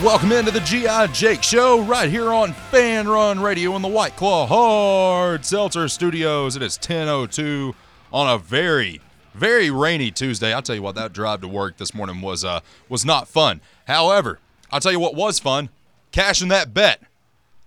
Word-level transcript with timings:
And 0.00 0.06
welcome 0.06 0.32
into 0.32 0.50
the 0.50 0.60
G.I. 0.60 1.08
Jake 1.08 1.42
Show 1.42 1.82
right 1.82 2.08
here 2.08 2.32
on 2.32 2.54
Fanrun 2.72 3.42
Radio 3.42 3.76
in 3.76 3.82
the 3.82 3.88
White 3.88 4.16
Claw 4.16 4.46
Hard 4.46 5.44
Seltzer 5.44 5.88
Studios. 5.88 6.56
It 6.56 6.62
is 6.62 6.78
10.02 6.78 7.74
on 8.10 8.34
a 8.34 8.38
very, 8.38 9.02
very 9.34 9.70
rainy 9.70 10.10
Tuesday. 10.10 10.54
I'll 10.54 10.62
tell 10.62 10.74
you 10.74 10.80
what, 10.80 10.94
that 10.94 11.12
drive 11.12 11.42
to 11.42 11.48
work 11.48 11.76
this 11.76 11.92
morning 11.92 12.22
was 12.22 12.46
uh 12.46 12.60
was 12.88 13.04
not 13.04 13.28
fun. 13.28 13.60
However, 13.88 14.38
I'll 14.70 14.80
tell 14.80 14.90
you 14.90 14.98
what 14.98 15.14
was 15.14 15.38
fun, 15.38 15.68
cashing 16.12 16.48
that 16.48 16.72
bet. 16.72 17.02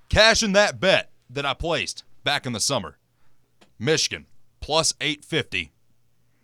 Cashing 0.10 0.54
that 0.54 0.80
bet 0.80 1.12
that 1.30 1.46
I 1.46 1.54
placed 1.54 2.04
back 2.24 2.48
in 2.48 2.54
the 2.54 2.60
summer. 2.60 2.98
Michigan, 3.78 4.26
plus 4.60 4.96
850. 5.00 5.72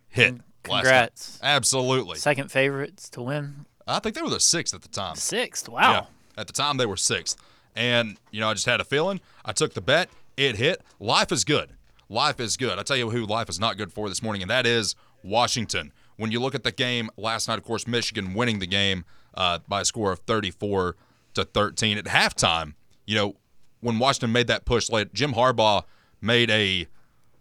Hit. 0.08 0.34
last. 0.34 0.44
Congrats. 0.62 1.40
Absolutely. 1.42 2.20
Second 2.20 2.52
favorites 2.52 3.10
to 3.10 3.24
win. 3.24 3.66
I 3.90 4.00
think 4.00 4.16
they 4.16 4.22
were 4.22 4.30
the 4.30 4.40
sixth 4.40 4.74
at 4.74 4.82
the 4.82 4.90
time. 4.90 5.16
Sixth. 5.16 5.68
Yeah. 5.68 5.74
Wow. 5.74 6.08
At 6.38 6.48
the 6.48 6.54
time, 6.54 6.78
they 6.78 6.86
were 6.86 6.98
sixth. 6.98 7.38
And, 7.76 8.18
you 8.32 8.40
know, 8.40 8.50
I 8.50 8.54
just 8.54 8.66
had 8.66 8.80
a 8.80 8.84
feeling. 8.84 9.20
I 9.44 9.52
took 9.52 9.74
the 9.74 9.82
bet. 9.82 10.10
It 10.38 10.56
hit. 10.56 10.82
Life 11.00 11.32
is 11.32 11.44
good. 11.44 11.72
Life 12.08 12.40
is 12.40 12.58
good. 12.58 12.80
I 12.80 12.84
tell 12.84 12.98
you 12.98 13.10
who 13.10 13.26
life 13.26 13.50
is 13.50 13.60
not 13.60 13.78
good 13.78 13.92
for 13.92 14.10
this 14.10 14.24
morning, 14.24 14.42
and 14.42 14.50
that 14.50 14.66
is 14.66 14.96
Washington. 15.24 15.92
When 16.18 16.32
you 16.32 16.40
look 16.40 16.56
at 16.56 16.64
the 16.64 16.72
game 16.72 17.10
last 17.18 17.48
night, 17.48 17.58
of 17.58 17.64
course, 17.64 17.88
Michigan 17.88 18.34
winning 18.34 18.60
the 18.60 18.68
game 18.68 19.06
uh, 19.36 19.60
by 19.68 19.82
a 19.82 19.86
score 19.86 20.12
of 20.12 20.20
34 20.20 20.96
to 21.36 21.46
13. 21.46 21.98
At 21.98 22.06
halftime, 22.06 22.74
you 23.06 23.16
know, 23.16 23.36
when 23.82 24.00
Washington 24.00 24.32
made 24.32 24.48
that 24.48 24.66
push 24.66 24.90
late, 24.90 25.14
Jim 25.14 25.34
Harbaugh 25.34 25.84
made 26.22 26.50
a 26.50 26.88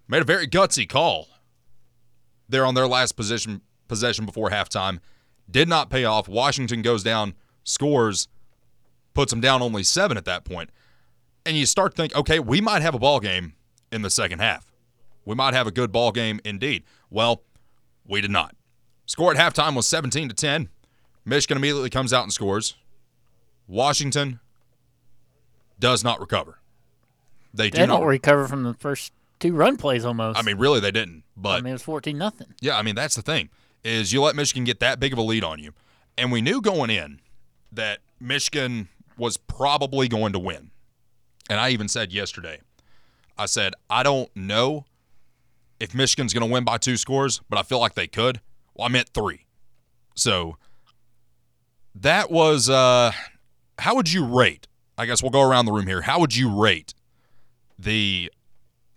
made 0.07 0.23
a 0.23 0.25
very 0.25 0.47
gutsy 0.47 0.89
call 0.89 1.29
there 2.49 2.65
on 2.65 2.75
their 2.75 2.87
last 2.87 3.13
position 3.17 3.61
possession 3.89 4.27
before 4.27 4.51
halftime. 4.51 5.01
Did 5.51 5.69
not 5.69 5.91
pay 5.91 6.05
off. 6.05 6.29
Washington 6.29 6.83
goes 6.83 7.03
down, 7.03 7.35
scores, 7.65 8.29
puts 9.15 9.31
them 9.33 9.41
down 9.41 9.63
only 9.63 9.83
seven 9.83 10.17
at 10.17 10.25
that 10.27 10.45
point. 10.45 10.71
And 11.47 11.57
you 11.57 11.65
start 11.67 11.93
to 11.93 11.97
think, 11.97 12.15
okay, 12.15 12.39
we 12.39 12.61
might 12.61 12.83
have 12.83 12.95
a 12.95 12.99
ball 12.99 13.21
game 13.21 13.55
in 13.91 14.03
the 14.03 14.11
second 14.11 14.41
half. 14.41 14.71
We 15.25 15.35
might 15.35 15.55
have 15.55 15.67
a 15.67 15.71
good 15.71 15.91
ball 15.93 16.13
game 16.13 16.41
indeed. 16.45 16.85
Well, 17.11 17.43
we 18.07 18.21
did 18.21 18.31
not. 18.31 18.55
Score 19.07 19.33
at 19.35 19.39
halftime 19.39 19.75
was 19.75 19.89
17 19.89 20.29
to 20.29 20.35
10. 20.35 20.69
Michigan 21.25 21.57
immediately 21.57 21.91
comes 21.91 22.13
out 22.13 22.23
and 22.25 22.33
scores. 22.33 22.75
Washington 23.67 24.41
does 25.79 26.03
not 26.05 26.21
recover. 26.21 26.59
They 27.55 27.71
do 27.71 27.79
They 27.79 27.87
not. 27.87 27.99
don't 28.01 28.07
recover 28.09 28.47
from 28.47 28.63
the 28.65 28.75
first 28.75 29.13
two 29.41 29.55
run 29.55 29.77
plays 29.77 30.05
almost. 30.05 30.39
I 30.39 30.43
mean, 30.43 30.59
really, 30.59 30.81
they 30.81 30.91
didn't. 30.91 31.25
But 31.37 31.59
I 31.59 31.61
mean, 31.61 31.71
it 31.71 31.75
was 31.75 31.83
14 31.83 32.17
nothing. 32.17 32.55
Yeah, 32.61 32.77
I 32.77 32.83
mean 32.83 32.95
that's 32.95 33.15
the 33.15 33.23
thing 33.23 33.49
is 33.85 34.13
you 34.13 34.23
let 34.23 34.37
Michigan 34.37 34.65
get 34.65 34.81
that 34.81 35.01
big 35.01 35.13
of 35.13 35.19
a 35.19 35.23
lead 35.23 35.45
on 35.45 35.59
you, 35.59 35.73
and 36.17 36.33
we 36.33 36.41
knew 36.41 36.61
going 36.61 36.91
in 36.91 37.21
that 37.73 38.01
Michigan 38.21 38.89
was 39.17 39.37
probably 39.37 40.09
going 40.09 40.33
to 40.33 40.39
win. 40.39 40.71
And 41.51 41.59
I 41.59 41.71
even 41.71 41.89
said 41.89 42.13
yesterday, 42.13 42.61
I 43.37 43.47
said 43.47 43.75
I 43.89 44.03
don't 44.03 44.35
know 44.37 44.85
if 45.81 45.95
Michigan's 45.95 46.35
going 46.35 46.47
to 46.47 46.53
win 46.53 46.65
by 46.65 46.79
two 46.79 46.97
scores, 46.97 47.41
but 47.49 47.59
I 47.59 47.63
feel 47.63 47.79
like 47.79 47.95
they 47.95 48.07
could. 48.07 48.41
Well, 48.75 48.87
I 48.87 48.89
meant 48.89 49.09
three. 49.11 49.47
So 50.15 50.57
that 51.95 52.31
was 52.31 52.69
uh, 52.69 53.13
how 53.79 53.95
would 53.95 54.13
you 54.13 54.25
rate? 54.25 54.67
I 54.97 55.07
guess 55.07 55.23
we'll 55.23 55.31
go 55.31 55.43
around 55.43 55.67
the 55.67 55.73
room 55.73 55.87
here. 55.87 56.03
How 56.03 56.19
would 56.19 56.35
you 56.35 56.61
rate 56.61 56.93
the 57.79 58.33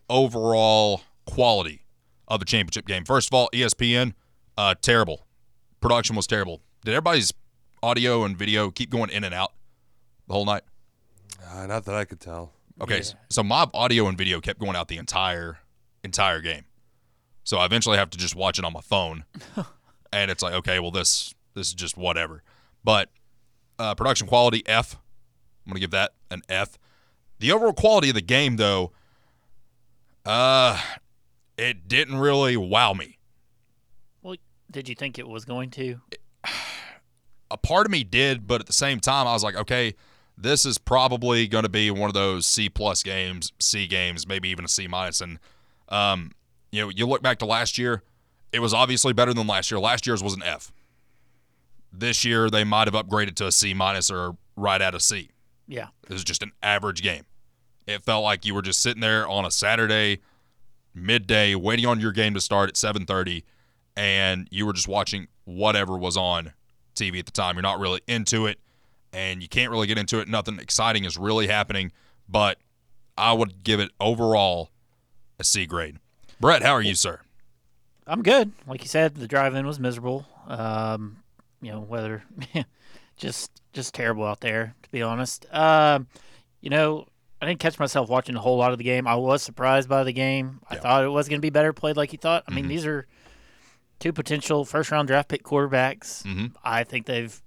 overall 0.10 1.02
quality 1.26 1.86
of 2.28 2.40
the 2.40 2.46
championship 2.46 2.86
game. 2.86 3.06
First 3.06 3.30
of 3.30 3.34
all, 3.34 3.50
ESPN, 3.54 4.14
uh, 4.58 4.76
terrible. 4.82 5.26
Production 5.80 6.16
was 6.16 6.28
terrible. 6.28 6.62
Did 6.86 6.92
everybody's 6.94 7.34
audio 7.84 8.24
and 8.24 8.38
video 8.38 8.70
keep 8.72 8.90
going 8.90 9.10
in 9.10 9.24
and 9.24 9.34
out 9.34 9.54
the 10.28 10.34
whole 10.34 10.46
night? 10.46 10.64
Uh, 11.52 11.66
not 11.68 11.86
that 11.86 11.96
I 11.96 12.06
could 12.06 12.20
tell. 12.20 12.54
Okay, 12.80 12.96
Yeah. 12.96 13.00
s- 13.00 13.16
so 13.30 13.44
my 13.44 13.68
audio 13.74 14.08
and 14.08 14.18
video 14.18 14.40
kept 14.42 14.60
going 14.60 14.76
out 14.76 14.88
the 14.88 14.98
entire 14.98 15.60
entire 16.04 16.42
game. 16.42 16.66
So 17.44 17.58
I 17.58 17.66
eventually 17.66 17.98
have 17.98 18.10
to 18.12 18.18
just 18.18 18.36
watch 18.36 18.60
it 18.60 18.66
on 18.66 18.74
my 18.74 18.82
phone, 18.82 19.26
and 20.14 20.30
it's 20.32 20.42
like, 20.44 20.54
okay, 20.54 20.80
well 20.80 20.92
this 20.92 21.34
this 21.54 21.68
is 21.68 21.74
just 21.74 21.98
whatever. 21.98 22.44
But 22.84 23.10
uh, 23.80 23.96
production 23.96 24.28
quality 24.28 24.64
F. 24.68 24.96
I'm 25.66 25.72
gonna 25.72 25.80
give 25.80 25.92
that 25.92 26.12
an 26.30 26.42
F. 26.50 26.78
The 27.40 27.52
overall 27.52 27.74
quality 27.74 28.10
of 28.10 28.16
the 28.16 28.22
game, 28.22 28.58
though, 28.58 28.92
uh, 30.26 30.80
it 31.58 31.88
didn't 31.88 32.18
really 32.18 32.58
wow 32.58 32.94
me. 32.94 33.18
Did 34.72 34.90
you 34.90 34.96
think 34.96 35.20
it 35.20 35.28
was 35.28 35.46
going 35.46 35.70
to? 35.72 36.00
a 37.52 37.58
part 37.58 37.86
of 37.86 37.92
me 37.92 38.04
did, 38.04 38.48
but 38.48 38.62
at 38.62 38.68
the 38.68 38.74
same 38.74 39.00
time, 39.00 39.28
I 39.28 39.34
was 39.34 39.44
like, 39.44 39.56
okay, 39.56 39.94
this 40.38 40.66
is 40.66 40.78
probably 40.78 41.48
going 41.48 41.64
to 41.64 41.70
be 41.70 41.92
one 41.92 42.10
of 42.10 42.14
those 42.14 42.48
C 42.48 42.70
plus 42.70 43.04
games, 43.04 43.52
C 43.60 43.86
games, 43.86 44.26
maybe 44.26 44.50
even 44.50 44.66
a 44.66 44.70
C 44.70 44.88
minus. 44.88 45.22
And 45.22 45.40
um, 45.90 46.32
you 46.72 46.82
know, 46.82 46.90
you 46.90 47.06
look 47.06 47.22
back 47.22 47.40
to 47.40 47.46
last 47.46 47.78
year, 47.78 48.02
it 48.52 48.60
was 48.60 48.74
obviously 48.74 49.14
better 49.14 49.34
than 49.34 49.46
last 49.48 49.70
year. 49.70 49.80
Last 49.80 50.08
year's 50.08 50.24
was 50.24 50.34
an 50.34 50.44
F. 50.44 50.72
This 51.94 52.24
year, 52.24 52.50
they 52.50 52.64
might 52.64 52.88
have 52.92 52.94
upgraded 52.94 53.36
to 53.36 53.48
a 53.48 53.52
C 53.52 53.74
minus 53.74 54.10
or 54.10 54.38
right 54.56 54.82
at 54.82 54.96
a 54.96 55.00
C. 55.00 55.30
Yeah. 55.68 55.88
this 56.08 56.18
is 56.18 56.24
just 56.24 56.44
an 56.44 56.52
average 56.62 57.02
game. 57.02 57.24
It 57.88 58.04
felt 58.04 58.24
like 58.24 58.46
you 58.46 58.54
were 58.54 58.62
just 58.62 58.82
sitting 58.82 59.02
there 59.02 59.28
on 59.28 59.46
a 59.46 59.52
Saturday 59.52 60.20
midday 60.94 61.56
waiting 61.56 61.86
on 61.86 62.00
your 62.00 62.12
game 62.12 62.34
to 62.34 62.42
start 62.42 62.70
at 62.70 62.76
7:30 62.76 63.44
and 63.96 64.48
you 64.52 64.66
were 64.66 64.74
just 64.74 64.88
watching 64.88 65.28
whatever 65.46 65.98
was 65.98 66.18
on 66.18 66.54
TV 66.96 67.20
at 67.20 67.26
the 67.26 67.32
time. 67.32 67.56
You're 67.56 67.62
not 67.64 67.80
really 67.80 68.02
into 68.08 68.46
it 68.46 68.60
and 69.14 69.42
you 69.42 69.50
can't 69.50 69.72
really 69.72 69.88
get 69.88 69.98
into 69.98 70.20
it. 70.20 70.28
Nothing 70.28 70.60
exciting 70.60 71.04
is 71.06 71.18
really 71.18 71.48
happening, 71.48 71.92
but 72.30 72.58
I 73.18 73.34
would 73.34 73.64
give 73.64 73.80
it 73.80 73.92
overall 74.00 74.70
a 75.40 75.44
C 75.44 75.66
grade. 75.66 75.98
Brett, 76.40 76.64
how 76.64 76.72
are 76.74 76.82
you, 76.82 76.96
sir? 76.96 77.20
I'm 78.08 78.24
good. 78.24 78.52
Like 78.68 78.82
you 78.82 78.88
said, 78.88 79.16
the 79.16 79.28
drive-in 79.28 79.66
was 79.68 79.80
miserable. 79.80 80.26
Um, 80.48 81.18
you 81.62 81.72
know, 81.72 81.80
weather 81.82 82.24
just 83.18 83.52
just 83.74 83.94
terrible 83.94 84.26
out 84.26 84.42
there, 84.42 84.76
to 84.84 84.90
be 84.92 85.02
honest. 85.02 85.46
Um, 85.54 86.08
you 86.62 86.70
know, 86.70 87.06
I 87.42 87.46
didn't 87.48 87.60
catch 87.60 87.80
myself 87.80 88.10
watching 88.10 88.36
a 88.36 88.40
whole 88.40 88.58
lot 88.58 88.72
of 88.72 88.78
the 88.80 88.84
game. 88.84 89.08
I 89.08 89.16
was 89.16 89.42
surprised 89.42 89.88
by 89.88 90.04
the 90.04 90.12
game. 90.12 90.60
I 90.70 90.76
Yeah. 90.76 90.82
thought 90.82 91.04
it 91.04 91.10
was 91.10 91.30
going 91.30 91.38
to 91.40 91.46
be 91.46 91.50
better 91.52 91.74
played 91.74 91.96
like 91.98 92.12
you 92.12 92.18
thought. 92.18 92.44
I 92.48 92.52
mean, 92.54 92.66
Mhm. 92.66 92.70
these 92.70 92.86
are 92.86 93.08
two 94.02 94.12
potential 94.12 94.66
first-round 94.66 95.08
draft 95.08 95.30
pick 95.30 95.44
quarterbacks. 95.44 96.24
Mhm. 96.24 96.54
I 96.64 96.84
think 96.84 97.06
they've 97.06 97.42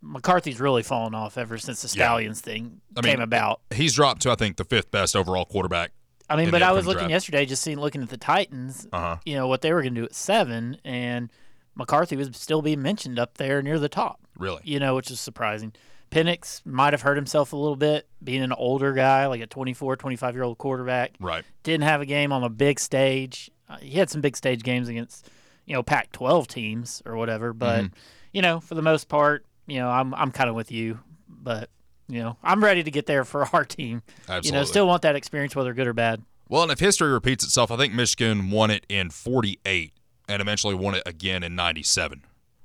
McCarthy's 0.00 0.60
really 0.60 0.84
fallen 0.84 1.12
off 1.14 1.36
ever 1.36 1.58
since 1.58 1.82
the 1.82 1.88
Yeah. 1.88 2.04
Stalions 2.06 2.40
thing 2.40 2.80
I 2.96 3.00
mean, 3.00 3.14
came 3.16 3.20
about. 3.20 3.62
He's 3.74 3.94
dropped 3.94 4.22
to 4.22 4.30
I 4.30 4.36
think 4.36 4.56
the 4.56 4.64
fifth 4.64 4.90
best 4.92 5.16
overall 5.16 5.44
quarterback. 5.44 5.90
I 6.30 6.36
mean, 6.36 6.50
but 6.50 6.62
I 6.62 6.72
was 6.72 6.86
looking 6.86 7.00
draft. 7.00 7.10
yesterday, 7.10 7.46
just 7.46 7.62
seeing 7.62 7.80
looking 7.80 8.02
at 8.02 8.10
the 8.10 8.16
Titans. 8.18 8.86
Uh-huh. 8.92 9.16
You 9.24 9.34
know 9.34 9.48
what 9.48 9.62
they 9.62 9.72
were 9.72 9.82
going 9.82 9.94
to 9.94 10.00
do 10.02 10.04
at 10.04 10.14
seven, 10.14 10.76
and 10.84 11.32
McCarthy 11.74 12.16
was 12.16 12.28
still 12.34 12.60
being 12.62 12.82
mentioned 12.82 13.18
up 13.18 13.38
there 13.38 13.62
near 13.62 13.78
the 13.78 13.88
top. 13.88 14.20
Really? 14.36 14.60
You 14.62 14.78
know, 14.78 14.94
which 14.94 15.10
is 15.10 15.18
surprising. 15.20 15.72
Penix 16.10 16.64
might 16.66 16.92
have 16.92 17.02
hurt 17.02 17.16
himself 17.16 17.52
a 17.52 17.56
little 17.56 17.76
bit, 17.76 18.08
being 18.22 18.42
an 18.42 18.52
older 18.52 18.92
guy, 18.92 19.26
like 19.26 19.40
a 19.40 19.46
24, 19.46 19.96
25 19.96 20.34
year 20.34 20.44
old 20.44 20.58
quarterback. 20.58 21.14
Right. 21.18 21.44
Didn't 21.64 21.84
have 21.84 22.00
a 22.02 22.06
game 22.06 22.30
on 22.30 22.44
a 22.44 22.48
big 22.50 22.78
stage. 22.78 23.50
Uh, 23.68 23.78
he 23.78 23.98
had 23.98 24.08
some 24.10 24.20
big 24.20 24.36
stage 24.36 24.62
games 24.62 24.88
against, 24.88 25.28
you 25.68 25.74
know, 25.74 25.82
Pac 25.82 26.10
12 26.12 26.48
teams 26.48 27.02
or 27.04 27.16
whatever. 27.16 27.52
But, 27.52 27.84
Mhm. 27.84 27.92
you 28.32 28.40
know, 28.42 28.58
for 28.58 28.74
the 28.74 28.80
most 28.82 29.08
part, 29.08 29.44
you 29.66 29.78
know, 29.78 29.90
I'm, 29.90 30.14
I'm 30.14 30.30
kind 30.32 30.48
of 30.48 30.56
with 30.56 30.72
you. 30.72 30.98
But, 31.28 31.68
you 32.08 32.20
know, 32.22 32.38
I'm 32.42 32.64
ready 32.64 32.82
to 32.82 32.90
get 32.90 33.04
there 33.04 33.22
for 33.24 33.44
our 33.52 33.64
team. 33.66 34.02
Absolutely. 34.22 34.48
You 34.48 34.52
know, 34.54 34.64
still 34.64 34.86
want 34.88 35.02
that 35.02 35.14
experience, 35.14 35.54
whether 35.54 35.74
good 35.74 35.86
or 35.86 35.92
bad. 35.92 36.22
Well, 36.48 36.62
and 36.62 36.72
if 36.72 36.78
history 36.80 37.12
repeats 37.12 37.44
itself, 37.44 37.70
I 37.70 37.76
think 37.76 37.92
Michigan 37.92 38.50
won 38.50 38.70
it 38.70 38.86
in 38.88 39.10
48 39.10 39.92
and 40.26 40.40
eventually 40.40 40.74
won 40.74 40.94
it 40.94 41.02
again 41.04 41.42
in 41.42 41.54
97. 41.54 42.24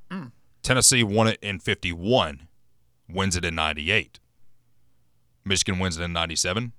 Mm. 0.10 0.32
Tennessee 0.62 1.04
won 1.04 1.28
it 1.28 1.40
in 1.42 1.60
51, 1.60 2.48
wins 3.10 3.36
it 3.36 3.44
in 3.44 3.54
98. 3.56 4.22
Michigan 5.44 5.78
wins 5.78 5.98
it 5.98 6.04
in 6.04 6.14
97, 6.14 6.72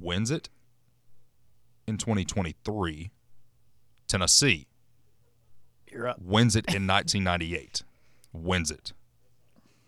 wins 0.00 0.30
it 0.30 0.48
in 1.88 1.98
2023. 1.98 3.10
Tennessee 4.06 4.68
You're 5.96 6.08
up. 6.08 6.20
wins 6.20 6.54
it 6.54 6.66
in 6.68 6.86
1998, 6.86 7.82
wins 8.32 8.70
it 8.70 8.92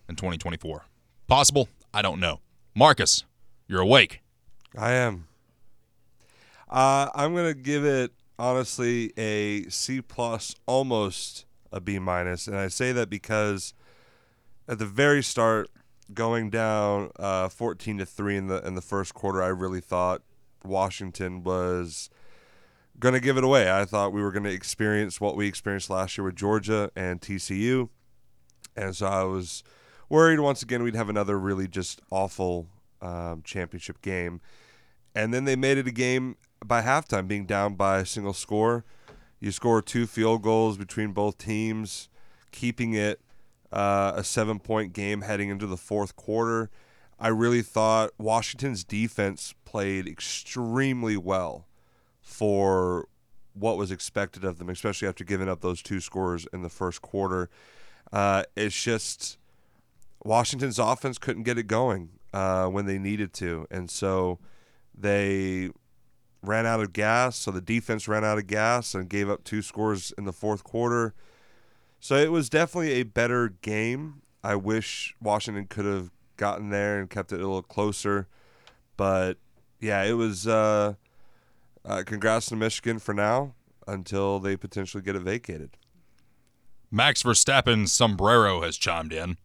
in 0.08 0.16
2024. 0.16 0.87
Possible? 1.26 1.69
I 1.93 2.00
don't 2.02 2.19
know. 2.19 2.40
Marcus, 2.75 3.25
you're 3.66 3.81
awake. 3.81 4.22
I 4.76 4.93
am. 4.93 5.28
Uh, 6.69 7.08
I'm 7.14 7.34
gonna 7.34 7.55
give 7.55 7.84
it 7.84 8.12
honestly 8.38 9.12
a 9.19 9.69
C 9.69 10.00
plus, 10.00 10.55
almost 10.66 11.44
a 11.72 11.81
B 11.81 11.99
minus, 11.99 12.46
and 12.46 12.56
I 12.56 12.69
say 12.69 12.93
that 12.93 13.11
because 13.11 13.75
at 14.66 14.78
the 14.78 14.87
very 14.87 15.22
start, 15.22 15.69
going 16.14 16.49
down 16.49 17.11
uh, 17.19 17.49
14 17.49 17.99
to 17.99 18.06
three 18.06 18.37
in 18.37 18.46
the 18.46 18.66
in 18.66 18.75
the 18.75 18.81
first 18.82 19.14
quarter, 19.14 19.43
I 19.43 19.49
really 19.49 19.81
thought 19.81 20.22
Washington 20.64 21.43
was 21.43 22.11
gonna 22.98 23.20
give 23.20 23.36
it 23.36 23.44
away. 23.44 23.70
I 23.70 23.84
thought 23.84 24.12
we 24.12 24.22
were 24.22 24.32
gonna 24.32 24.48
experience 24.50 25.20
what 25.20 25.36
we 25.36 25.46
experienced 25.46 25.90
last 25.90 26.18
year 26.18 26.24
with 26.24 26.36
Georgia 26.36 26.90
and 26.96 27.20
TCU, 27.20 27.88
and 28.76 28.96
so 28.96 29.06
I 29.06 29.24
was 29.24 29.62
worried 30.08 30.40
once 30.40 30.62
again 30.62 30.82
we'd 30.82 30.94
have 30.94 31.08
another 31.08 31.38
really 31.38 31.68
just 31.68 32.00
awful 32.10 32.68
um, 33.00 33.42
championship 33.42 34.00
game. 34.02 34.40
And 35.14 35.32
then 35.32 35.44
they 35.44 35.56
made 35.56 35.78
it 35.78 35.86
a 35.86 35.92
game 35.92 36.36
by 36.64 36.82
halftime, 36.82 37.28
being 37.28 37.46
down 37.46 37.74
by 37.74 37.98
a 37.98 38.06
single 38.06 38.32
score. 38.32 38.84
You 39.40 39.52
score 39.52 39.80
two 39.82 40.06
field 40.06 40.42
goals 40.42 40.76
between 40.76 41.12
both 41.12 41.38
teams, 41.38 42.08
keeping 42.50 42.94
it 42.94 43.20
uh, 43.72 44.12
a 44.16 44.24
seven 44.24 44.58
point 44.58 44.92
game 44.92 45.22
heading 45.22 45.48
into 45.48 45.66
the 45.66 45.76
fourth 45.76 46.16
quarter. 46.16 46.70
I 47.20 47.28
really 47.28 47.62
thought 47.62 48.10
Washington's 48.18 48.84
defense 48.84 49.54
played 49.64 50.06
extremely 50.06 51.16
well 51.16 51.67
for 52.28 53.08
what 53.54 53.78
was 53.78 53.90
expected 53.90 54.44
of 54.44 54.58
them, 54.58 54.69
especially 54.69 55.08
after 55.08 55.25
giving 55.25 55.48
up 55.48 55.62
those 55.62 55.82
two 55.82 55.98
scores 55.98 56.46
in 56.52 56.62
the 56.62 56.69
first 56.69 57.00
quarter. 57.00 57.48
Uh, 58.12 58.42
it's 58.54 58.80
just 58.80 59.38
Washington's 60.22 60.78
offense 60.78 61.16
couldn't 61.16 61.44
get 61.44 61.56
it 61.56 61.66
going 61.66 62.10
uh, 62.34 62.66
when 62.66 62.84
they 62.84 62.98
needed 62.98 63.32
to, 63.32 63.66
and 63.70 63.90
so 63.90 64.38
they 64.94 65.70
ran 66.42 66.66
out 66.66 66.80
of 66.80 66.92
gas. 66.92 67.36
So 67.36 67.50
the 67.50 67.62
defense 67.62 68.06
ran 68.06 68.26
out 68.26 68.36
of 68.36 68.46
gas 68.46 68.94
and 68.94 69.08
gave 69.08 69.30
up 69.30 69.42
two 69.42 69.62
scores 69.62 70.12
in 70.19 70.25
the 70.25 70.32
fourth 70.32 70.62
quarter. 70.62 71.14
So 71.98 72.14
it 72.14 72.30
was 72.30 72.50
definitely 72.50 72.92
a 72.92 73.04
better 73.04 73.54
game. 73.62 74.20
I 74.44 74.54
wish 74.54 75.16
Washington 75.20 75.66
could 75.66 75.86
have 75.86 76.10
gotten 76.36 76.69
there 76.69 77.00
and 77.00 77.08
kept 77.08 77.32
it 77.32 77.36
a 77.36 77.46
little 77.46 77.62
closer, 77.62 78.28
but 78.98 79.38
yeah, 79.80 80.04
it 80.04 80.12
was. 80.12 80.46
Uh, 80.46 80.94
uh, 81.88 82.02
congrats 82.06 82.46
to 82.46 82.56
Michigan 82.56 82.99
for 82.99 83.14
now 83.14 83.55
until 83.87 84.38
they 84.38 84.56
potentially 84.56 85.02
get 85.02 85.17
it 85.17 85.23
vacated. 85.23 85.70
Max 86.90 87.23
Verstappen's 87.23 87.93
sombrero 87.93 88.62
has 88.62 88.76
chimed 88.76 89.12
in. 89.12 89.37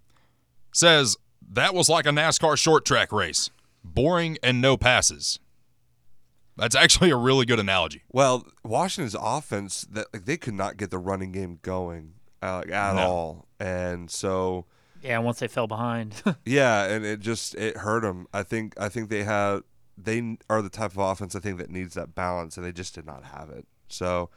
Says 0.71 1.17
that 1.51 1.73
was 1.73 1.89
like 1.89 2.05
a 2.05 2.09
NASCAR 2.09 2.57
short 2.57 2.85
track 2.85 3.11
race, 3.11 3.49
boring 3.83 4.37
and 4.43 4.61
no 4.61 4.77
passes. 4.77 5.39
That's 6.55 6.75
actually 6.75 7.09
a 7.09 7.15
really 7.17 7.45
good 7.45 7.59
analogy. 7.59 8.03
Well, 8.11 8.45
Washington's 8.63 9.15
offense 9.19 9.81
that 9.91 10.07
like 10.13 10.25
they 10.25 10.37
could 10.37 10.53
not 10.53 10.77
get 10.77 10.91
the 10.91 10.99
running 10.99 11.31
game 11.31 11.59
going 11.63 12.13
uh, 12.41 12.63
at 12.71 12.95
No. 12.95 13.01
all, 13.01 13.45
and 13.59 14.09
so 14.11 14.65
Yeah, 15.01 15.17
once 15.19 15.39
they 15.39 15.47
fell 15.47 15.67
behind. 15.67 16.21
yeah, 16.45 16.85
and 16.85 17.03
it 17.05 17.19
just 17.21 17.55
it 17.55 17.77
hurt 17.77 18.01
them. 18.03 18.27
I 18.33 18.43
think 18.43 18.73
I 18.79 18.87
think 18.89 19.09
they 19.09 19.23
have 19.23 19.63
they 19.97 20.37
are 20.49 20.61
the 20.61 20.69
type 20.69 20.91
of 20.91 20.97
offense 20.97 21.35
I 21.35 21.39
think 21.39 21.57
that 21.59 21.69
needs 21.69 21.93
that 21.95 22.15
balance, 22.15 22.57
and 22.57 22.65
they 22.65 22.71
just 22.71 22.95
did 22.95 23.05
not 23.05 23.23
have 23.25 23.49
it. 23.49 23.65
So 23.87 24.29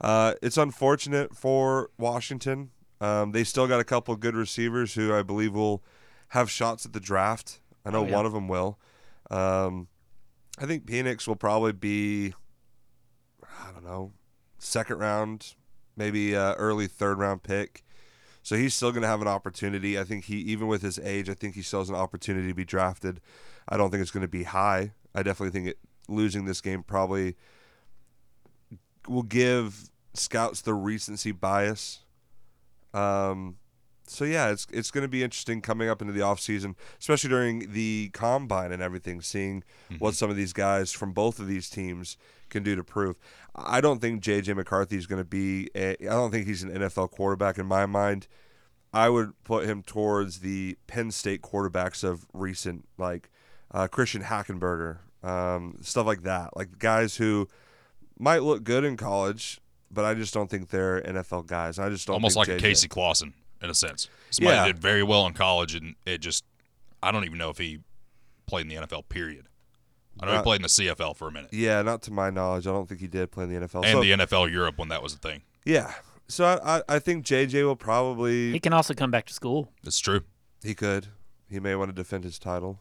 uh, 0.00 0.34
it's 0.42 0.56
unfortunate 0.56 1.34
for 1.36 1.90
Washington. 1.98 2.70
Um, 3.00 3.32
they 3.32 3.44
still 3.44 3.66
got 3.66 3.80
a 3.80 3.84
couple 3.84 4.12
of 4.12 4.20
good 4.20 4.34
receivers 4.34 4.94
who 4.94 5.14
I 5.14 5.22
believe 5.22 5.54
will 5.54 5.82
have 6.28 6.50
shots 6.50 6.84
at 6.84 6.92
the 6.92 7.00
draft. 7.00 7.60
I 7.86 7.90
know 7.90 8.00
Oh, 8.02 8.06
yeah. 8.06 8.16
one 8.16 8.26
of 8.26 8.32
them 8.32 8.48
will. 8.48 8.78
Um, 9.30 9.88
I 10.58 10.66
think 10.66 10.84
Penix 10.86 11.26
will 11.28 11.36
probably 11.36 11.72
be, 11.72 12.34
I 13.42 13.72
don't 13.72 13.84
know, 13.84 14.12
second 14.58 14.98
round, 14.98 15.54
maybe 15.96 16.34
uh, 16.36 16.54
early 16.54 16.86
third 16.86 17.18
round 17.18 17.42
pick. 17.42 17.84
So 18.42 18.56
he's 18.56 18.74
still 18.74 18.90
going 18.92 19.02
to 19.02 19.08
have 19.08 19.20
an 19.22 19.28
opportunity. 19.28 19.98
I 19.98 20.04
think 20.04 20.24
he, 20.24 20.36
even 20.38 20.66
with 20.68 20.82
his 20.82 20.98
age, 20.98 21.28
I 21.28 21.34
think 21.34 21.54
he 21.54 21.62
still 21.62 21.80
has 21.80 21.88
an 21.90 21.94
opportunity 21.94 22.48
to 22.48 22.54
be 22.54 22.64
drafted. 22.64 23.20
I 23.68 23.76
don't 23.76 23.90
think 23.90 24.02
it's 24.02 24.10
going 24.10 24.22
to 24.22 24.28
be 24.28 24.44
high. 24.44 24.92
I 25.14 25.22
definitely 25.22 25.50
think 25.50 25.68
it, 25.68 25.78
losing 26.08 26.44
this 26.44 26.60
game 26.60 26.82
probably 26.82 27.36
will 29.06 29.22
give 29.22 29.90
scouts 30.14 30.60
the 30.60 30.74
recency 30.74 31.32
bias. 31.32 32.00
Um, 32.94 33.56
so 34.06 34.24
yeah, 34.24 34.50
it's 34.50 34.66
it's 34.72 34.90
going 34.90 35.02
to 35.02 35.08
be 35.08 35.22
interesting 35.22 35.60
coming 35.60 35.88
up 35.88 36.00
into 36.00 36.12
the 36.12 36.20
offseason, 36.20 36.74
especially 36.98 37.30
during 37.30 37.72
the 37.72 38.10
combine 38.14 38.72
and 38.72 38.82
everything, 38.82 39.20
seeing 39.20 39.62
what 39.98 40.14
some 40.14 40.30
of 40.30 40.36
these 40.36 40.52
guys 40.52 40.92
from 40.92 41.12
both 41.12 41.38
of 41.38 41.46
these 41.46 41.68
teams 41.68 42.16
can 42.48 42.62
do 42.62 42.74
to 42.74 42.82
prove. 42.82 43.16
I 43.54 43.80
don't 43.80 44.00
think 44.00 44.22
JJ 44.22 44.56
McCarthy 44.56 44.96
is 44.96 45.06
going 45.06 45.20
to 45.20 45.28
be. 45.28 45.68
A, 45.74 45.90
I 46.00 46.14
don't 46.14 46.30
think 46.30 46.46
he's 46.46 46.62
an 46.62 46.70
NFL 46.70 47.10
quarterback 47.10 47.58
in 47.58 47.66
my 47.66 47.86
mind. 47.86 48.28
I 48.92 49.10
would 49.10 49.32
put 49.44 49.66
him 49.66 49.82
towards 49.82 50.40
the 50.40 50.78
Penn 50.86 51.10
State 51.10 51.42
quarterbacks 51.42 52.02
of 52.02 52.26
recent, 52.32 52.88
like 52.96 53.28
uh, 53.72 53.86
Christian 53.88 54.22
Hackenberger, 54.22 54.98
um, 55.22 55.76
stuff 55.80 56.06
like 56.06 56.22
that. 56.22 56.56
Like 56.56 56.78
guys 56.78 57.16
who 57.16 57.48
might 58.18 58.42
look 58.42 58.64
good 58.64 58.84
in 58.84 58.96
college, 58.96 59.60
but 59.90 60.04
I 60.04 60.14
just 60.14 60.34
don't 60.34 60.48
think 60.50 60.70
they're 60.70 61.00
NFL 61.02 61.46
guys. 61.46 61.78
I 61.78 61.88
just 61.88 62.06
don't 62.06 62.14
Almost 62.14 62.36
like 62.36 62.46
think 62.48 62.60
a 62.60 62.62
JJ 62.62 62.68
Casey 62.68 62.88
Clausen 62.88 63.34
in 63.62 63.70
a 63.70 63.74
sense. 63.74 64.08
Somebody 64.30 64.56
Yeah. 64.56 64.66
did 64.66 64.78
very 64.78 65.02
well 65.02 65.26
in 65.26 65.32
college, 65.34 65.74
and 65.74 65.94
it 66.06 66.18
just 66.18 66.44
I 67.02 67.12
don't 67.12 67.24
even 67.24 67.38
know 67.38 67.50
if 67.50 67.58
he 67.58 67.78
played 68.46 68.62
in 68.62 68.68
the 68.68 68.86
NFL. 68.86 69.08
Period. 69.08 69.46
I 70.20 70.26
know 70.26 70.32
he 70.32 70.36
Not- 70.38 70.44
played 70.44 70.56
in 70.56 70.62
the 70.62 70.68
CFL 70.68 71.14
for 71.14 71.28
a 71.28 71.30
minute 71.30 71.50
Yeah, 71.52 71.80
not 71.82 72.02
to 72.02 72.10
my 72.10 72.28
knowledge. 72.30 72.66
I 72.66 72.72
don't 72.72 72.88
think 72.88 73.00
he 73.00 73.06
did 73.06 73.30
play 73.30 73.44
in 73.44 73.50
the 73.50 73.56
NFL. 73.68 73.84
and 73.84 73.92
so, 73.92 74.00
the 74.02 74.10
NFL 74.12 74.50
Europe 74.50 74.76
when 74.76 74.88
that 74.88 75.00
was 75.02 75.14
a 75.14 75.18
thing. 75.18 75.42
yeah, 75.64 75.94
so 76.26 76.44
I, 76.44 76.78
I, 76.78 76.82
I 76.88 76.98
think 76.98 77.24
JJ 77.24 77.62
will 77.64 77.76
probably 77.76 78.50
he 78.52 78.58
can 78.58 78.72
also 78.72 78.94
come 78.94 79.10
back 79.12 79.26
to 79.26 79.32
school. 79.34 79.70
It's 79.84 80.00
true. 80.00 80.22
he 80.62 80.74
could 80.74 81.06
he 81.48 81.60
may 81.60 81.74
want 81.76 81.90
to 81.90 81.94
defend 81.94 82.24
his 82.24 82.38
title. 82.38 82.80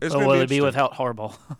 It's 0.00 0.14
But 0.14 0.20
gonna 0.20 0.26
will 0.26 0.34
be 0.36 0.40
it 0.42 0.48
be 0.48 0.60
without 0.60 0.94
Harbaugh? 0.94 1.34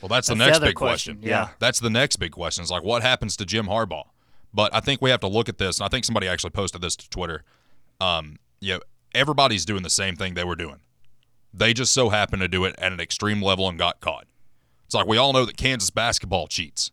Well, 0.00 0.08
that's 0.08 0.26
the 0.26 0.34
That's 0.34 0.38
the 0.40 0.46
next 0.46 0.56
other 0.56 0.66
big 0.66 0.74
question, 0.74 1.14
question. 1.18 1.30
yeah. 1.30 1.50
That's 1.60 1.78
the 1.78 1.88
next 1.88 2.16
big 2.16 2.32
question. 2.32 2.64
Is 2.64 2.72
like 2.72 2.82
what 2.82 3.02
happens 3.02 3.36
to 3.36 3.46
Jim 3.46 3.66
Harbaugh? 3.66 4.06
But 4.52 4.74
I 4.74 4.80
think 4.80 5.00
we 5.00 5.10
have 5.10 5.20
to 5.20 5.28
look 5.28 5.48
at 5.48 5.58
this, 5.58 5.78
and 5.78 5.84
I 5.86 5.88
think 5.88 6.04
somebody 6.04 6.26
actually 6.26 6.50
posted 6.50 6.80
this 6.80 6.96
to 6.96 7.08
Twitter. 7.08 7.44
Um, 8.00 8.40
you 8.60 8.74
know, 8.74 8.80
everybody's 9.14 9.64
doing 9.64 9.84
the 9.84 9.90
same 9.90 10.16
thing 10.16 10.34
they 10.34 10.42
were 10.42 10.56
doing. 10.56 10.80
They 11.54 11.72
just 11.72 11.92
so 11.94 12.08
happened 12.08 12.42
to 12.42 12.48
do 12.48 12.64
it 12.64 12.74
at 12.78 12.92
an 12.92 12.98
extreme 12.98 13.40
level 13.40 13.68
and 13.68 13.78
got 13.78 14.00
caught. 14.00 14.26
It's 14.86 14.94
like 14.94 15.06
we 15.06 15.18
all 15.18 15.32
know 15.32 15.44
that 15.44 15.56
Kansas 15.56 15.90
basketball 15.90 16.48
cheats. 16.48 16.90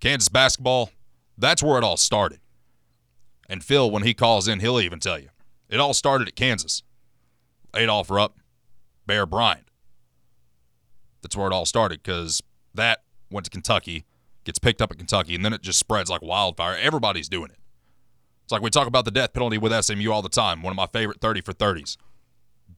Kansas 0.00 0.30
basketball, 0.30 0.90
that's 1.36 1.62
where 1.62 1.76
it 1.76 1.84
all 1.84 1.98
started. 1.98 2.40
And 3.46 3.62
Phil, 3.62 3.90
when 3.90 4.04
he 4.04 4.14
calls 4.14 4.48
in, 4.48 4.60
he'll 4.60 4.80
even 4.80 5.00
tell 5.00 5.18
you 5.18 5.28
it 5.68 5.80
all 5.80 5.92
started 5.92 6.28
at 6.28 6.34
Kansas. 6.34 6.82
Adolph 7.74 8.10
Rupp, 8.10 8.38
Bear 9.06 9.26
Bryant. 9.26 9.65
That's 11.22 11.36
where 11.36 11.46
it 11.46 11.52
all 11.52 11.66
started 11.66 12.02
because 12.02 12.42
that 12.74 13.02
went 13.30 13.44
to 13.44 13.50
Kentucky, 13.50 14.04
gets 14.44 14.58
picked 14.58 14.80
up 14.80 14.90
at 14.90 14.98
Kentucky, 14.98 15.34
and 15.34 15.44
then 15.44 15.52
it 15.52 15.62
just 15.62 15.78
spreads 15.78 16.10
like 16.10 16.22
wildfire. 16.22 16.76
Everybody's 16.76 17.28
doing 17.28 17.50
it. 17.50 17.58
It's 18.44 18.52
like 18.52 18.62
we 18.62 18.70
talk 18.70 18.86
about 18.86 19.04
the 19.04 19.10
death 19.10 19.32
penalty 19.32 19.58
with 19.58 19.72
SMU 19.84 20.10
all 20.12 20.22
the 20.22 20.28
time, 20.28 20.62
one 20.62 20.70
of 20.70 20.76
my 20.76 20.86
favorite 20.86 21.20
30 21.20 21.40
for 21.40 21.52
30s. 21.52 21.96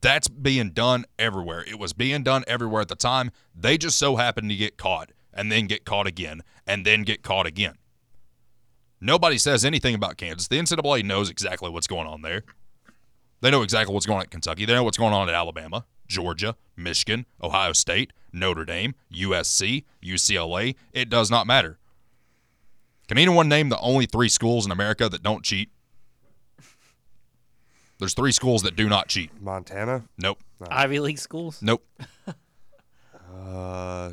That's 0.01 0.29
being 0.29 0.71
done 0.71 1.05
everywhere. 1.19 1.65
It 1.67 1.79
was 1.79 1.93
being 1.93 2.23
done 2.23 2.45
everywhere 2.47 2.81
at 2.81 2.89
the 2.89 2.97
time. 2.97 3.31
They 3.55 3.77
just 3.77 3.99
so 3.99 4.17
happened 4.17 4.49
to 4.51 4.57
get 4.57 4.77
caught 4.79 5.11
and 5.35 5.53
then 5.53 5.67
get 5.67 5.85
caught 5.85 6.07
again 6.07 6.43
and 6.67 6.87
then 6.87 7.03
get 7.03 7.23
caught 7.23 7.47
again. 7.47 7.75
Nobody 9.01 9.39
says 9.39 9.65
anything 9.65 9.95
about 9.95 10.17
Kansas. 10.17 10.49
The 10.49 10.59
NCAA 10.59 11.05
knows 11.05 11.31
exactly 11.31 11.71
what's 11.71 11.87
going 11.87 12.07
on 12.07 12.23
there. 12.23 12.45
They 13.41 13.51
know 13.51 13.63
exactly 13.63 13.95
what's 13.95 14.07
going 14.07 14.17
on 14.17 14.23
at 14.23 14.31
Kentucky. 14.31 14.65
They 14.65 14.75
know 14.75 14.83
what's 14.83 14.99
going 14.99 15.13
on 15.13 15.29
at 15.29 15.35
Alabama, 15.35 15.85
Georgia, 16.09 16.57
Michigan, 16.77 17.27
Ohio 17.43 17.73
State, 17.73 18.13
Notre 18.33 18.65
Dame, 18.65 18.95
USC, 19.13 19.85
UCLA. 20.03 20.75
It 20.93 21.09
does 21.09 21.31
not 21.31 21.47
matter. 21.47 21.79
Can 23.07 23.19
anyone 23.19 23.49
name 23.49 23.69
the 23.69 23.79
only 23.79 24.07
three 24.07 24.29
schools 24.29 24.67
in 24.67 24.73
America 24.73 25.09
that 25.09 25.23
don't 25.23 25.45
cheat? 25.45 25.71
There's 27.99 28.15
three 28.15 28.33
schools 28.33 28.63
that 28.63 28.77
do 28.77 28.89
not 28.89 29.09
cheat. 29.09 29.31
Montana. 29.41 30.05
Nope. 30.19 30.39
Ivy 30.71 31.01
League 31.01 31.19
schools. 31.19 31.61
Nope. 31.63 31.87
Uh, 33.31 34.11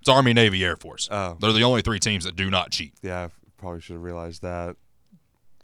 It's 0.00 0.08
Army, 0.08 0.32
Navy, 0.32 0.64
Air 0.64 0.74
Force. 0.76 1.08
Oh. 1.12 1.36
They're 1.40 1.52
the 1.52 1.62
only 1.62 1.80
three 1.82 2.00
teams 2.00 2.24
that 2.24 2.34
do 2.34 2.50
not 2.50 2.70
cheat. 2.70 2.92
yeah, 3.02 3.24
I 3.26 3.30
probably 3.56 3.80
should 3.80 3.94
have 3.94 4.02
realized 4.02 4.42
that. 4.42 4.76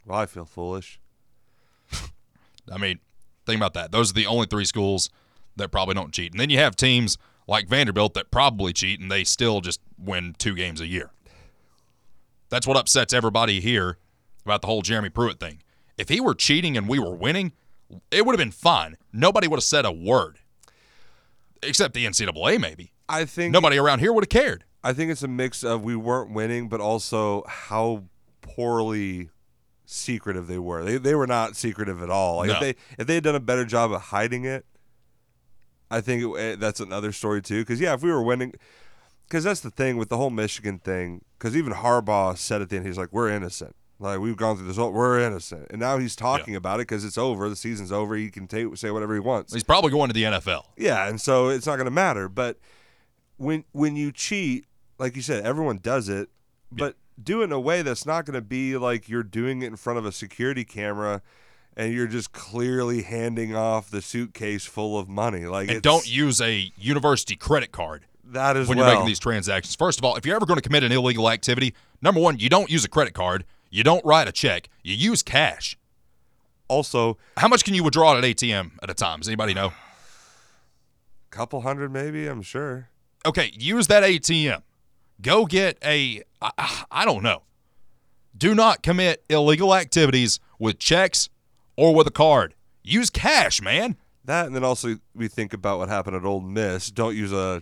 Well, 0.05 0.17
I 0.17 0.25
feel 0.25 0.45
foolish. 0.45 0.99
I 2.71 2.77
mean, 2.77 2.99
think 3.45 3.57
about 3.57 3.73
that. 3.73 3.91
Those 3.91 4.11
are 4.11 4.13
the 4.13 4.27
only 4.27 4.45
three 4.45 4.63
schools 4.65 5.09
that 5.59 5.71
probably 5.71 5.93
don't 5.95 6.13
cheat. 6.13 6.31
And 6.31 6.39
then 6.39 6.49
you 6.49 6.57
have 6.57 6.75
teams 6.75 7.17
like 7.47 7.67
Vanderbilt 7.67 8.13
that 8.15 8.31
probably 8.31 8.73
cheat 8.73 8.99
and 8.99 9.11
they 9.11 9.23
still 9.23 9.61
just 9.61 9.79
win 9.97 10.35
two 10.37 10.55
games 10.55 10.81
a 10.81 10.87
year. 10.87 11.11
That's 12.49 12.65
what 12.65 12.77
upsets 12.77 13.13
everybody 13.13 13.59
here 13.59 13.97
about 14.45 14.61
the 14.61 14.67
whole 14.67 14.81
Jeremy 14.81 15.09
Pruitt 15.09 15.39
thing. 15.39 15.61
If 15.97 16.09
he 16.09 16.19
were 16.19 16.33
cheating 16.33 16.77
and 16.77 16.87
we 16.87 16.97
were 16.99 17.13
winning, 17.13 17.53
it 18.11 18.25
would 18.25 18.33
have 18.33 18.39
been 18.39 18.51
fine. 18.51 18.97
Nobody 19.13 19.47
would 19.47 19.57
have 19.57 19.63
said 19.63 19.85
a 19.85 19.91
word. 19.91 20.39
Except 21.61 21.93
the 21.93 22.05
NCAA, 22.05 22.59
maybe. 22.59 22.93
I 23.07 23.25
think 23.25 23.51
Nobody 23.51 23.77
around 23.77 23.99
here 23.99 24.13
would 24.13 24.23
have 24.23 24.29
cared. 24.29 24.63
I 24.83 24.93
think 24.93 25.11
it's 25.11 25.23
a 25.23 25.27
mix 25.27 25.63
of 25.63 25.83
we 25.83 25.95
weren't 25.95 26.31
winning, 26.31 26.69
but 26.69 26.79
also 26.79 27.43
how 27.47 28.05
poorly 28.41 29.29
secretive 29.85 30.47
they 30.47 30.59
were. 30.59 30.85
They 30.85 30.97
they 30.97 31.15
were 31.15 31.27
not 31.27 31.55
secretive 31.55 32.01
at 32.01 32.09
all. 32.09 32.37
Like 32.37 32.51
if 32.51 32.59
they 32.59 32.75
if 32.97 33.07
they 33.07 33.15
had 33.15 33.23
done 33.23 33.35
a 33.35 33.39
better 33.41 33.65
job 33.65 33.91
of 33.91 34.01
hiding 34.01 34.45
it, 34.45 34.65
I 35.91 36.01
think 36.01 36.23
it, 36.23 36.39
eh, 36.39 36.55
that's 36.57 36.79
another 36.79 37.11
story 37.11 37.41
too. 37.41 37.61
Because 37.61 37.79
yeah, 37.79 37.93
if 37.93 38.03
we 38.03 38.11
were 38.11 38.21
winning, 38.21 38.53
because 39.27 39.43
that's 39.43 39.61
the 39.61 39.71
thing 39.71 39.97
with 39.97 40.09
the 40.09 40.17
whole 40.17 40.29
Michigan 40.29 40.79
thing. 40.79 41.23
Because 41.37 41.55
even 41.55 41.73
Harbaugh 41.73 42.37
said 42.37 42.61
at 42.61 42.69
the 42.69 42.77
end, 42.77 42.85
he's 42.85 42.97
like, 42.97 43.09
"We're 43.11 43.29
innocent." 43.29 43.75
Like 43.99 44.19
we've 44.19 44.37
gone 44.37 44.55
through 44.55 44.67
this. 44.67 44.77
whole 44.77 44.91
We're 44.91 45.19
innocent, 45.19 45.67
and 45.69 45.79
now 45.79 45.97
he's 45.97 46.15
talking 46.15 46.55
about 46.55 46.79
it 46.79 46.87
because 46.87 47.03
it's 47.03 47.17
over. 47.17 47.49
The 47.49 47.55
season's 47.55 47.91
over. 47.91 48.15
He 48.15 48.29
can 48.29 48.47
take 48.47 48.75
say 48.77 48.91
whatever 48.91 49.13
he 49.13 49.19
wants. 49.19 49.53
He's 49.53 49.63
probably 49.63 49.91
going 49.91 50.07
to 50.07 50.13
the 50.13 50.23
NFL. 50.23 50.63
Yeah, 50.77 51.07
and 51.07 51.19
so 51.19 51.49
it's 51.49 51.65
not 51.65 51.75
going 51.75 51.85
to 51.85 51.91
matter. 51.91 52.29
But 52.29 52.57
when 53.35 53.65
when 53.73 53.97
you 53.97 54.13
cheat, 54.13 54.65
like 54.99 55.17
you 55.17 55.21
said, 55.21 55.45
everyone 55.45 55.79
does 55.79 56.07
it, 56.07 56.29
but 56.71 56.95
do 57.21 57.41
it 57.41 57.45
in 57.45 57.51
a 57.51 57.59
way 57.59 57.81
that's 57.81 58.05
not 58.05 58.25
going 58.25 58.35
to 58.35 58.41
be 58.41 58.77
like 58.77 59.09
you're 59.09 59.21
doing 59.21 59.61
it 59.63 59.67
in 59.67 59.75
front 59.75 59.99
of 59.99 60.05
a 60.05 60.13
security 60.13 60.63
camera 60.63 61.21
and 61.79 61.93
you're 61.93 62.07
just 62.07 62.33
clearly 62.33 63.03
handing 63.03 63.55
off 63.55 63.89
the 63.89 64.01
suitcase 64.01 64.65
full 64.65 64.99
of 64.99 65.07
money. 65.07 65.45
Like 65.45 65.71
And 65.71 65.81
don't 65.81 66.05
use 66.05 66.41
a 66.41 66.69
university 66.77 67.37
credit 67.37 67.71
card 67.71 68.03
That 68.25 68.57
is 68.57 68.67
when 68.67 68.77
well. 68.77 68.87
you're 68.87 68.95
making 68.95 69.07
these 69.07 69.17
transactions. 69.17 69.75
First 69.75 69.97
of 69.97 70.03
all, 70.03 70.17
if 70.17 70.25
you're 70.25 70.35
ever 70.35 70.45
going 70.45 70.57
to 70.57 70.61
commit 70.61 70.83
an 70.83 70.91
illegal 70.91 71.29
activity, 71.29 71.73
number 72.01 72.19
one, 72.19 72.37
you 72.37 72.49
don't 72.49 72.69
use 72.69 72.83
a 72.83 72.89
credit 72.89 73.13
card. 73.13 73.45
You 73.69 73.83
don't 73.85 74.03
write 74.05 74.27
a 74.27 74.33
check. 74.33 74.67
You 74.83 74.93
use 74.93 75.23
cash. 75.23 75.77
also, 76.67 77.17
How 77.37 77.47
much 77.47 77.63
can 77.63 77.73
you 77.73 77.83
withdraw 77.83 78.17
at 78.17 78.23
an 78.25 78.29
ATM 78.29 78.71
at 78.83 78.89
a 78.89 78.93
time? 78.93 79.19
Does 79.19 79.29
anybody 79.29 79.53
know? 79.53 79.71
couple 81.29 81.61
hundred 81.61 81.93
maybe. 81.93 82.27
I'm 82.27 82.41
sure. 82.41 82.89
Okay, 83.25 83.51
use 83.53 83.87
that 83.87 84.03
ATM. 84.03 84.63
Go 85.21 85.45
get 85.45 85.77
a. 85.83 86.23
I, 86.41 86.83
I 86.91 87.05
don't 87.05 87.23
know. 87.23 87.43
Do 88.37 88.53
not 88.53 88.83
commit 88.83 89.23
illegal 89.29 89.75
activities 89.75 90.39
with 90.57 90.79
checks 90.79 91.29
or 91.79 91.95
with 91.95 92.05
a 92.07 92.11
card. 92.11 92.55
Use 92.83 93.09
cash, 93.09 93.61
man. 93.61 93.95
That 94.25 94.45
and 94.47 94.55
then 94.55 94.65
also 94.65 94.97
we 95.15 95.29
think 95.29 95.53
about 95.53 95.79
what 95.79 95.87
happened 95.87 96.17
at 96.17 96.25
Ole 96.25 96.41
Miss. 96.41 96.91
Don't 96.91 97.15
use 97.15 97.31
a, 97.31 97.61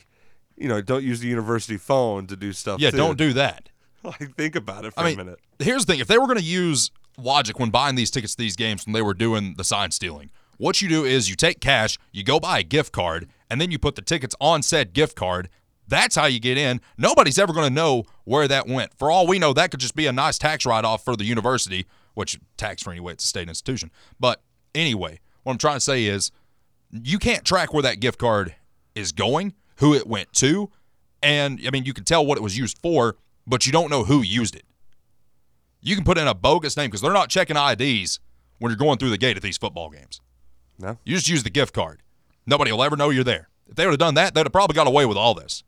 you 0.55 0.67
know, 0.67 0.81
don't 0.81 1.03
use 1.03 1.19
the 1.19 1.27
university 1.27 1.77
phone 1.77 2.25
to 2.27 2.35
do 2.35 2.51
stuff. 2.51 2.79
Yeah, 2.79 2.89
too. 2.89 2.97
don't 2.97 3.17
do 3.17 3.33
that. 3.33 3.69
Like 4.03 4.35
think 4.37 4.55
about 4.55 4.85
it 4.85 4.93
for 4.93 5.01
I 5.01 5.05
mean, 5.05 5.19
a 5.19 5.23
minute. 5.25 5.39
here's 5.59 5.85
the 5.85 5.91
thing: 5.91 5.99
if 5.99 6.07
they 6.07 6.17
were 6.17 6.27
going 6.27 6.37
to 6.37 6.43
use 6.43 6.91
logic 7.17 7.59
when 7.59 7.71
buying 7.71 7.95
these 7.95 8.09
tickets 8.11 8.35
to 8.35 8.37
these 8.41 8.55
games 8.55 8.85
when 8.85 8.93
they 8.93 9.01
were 9.01 9.15
doing 9.15 9.55
the 9.57 9.65
sign 9.65 9.91
stealing, 9.91 10.29
what 10.57 10.81
you 10.81 10.87
do 10.87 11.03
is 11.03 11.29
you 11.29 11.35
take 11.35 11.59
cash, 11.59 11.97
you 12.13 12.23
go 12.23 12.39
buy 12.39 12.59
a 12.59 12.63
gift 12.63 12.93
card, 12.93 13.27
and 13.49 13.59
then 13.59 13.69
you 13.71 13.79
put 13.79 13.95
the 13.95 14.01
tickets 14.01 14.35
on 14.39 14.61
said 14.61 14.93
gift 14.93 15.15
card. 15.17 15.49
That's 15.89 16.15
how 16.15 16.25
you 16.25 16.39
get 16.39 16.57
in. 16.57 16.79
Nobody's 16.97 17.39
ever 17.39 17.51
going 17.53 17.67
to 17.67 17.73
know 17.73 18.03
where 18.23 18.47
that 18.47 18.67
went. 18.67 18.93
For 18.97 19.09
all 19.09 19.25
we 19.27 19.39
know, 19.39 19.51
that 19.53 19.71
could 19.71 19.79
just 19.79 19.95
be 19.95 20.05
a 20.05 20.13
nice 20.13 20.37
tax 20.37 20.65
write-off 20.65 21.03
for 21.03 21.15
the 21.15 21.25
university, 21.25 21.85
which 22.17 22.39
tax 22.57 22.81
free 22.81 22.93
anyway. 22.93 23.13
It's 23.13 23.23
a 23.23 23.27
state 23.27 23.47
institution. 23.47 23.91
But 24.19 24.41
anyway, 24.73 25.19
what 25.43 25.51
I'm 25.51 25.59
trying 25.59 25.75
to 25.75 25.81
say 25.81 26.05
is, 26.05 26.31
you 26.91 27.19
can't 27.19 27.45
track 27.45 27.73
where 27.73 27.83
that 27.83 27.99
gift 27.99 28.17
card 28.17 28.55
is 28.95 29.11
going, 29.11 29.53
who 29.75 29.93
it 29.93 30.07
went 30.07 30.33
to, 30.33 30.71
and 31.21 31.61
I 31.65 31.69
mean 31.69 31.85
you 31.85 31.93
can 31.93 32.05
tell 32.05 32.25
what 32.25 32.37
it 32.37 32.41
was 32.41 32.57
used 32.57 32.79
for, 32.79 33.17
but 33.45 33.67
you 33.67 33.71
don't 33.71 33.91
know 33.91 34.03
who 34.03 34.23
used 34.23 34.55
it. 34.55 34.63
You 35.79 35.95
can 35.95 36.03
put 36.03 36.17
in 36.17 36.27
a 36.27 36.33
bogus 36.33 36.75
name 36.75 36.87
because 36.87 37.01
they're 37.01 37.13
not 37.13 37.29
checking 37.29 37.55
IDs 37.55 38.19
when 38.57 38.71
you're 38.71 38.77
going 38.77 38.97
through 38.97 39.11
the 39.11 39.19
gate 39.19 39.37
at 39.37 39.43
these 39.43 39.57
football 39.57 39.91
games. 39.91 40.19
No. 40.79 40.97
You 41.05 41.13
just 41.15 41.29
use 41.29 41.43
the 41.43 41.51
gift 41.51 41.75
card. 41.75 42.01
Nobody 42.47 42.71
will 42.71 42.83
ever 42.83 42.97
know 42.97 43.11
you're 43.11 43.23
there. 43.23 43.49
If 43.69 43.75
they 43.75 43.85
would 43.85 43.91
have 43.91 43.99
done 43.99 44.15
that, 44.15 44.33
they'd 44.33 44.45
have 44.45 44.51
probably 44.51 44.73
got 44.73 44.87
away 44.87 45.05
with 45.05 45.17
all 45.17 45.35
this. 45.35 45.63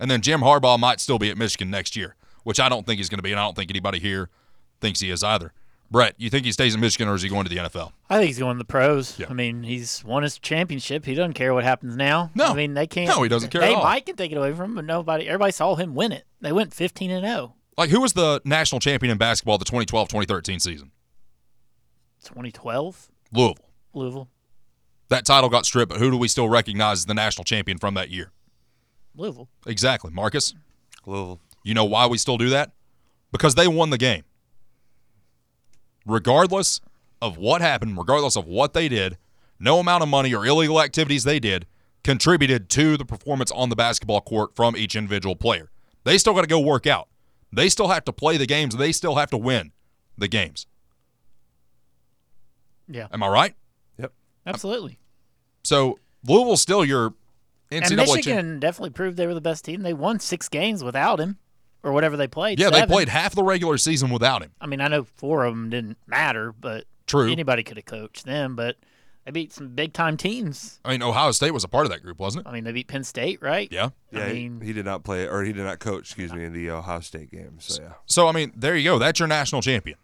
And 0.00 0.10
then 0.10 0.22
Jim 0.22 0.40
Harbaugh 0.40 0.78
might 0.78 1.00
still 1.00 1.18
be 1.18 1.28
at 1.28 1.36
Michigan 1.36 1.68
next 1.68 1.96
year, 1.96 2.16
which 2.44 2.58
I 2.58 2.70
don't 2.70 2.86
think 2.86 2.96
he's 2.96 3.10
going 3.10 3.18
to 3.18 3.22
be, 3.22 3.32
and 3.32 3.38
I 3.38 3.44
don't 3.44 3.56
think 3.56 3.70
anybody 3.70 3.98
here 3.98 4.30
thinks 4.82 5.00
he 5.00 5.10
is 5.10 5.24
either. 5.24 5.54
Brett, 5.90 6.14
you 6.16 6.30
think 6.30 6.44
he 6.46 6.52
stays 6.52 6.74
in 6.74 6.80
Michigan 6.80 7.06
or 7.08 7.14
is 7.14 7.22
he 7.22 7.28
going 7.28 7.44
to 7.44 7.50
the 7.50 7.56
NFL? 7.56 7.92
I 8.08 8.16
think 8.16 8.28
he's 8.28 8.38
going 8.38 8.56
to 8.56 8.58
the 8.58 8.64
pros. 8.64 9.18
Yeah. 9.18 9.26
I 9.28 9.34
mean, 9.34 9.62
he's 9.62 10.02
won 10.04 10.22
his 10.22 10.38
championship. 10.38 11.04
He 11.04 11.14
doesn't 11.14 11.34
care 11.34 11.52
what 11.52 11.64
happens 11.64 11.96
now. 11.96 12.30
No. 12.34 12.46
I 12.46 12.54
mean 12.54 12.72
they 12.74 12.86
can't. 12.86 13.08
No, 13.08 13.22
he 13.22 13.28
doesn't 13.28 13.50
care 13.50 13.62
at 13.62 13.68
They 13.68 13.74
all. 13.74 13.82
might 13.82 14.06
can 14.06 14.16
take 14.16 14.32
it 14.32 14.36
away 14.36 14.52
from 14.54 14.70
him, 14.70 14.74
but 14.76 14.84
nobody. 14.86 15.26
Everybody 15.28 15.52
saw 15.52 15.74
him 15.74 15.94
win 15.94 16.12
it. 16.12 16.24
They 16.40 16.52
went 16.52 16.72
15 16.72 17.10
and 17.10 17.24
oh. 17.24 17.28
0. 17.28 17.54
Like, 17.78 17.90
who 17.90 18.00
was 18.00 18.12
the 18.12 18.40
national 18.44 18.80
champion 18.80 19.10
in 19.12 19.18
basketball 19.18 19.58
the 19.58 19.64
2012 19.64 20.08
2013 20.08 20.60
season? 20.60 20.90
2012 22.24 23.10
Louisville. 23.32 23.56
Louisville. 23.94 24.28
That 25.08 25.26
title 25.26 25.50
got 25.50 25.66
stripped, 25.66 25.90
but 25.90 25.98
who 25.98 26.10
do 26.10 26.16
we 26.16 26.28
still 26.28 26.48
recognize 26.48 27.00
as 27.00 27.06
the 27.06 27.14
national 27.14 27.44
champion 27.44 27.76
from 27.78 27.94
that 27.94 28.10
year? 28.10 28.32
Louisville. 29.14 29.48
Exactly. 29.66 30.10
Marcus, 30.10 30.54
Louisville. 31.04 31.40
you 31.64 31.74
know 31.74 31.84
why 31.84 32.06
we 32.06 32.16
still 32.16 32.38
do 32.38 32.48
that? 32.50 32.70
Because 33.30 33.54
they 33.54 33.68
won 33.68 33.90
the 33.90 33.98
game. 33.98 34.24
Regardless 36.06 36.80
of 37.20 37.36
what 37.36 37.60
happened, 37.60 37.96
regardless 37.96 38.36
of 38.36 38.46
what 38.46 38.74
they 38.74 38.88
did, 38.88 39.16
no 39.58 39.78
amount 39.78 40.02
of 40.02 40.08
money 40.08 40.34
or 40.34 40.44
illegal 40.44 40.80
activities 40.80 41.24
they 41.24 41.38
did 41.38 41.66
contributed 42.02 42.68
to 42.68 42.96
the 42.96 43.04
performance 43.04 43.52
on 43.52 43.68
the 43.68 43.76
basketball 43.76 44.20
court 44.20 44.56
from 44.56 44.76
each 44.76 44.96
individual 44.96 45.36
player. 45.36 45.70
They 46.04 46.18
still 46.18 46.34
got 46.34 46.40
to 46.40 46.46
go 46.48 46.58
work 46.58 46.86
out. 46.86 47.08
They 47.52 47.68
still 47.68 47.88
have 47.88 48.04
to 48.06 48.12
play 48.12 48.36
the 48.36 48.46
games. 48.46 48.74
They 48.76 48.90
still 48.90 49.14
have 49.16 49.30
to 49.30 49.36
win 49.36 49.70
the 50.18 50.26
games. 50.26 50.66
Yeah, 52.88 53.06
Am 53.12 53.22
I 53.22 53.28
right? 53.28 53.54
Yep. 53.98 54.12
Absolutely. 54.46 54.98
So 55.62 55.98
Louisville's 56.26 56.60
still 56.60 56.84
your 56.84 57.10
NCAA 57.70 57.76
And 57.82 57.84
champ- 57.88 58.08
Michigan 58.16 58.60
definitely 58.60 58.90
proved 58.90 59.16
they 59.16 59.26
were 59.26 59.34
the 59.34 59.40
best 59.40 59.64
team. 59.64 59.82
They 59.82 59.94
won 59.94 60.18
six 60.18 60.48
games 60.48 60.82
without 60.82 61.20
him, 61.20 61.38
or 61.82 61.92
whatever 61.92 62.16
they 62.16 62.28
played. 62.28 62.58
Yeah, 62.60 62.70
they 62.70 62.86
played 62.86 63.08
half 63.08 63.34
the 63.34 63.42
regular 63.42 63.76
season 63.78 64.10
without 64.10 64.42
him. 64.42 64.52
I 64.60 64.66
mean, 64.66 64.80
I 64.80 64.88
know 64.88 65.04
four 65.04 65.44
of 65.44 65.54
them 65.54 65.70
didn't 65.70 65.98
matter, 66.06 66.52
but 66.52 66.84
True. 67.06 67.30
anybody 67.30 67.62
could 67.62 67.76
have 67.76 67.86
coached 67.86 68.24
them. 68.24 68.54
But 68.56 68.76
they 69.24 69.30
beat 69.32 69.52
some 69.52 69.68
big 69.70 69.92
time 69.92 70.16
teams. 70.16 70.80
I 70.84 70.90
mean, 70.92 71.02
Ohio 71.02 71.30
State 71.32 71.52
was 71.52 71.64
a 71.64 71.68
part 71.68 71.86
of 71.86 71.92
that 71.92 72.02
group, 72.02 72.18
wasn't 72.18 72.46
it? 72.46 72.48
I 72.50 72.52
mean, 72.52 72.64
they 72.64 72.72
beat 72.72 72.88
Penn 72.88 73.04
State, 73.04 73.40
right? 73.42 73.68
Yeah. 73.70 73.90
Yeah, 74.10 74.24
I 74.24 74.28
he- 74.28 74.48
mean, 74.48 74.60
he, 74.60 74.72
did 74.72 74.84
not 74.84 75.04
play, 75.04 75.28
or 75.28 75.42
he 75.44 75.52
did 75.52 75.64
not 75.64 75.78
coach. 75.78 76.02
Excuse 76.10 76.32
me, 76.32 76.44
in 76.44 76.52
the 76.52 76.70
Ohio 76.70 77.00
State 77.00 77.30
game. 77.30 77.56
So 77.58 77.82
yeah, 77.82 77.92
So, 78.06 78.28
I 78.28 78.32
mean, 78.32 78.52
there 78.56 78.76
you 78.76 78.84
go. 78.84 78.98
That's 78.98 79.18
your 79.18 79.28
national 79.28 79.62
champion. 79.62 79.98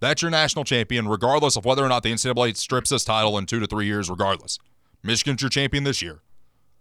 That's 0.00 0.20
your 0.20 0.30
national 0.30 0.64
champion, 0.64 1.08
regardless 1.08 1.56
of 1.56 1.64
whether 1.64 1.84
or 1.84 1.88
not 1.88 2.02
the 2.02 2.12
NCAA 2.12 2.56
strips 2.56 2.90
this 2.90 3.04
title 3.04 3.38
in 3.38 3.46
two 3.46 3.60
to 3.60 3.66
three 3.66 3.86
years, 3.86 4.10
regardless. 4.10 4.58
Michigan's 5.02 5.40
your 5.40 5.48
champion 5.48 5.84
this 5.84 6.02
year. 6.02 6.20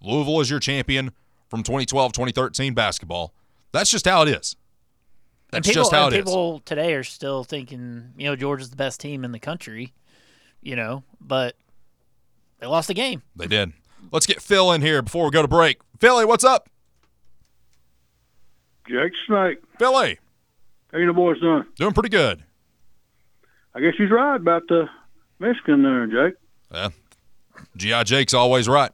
Louisville 0.01 0.41
is 0.41 0.49
your 0.49 0.59
champion 0.59 1.11
from 1.53 1.61
2012 1.61 2.13
2013 2.13 2.73
basketball. 2.73 3.31
That's 3.73 3.91
just 3.91 4.05
how 4.07 4.23
it 4.23 4.29
is. 4.29 4.55
and 5.51 5.57
That's 5.57 5.67
people, 5.67 5.83
just 5.83 5.91
how 5.93 6.05
and 6.07 6.15
it 6.15 6.17
is. 6.21 6.25
people 6.25 6.61
today 6.65 6.95
are 6.95 7.03
still 7.03 7.43
thinking, 7.43 8.09
you 8.17 8.25
know, 8.25 8.35
Georgia's 8.35 8.71
the 8.71 8.75
best 8.75 8.99
team 8.99 9.23
in 9.23 9.31
the 9.31 9.37
country, 9.39 9.93
you 10.63 10.75
know, 10.75 11.03
but 11.21 11.55
they 12.57 12.65
lost 12.65 12.87
the 12.87 12.95
game. 12.95 13.21
They 13.35 13.45
did. 13.45 13.71
Let's 14.11 14.25
get 14.25 14.41
Phil 14.41 14.71
in 14.71 14.81
here 14.81 15.03
before 15.03 15.25
we 15.25 15.29
go 15.29 15.43
to 15.43 15.47
break. 15.47 15.79
Philly, 15.99 16.25
what's 16.25 16.43
up? 16.43 16.69
Jake 18.87 19.13
Snake. 19.27 19.59
Philly, 19.77 20.17
How 20.91 20.97
you 20.97 21.05
the 21.05 21.13
boys 21.13 21.39
doing? 21.39 21.65
doing 21.75 21.93
pretty 21.93 22.09
good. 22.09 22.43
I 23.75 23.79
guess 23.79 23.93
he's 23.95 24.09
right 24.09 24.37
about 24.37 24.63
the 24.69 24.89
Michigan 25.37 25.83
there, 25.83 26.07
Jake. 26.07 26.35
Yeah. 26.73 26.89
G.I. 27.77 28.03
Jake's 28.05 28.33
always 28.33 28.67
right. 28.67 28.89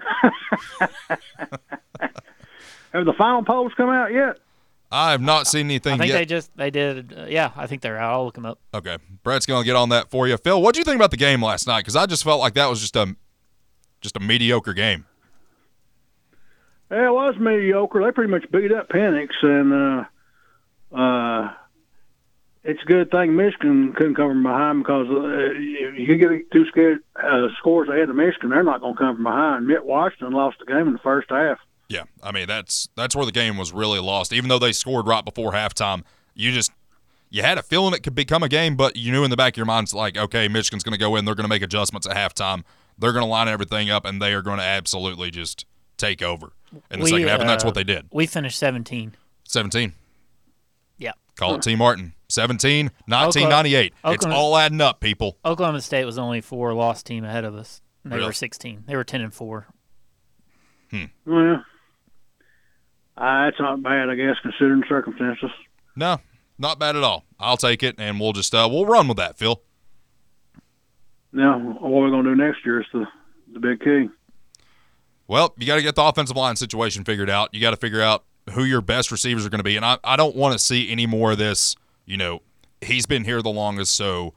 Have 2.92 3.04
the 3.04 3.12
final 3.12 3.44
polls 3.44 3.72
come 3.76 3.90
out 3.90 4.12
yet? 4.12 4.38
I 4.90 5.10
have 5.10 5.20
not 5.20 5.46
seen 5.46 5.66
anything. 5.66 5.94
I 5.94 5.98
think 5.98 6.08
yet. 6.08 6.18
they 6.18 6.24
just 6.24 6.56
they 6.56 6.70
did. 6.70 7.14
Uh, 7.16 7.26
yeah, 7.28 7.52
I 7.54 7.66
think 7.66 7.82
they're 7.82 7.98
out. 7.98 8.14
I'll 8.14 8.24
look 8.24 8.34
them 8.34 8.46
up. 8.46 8.58
Okay, 8.72 8.96
Brett's 9.22 9.44
gonna 9.44 9.64
get 9.64 9.76
on 9.76 9.90
that 9.90 10.10
for 10.10 10.26
you. 10.26 10.36
Phil, 10.38 10.62
what 10.62 10.74
do 10.74 10.80
you 10.80 10.84
think 10.84 10.96
about 10.96 11.10
the 11.10 11.18
game 11.18 11.44
last 11.44 11.66
night? 11.66 11.80
Because 11.80 11.96
I 11.96 12.06
just 12.06 12.24
felt 12.24 12.40
like 12.40 12.54
that 12.54 12.70
was 12.70 12.80
just 12.80 12.96
a 12.96 13.14
just 14.00 14.16
a 14.16 14.20
mediocre 14.20 14.72
game. 14.72 15.04
Yeah, 16.90 17.08
it 17.08 17.12
was 17.12 17.34
mediocre. 17.38 18.02
They 18.02 18.12
pretty 18.12 18.30
much 18.30 18.50
beat 18.50 18.72
up 18.72 18.88
Penix, 18.88 19.28
and 19.42 20.06
uh, 20.94 20.96
uh, 20.98 21.52
it's 22.64 22.82
a 22.82 22.86
good 22.86 23.10
thing 23.10 23.36
Michigan 23.36 23.92
couldn't 23.94 24.14
come 24.14 24.30
from 24.30 24.42
behind 24.42 24.82
because 24.82 25.06
uh, 25.08 25.50
if 25.54 26.08
you 26.08 26.16
get 26.16 26.50
two 26.52 26.66
scared 26.66 26.98
uh, 27.16 27.48
scores 27.58 27.88
ahead 27.88 28.08
of 28.10 28.16
Michigan, 28.16 28.50
they're 28.50 28.62
not 28.62 28.80
going 28.80 28.94
to 28.94 28.98
come 28.98 29.16
from 29.16 29.24
behind. 29.24 29.66
Mitt 29.66 29.84
Washington 29.84 30.32
lost 30.32 30.58
the 30.58 30.66
game 30.66 30.86
in 30.86 30.92
the 30.92 30.98
first 30.98 31.30
half. 31.30 31.58
Yeah, 31.88 32.04
I 32.22 32.32
mean 32.32 32.46
that's 32.46 32.88
that's 32.96 33.16
where 33.16 33.24
the 33.24 33.32
game 33.32 33.56
was 33.56 33.72
really 33.72 34.00
lost. 34.00 34.32
Even 34.32 34.48
though 34.48 34.58
they 34.58 34.72
scored 34.72 35.06
right 35.06 35.24
before 35.24 35.52
halftime, 35.52 36.02
you 36.34 36.52
just 36.52 36.70
you 37.30 37.42
had 37.42 37.58
a 37.58 37.62
feeling 37.62 37.94
it 37.94 38.02
could 38.02 38.14
become 38.14 38.42
a 38.42 38.48
game, 38.48 38.76
but 38.76 38.96
you 38.96 39.12
knew 39.12 39.24
in 39.24 39.30
the 39.30 39.36
back 39.36 39.54
of 39.54 39.56
your 39.56 39.66
mind, 39.66 39.84
it's 39.84 39.94
like, 39.94 40.16
okay, 40.16 40.48
Michigan's 40.48 40.82
going 40.82 40.92
to 40.92 40.98
go 40.98 41.16
in, 41.16 41.24
they're 41.24 41.34
going 41.34 41.44
to 41.44 41.48
make 41.48 41.62
adjustments 41.62 42.06
at 42.06 42.16
halftime, 42.16 42.62
they're 42.98 43.12
going 43.12 43.24
to 43.24 43.28
line 43.28 43.48
everything 43.48 43.90
up, 43.90 44.04
and 44.04 44.20
they 44.20 44.32
are 44.32 44.42
going 44.42 44.58
to 44.58 44.64
absolutely 44.64 45.30
just 45.30 45.66
take 45.96 46.22
over 46.22 46.52
in 46.90 47.00
the 47.00 47.04
We, 47.04 47.10
second 47.10 47.28
half, 47.28 47.40
and 47.40 47.48
that's 47.48 47.64
uh, 47.64 47.68
what 47.68 47.74
they 47.74 47.84
did. 47.84 48.06
We 48.12 48.26
finished 48.26 48.58
17. 48.58 49.14
17. 49.44 49.92
Yeah. 50.96 51.12
Call 51.36 51.54
it 51.54 51.62
T. 51.62 51.74
Martin. 51.74 52.14
17, 52.28 52.86
1998. 53.06 53.94
It's 54.04 54.26
all 54.26 54.56
adding 54.56 54.80
up, 54.80 55.00
people. 55.00 55.38
Oklahoma 55.44 55.80
State 55.80 56.04
was 56.04 56.18
only 56.18 56.40
four 56.40 56.74
lost 56.74 57.06
team 57.06 57.24
ahead 57.24 57.44
of 57.44 57.54
us. 57.54 57.80
They 58.04 58.16
Really? 58.16 58.26
were 58.28 58.32
16. 58.32 58.84
They 58.86 58.96
were 58.96 59.04
10 59.04 59.20
and 59.22 59.32
four. 59.34 59.66
Hmm. 60.90 61.04
Well, 61.26 61.64
uh, 63.16 63.44
that's 63.44 63.58
not 63.60 63.82
bad, 63.82 64.08
I 64.10 64.14
guess, 64.14 64.36
considering 64.42 64.82
circumstances. 64.88 65.50
No, 65.96 66.18
not 66.58 66.78
bad 66.78 66.96
at 66.96 67.02
all. 67.02 67.24
I'll 67.40 67.56
take 67.56 67.82
it, 67.82 67.96
and 67.98 68.20
we'll 68.20 68.32
just 68.32 68.54
uh, 68.54 68.68
we'll 68.70 68.86
run 68.86 69.08
with 69.08 69.16
that, 69.16 69.36
Phil. 69.36 69.60
Now, 71.32 71.58
what 71.58 71.90
we're 71.90 72.10
going 72.10 72.24
to 72.24 72.30
do 72.30 72.36
next 72.36 72.64
year 72.64 72.80
is 72.80 72.86
the 72.92 73.06
the 73.52 73.60
big 73.60 73.80
key. 73.80 74.08
Well, 75.26 75.54
you 75.58 75.66
got 75.66 75.76
to 75.76 75.82
get 75.82 75.94
the 75.94 76.02
offensive 76.04 76.36
line 76.36 76.56
situation 76.56 77.04
figured 77.04 77.28
out. 77.28 77.52
You 77.52 77.60
got 77.60 77.70
to 77.70 77.76
figure 77.76 78.00
out 78.00 78.24
who 78.52 78.64
your 78.64 78.80
best 78.80 79.10
receivers 79.12 79.44
are 79.44 79.50
going 79.50 79.58
to 79.58 79.64
be. 79.64 79.76
And 79.76 79.84
I, 79.84 79.98
I 80.02 80.16
don't 80.16 80.34
want 80.36 80.52
to 80.54 80.58
see 80.58 80.90
any 80.90 81.06
more 81.06 81.32
of 81.32 81.38
this, 81.38 81.76
you 82.08 82.16
know, 82.16 82.40
he's 82.80 83.06
been 83.06 83.24
here 83.24 83.42
the 83.42 83.50
longest, 83.50 83.94
so 83.94 84.32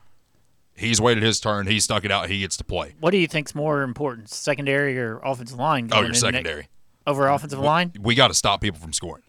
he's 0.75 0.99
waited 0.99 1.23
his 1.23 1.39
turn, 1.39 1.67
he 1.67 1.79
stuck 1.79 2.03
it 2.03 2.11
out, 2.11 2.29
he 2.29 2.39
gets 2.41 2.57
to 2.57 2.63
play. 2.65 2.95
What 2.99 3.11
do 3.11 3.17
you 3.17 3.27
think's 3.27 3.55
more 3.55 3.81
important, 3.81 4.29
secondary 4.29 4.99
or 4.99 5.19
offensive 5.23 5.57
line? 5.57 5.89
Oh, 5.91 6.01
your 6.01 6.13
secondary. 6.13 6.67
over 7.07 7.27
offensive 7.27 7.59
line. 7.59 7.93
We 7.99 8.13
got 8.13 8.27
to 8.27 8.33
stop 8.33 8.61
people 8.61 8.79
from 8.79 8.91
scoring. 8.93 9.23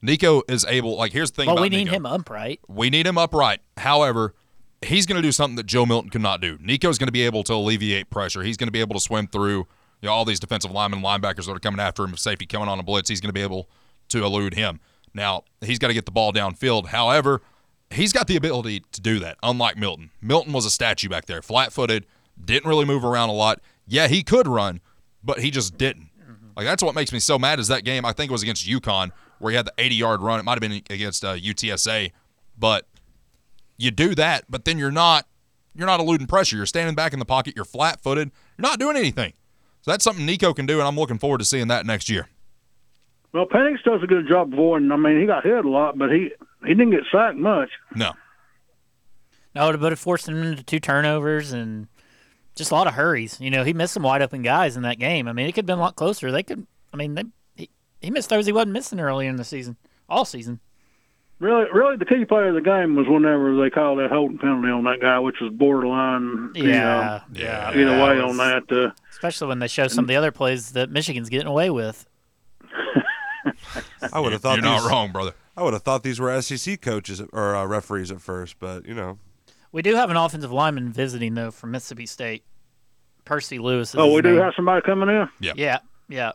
Nico 0.00 0.42
is 0.48 0.64
able, 0.66 0.96
like, 0.96 1.12
here's 1.12 1.30
the 1.30 1.36
thing 1.42 1.46
Well, 1.46 1.62
we 1.62 1.68
need 1.68 1.84
Nico. 1.84 1.96
him 1.96 2.06
upright. 2.06 2.60
We 2.66 2.90
need 2.90 3.06
him 3.06 3.18
upright. 3.18 3.60
However, 3.76 4.34
he's 4.82 5.04
going 5.04 5.16
to 5.16 5.22
do 5.22 5.32
something 5.32 5.56
that 5.56 5.66
Joe 5.66 5.84
Milton 5.84 6.10
cannot 6.10 6.40
do. 6.40 6.58
Nico's 6.60 6.96
going 6.98 7.08
to 7.08 7.12
be 7.12 7.22
able 7.22 7.42
to 7.44 7.54
alleviate 7.54 8.08
pressure. 8.08 8.42
He's 8.42 8.56
going 8.56 8.68
to 8.68 8.72
be 8.72 8.80
able 8.80 8.94
to 8.94 9.00
swim 9.00 9.26
through 9.26 9.66
you 10.00 10.06
know, 10.08 10.12
all 10.12 10.24
these 10.24 10.40
defensive 10.40 10.70
linemen, 10.70 11.02
linebackers 11.02 11.46
that 11.46 11.52
are 11.52 11.58
coming 11.58 11.80
after 11.80 12.04
him. 12.04 12.12
If 12.12 12.20
safety 12.20 12.46
coming 12.46 12.68
on 12.68 12.78
a 12.78 12.82
blitz, 12.82 13.08
he's 13.08 13.20
going 13.20 13.30
to 13.30 13.34
be 13.34 13.42
able 13.42 13.68
to 14.10 14.24
elude 14.24 14.54
him. 14.54 14.80
Now, 15.14 15.44
he's 15.62 15.78
got 15.78 15.88
to 15.88 15.94
get 15.94 16.04
the 16.04 16.12
ball 16.12 16.32
downfield. 16.32 16.88
However, 16.88 17.40
he's 17.90 18.12
got 18.12 18.26
the 18.26 18.36
ability 18.36 18.84
to 18.92 19.00
do 19.00 19.18
that, 19.20 19.38
unlike 19.42 19.76
Milton. 19.76 20.10
Milton 20.20 20.52
was 20.52 20.64
a 20.64 20.70
statue 20.70 21.08
back 21.08 21.26
there, 21.26 21.42
flat 21.42 21.72
footed, 21.72 22.06
didn't 22.42 22.68
really 22.68 22.84
move 22.84 23.04
around 23.04 23.28
a 23.28 23.32
lot. 23.32 23.60
Yeah, 23.86 24.08
he 24.08 24.22
could 24.22 24.48
run, 24.48 24.80
but 25.22 25.40
he 25.40 25.50
just 25.50 25.78
didn't. 25.78 26.10
Like 26.56 26.64
that's 26.64 26.82
what 26.82 26.94
makes 26.94 27.12
me 27.12 27.18
so 27.18 27.38
mad 27.38 27.58
is 27.58 27.68
that 27.68 27.84
game. 27.84 28.04
I 28.04 28.12
think 28.12 28.30
it 28.30 28.32
was 28.32 28.42
against 28.42 28.66
UConn 28.66 29.12
where 29.38 29.50
he 29.50 29.56
had 29.56 29.66
the 29.66 29.74
80 29.76 29.94
yard 29.94 30.22
run. 30.22 30.40
It 30.40 30.44
might 30.44 30.52
have 30.52 30.60
been 30.60 30.82
against 30.88 31.24
uh, 31.24 31.36
UTSA, 31.36 32.12
but 32.58 32.86
you 33.76 33.90
do 33.90 34.14
that, 34.14 34.44
but 34.48 34.64
then 34.64 34.78
you're 34.78 34.90
not 34.90 35.26
you're 35.74 35.86
not 35.86 36.00
eluding 36.00 36.26
pressure. 36.26 36.56
You're 36.56 36.66
standing 36.66 36.94
back 36.94 37.12
in 37.12 37.18
the 37.18 37.26
pocket. 37.26 37.54
You're 37.54 37.66
flat 37.66 38.00
footed. 38.02 38.30
You're 38.56 38.62
not 38.62 38.78
doing 38.78 38.96
anything. 38.96 39.34
So 39.82 39.90
that's 39.90 40.02
something 40.02 40.24
Nico 40.24 40.54
can 40.54 40.64
do, 40.64 40.78
and 40.78 40.88
I'm 40.88 40.96
looking 40.96 41.18
forward 41.18 41.38
to 41.38 41.44
seeing 41.44 41.68
that 41.68 41.84
next 41.84 42.08
year. 42.08 42.28
Well, 43.32 43.46
Penix 43.46 43.82
does 43.84 44.02
a 44.02 44.06
good 44.06 44.26
job 44.26 44.52
avoiding. 44.52 44.90
I 44.90 44.96
mean, 44.96 45.20
he 45.20 45.26
got 45.26 45.44
hit 45.44 45.64
a 45.64 45.68
lot, 45.68 45.98
but 45.98 46.10
he 46.10 46.30
he 46.62 46.68
didn't 46.74 46.90
get 46.90 47.04
sacked 47.12 47.36
much. 47.36 47.70
No, 47.94 48.12
No, 49.54 49.76
but 49.76 49.92
it 49.92 49.96
forced 49.98 50.28
him 50.28 50.42
into 50.42 50.62
two 50.62 50.80
turnovers 50.80 51.52
and 51.52 51.88
just 52.54 52.70
a 52.70 52.74
lot 52.74 52.86
of 52.86 52.94
hurries. 52.94 53.38
You 53.40 53.50
know, 53.50 53.64
he 53.64 53.72
missed 53.72 53.94
some 53.94 54.02
wide 54.02 54.22
open 54.22 54.42
guys 54.42 54.76
in 54.76 54.82
that 54.82 54.98
game. 54.98 55.28
I 55.28 55.32
mean, 55.32 55.46
it 55.46 55.52
could 55.52 55.62
have 55.62 55.66
been 55.66 55.78
a 55.78 55.82
lot 55.82 55.96
closer. 55.96 56.30
They 56.32 56.42
could. 56.42 56.66
I 56.92 56.96
mean, 56.96 57.14
they 57.14 57.24
he, 57.54 57.70
he 58.00 58.10
missed 58.10 58.28
throws 58.28 58.46
he 58.46 58.52
wasn't 58.52 58.72
missing 58.72 59.00
earlier 59.00 59.28
in 59.28 59.36
the 59.36 59.44
season, 59.44 59.76
all 60.08 60.24
season. 60.24 60.60
Really, 61.38 61.66
really, 61.70 61.96
the 61.98 62.06
key 62.06 62.24
play 62.24 62.48
of 62.48 62.54
the 62.54 62.62
game 62.62 62.96
was 62.96 63.06
whenever 63.06 63.54
they 63.60 63.68
called 63.68 63.98
that 63.98 64.10
holding 64.10 64.38
penalty 64.38 64.68
on 64.70 64.84
that 64.84 65.00
guy, 65.02 65.18
which 65.18 65.36
was 65.42 65.52
borderline. 65.52 66.50
you 66.54 66.62
know, 66.62 66.70
Yeah, 66.72 67.20
Yeah. 67.34 67.70
either 67.74 67.84
that 67.90 68.08
way 68.08 68.16
was- 68.22 68.24
on 68.30 68.36
that. 68.38 68.62
Uh, 68.72 68.90
Especially 69.10 69.48
when 69.48 69.58
they 69.58 69.68
show 69.68 69.86
some 69.86 70.04
of 70.04 70.08
the 70.08 70.16
other 70.16 70.30
plays 70.32 70.72
that 70.72 70.88
Michigan's 70.90 71.28
getting 71.28 71.46
away 71.46 71.68
with. 71.68 72.06
I 74.12 74.18
would 74.20 74.32
have 74.32 74.40
thought 74.42 74.58
you're 74.62 74.72
these, 74.72 74.82
not 74.82 74.90
wrong, 74.90 75.12
brother. 75.12 75.34
I 75.56 75.62
would 75.62 75.72
have 75.72 75.82
thought 75.82 76.02
these 76.02 76.20
were 76.20 76.40
SEC 76.42 76.80
coaches 76.82 77.22
or 77.32 77.56
uh, 77.56 77.64
referees 77.66 78.10
at 78.10 78.20
first, 78.20 78.58
but 78.58 78.86
you 78.86 78.94
know, 78.94 79.18
We 79.72 79.82
do 79.82 79.94
have 79.94 80.10
an 80.10 80.16
offensive 80.16 80.52
lineman 80.52 80.92
visiting 80.92 81.34
though 81.34 81.50
from 81.50 81.70
Mississippi 81.70 82.06
State. 82.06 82.44
Percy 83.24 83.58
Lewis. 83.58 83.90
Is 83.90 83.96
oh, 83.96 84.12
we 84.12 84.22
do 84.22 84.32
name. 84.34 84.40
have 84.42 84.52
somebody 84.54 84.82
coming 84.82 85.08
in. 85.08 85.28
Yeah. 85.40 85.52
Yeah, 85.56 85.78
yeah. 86.08 86.32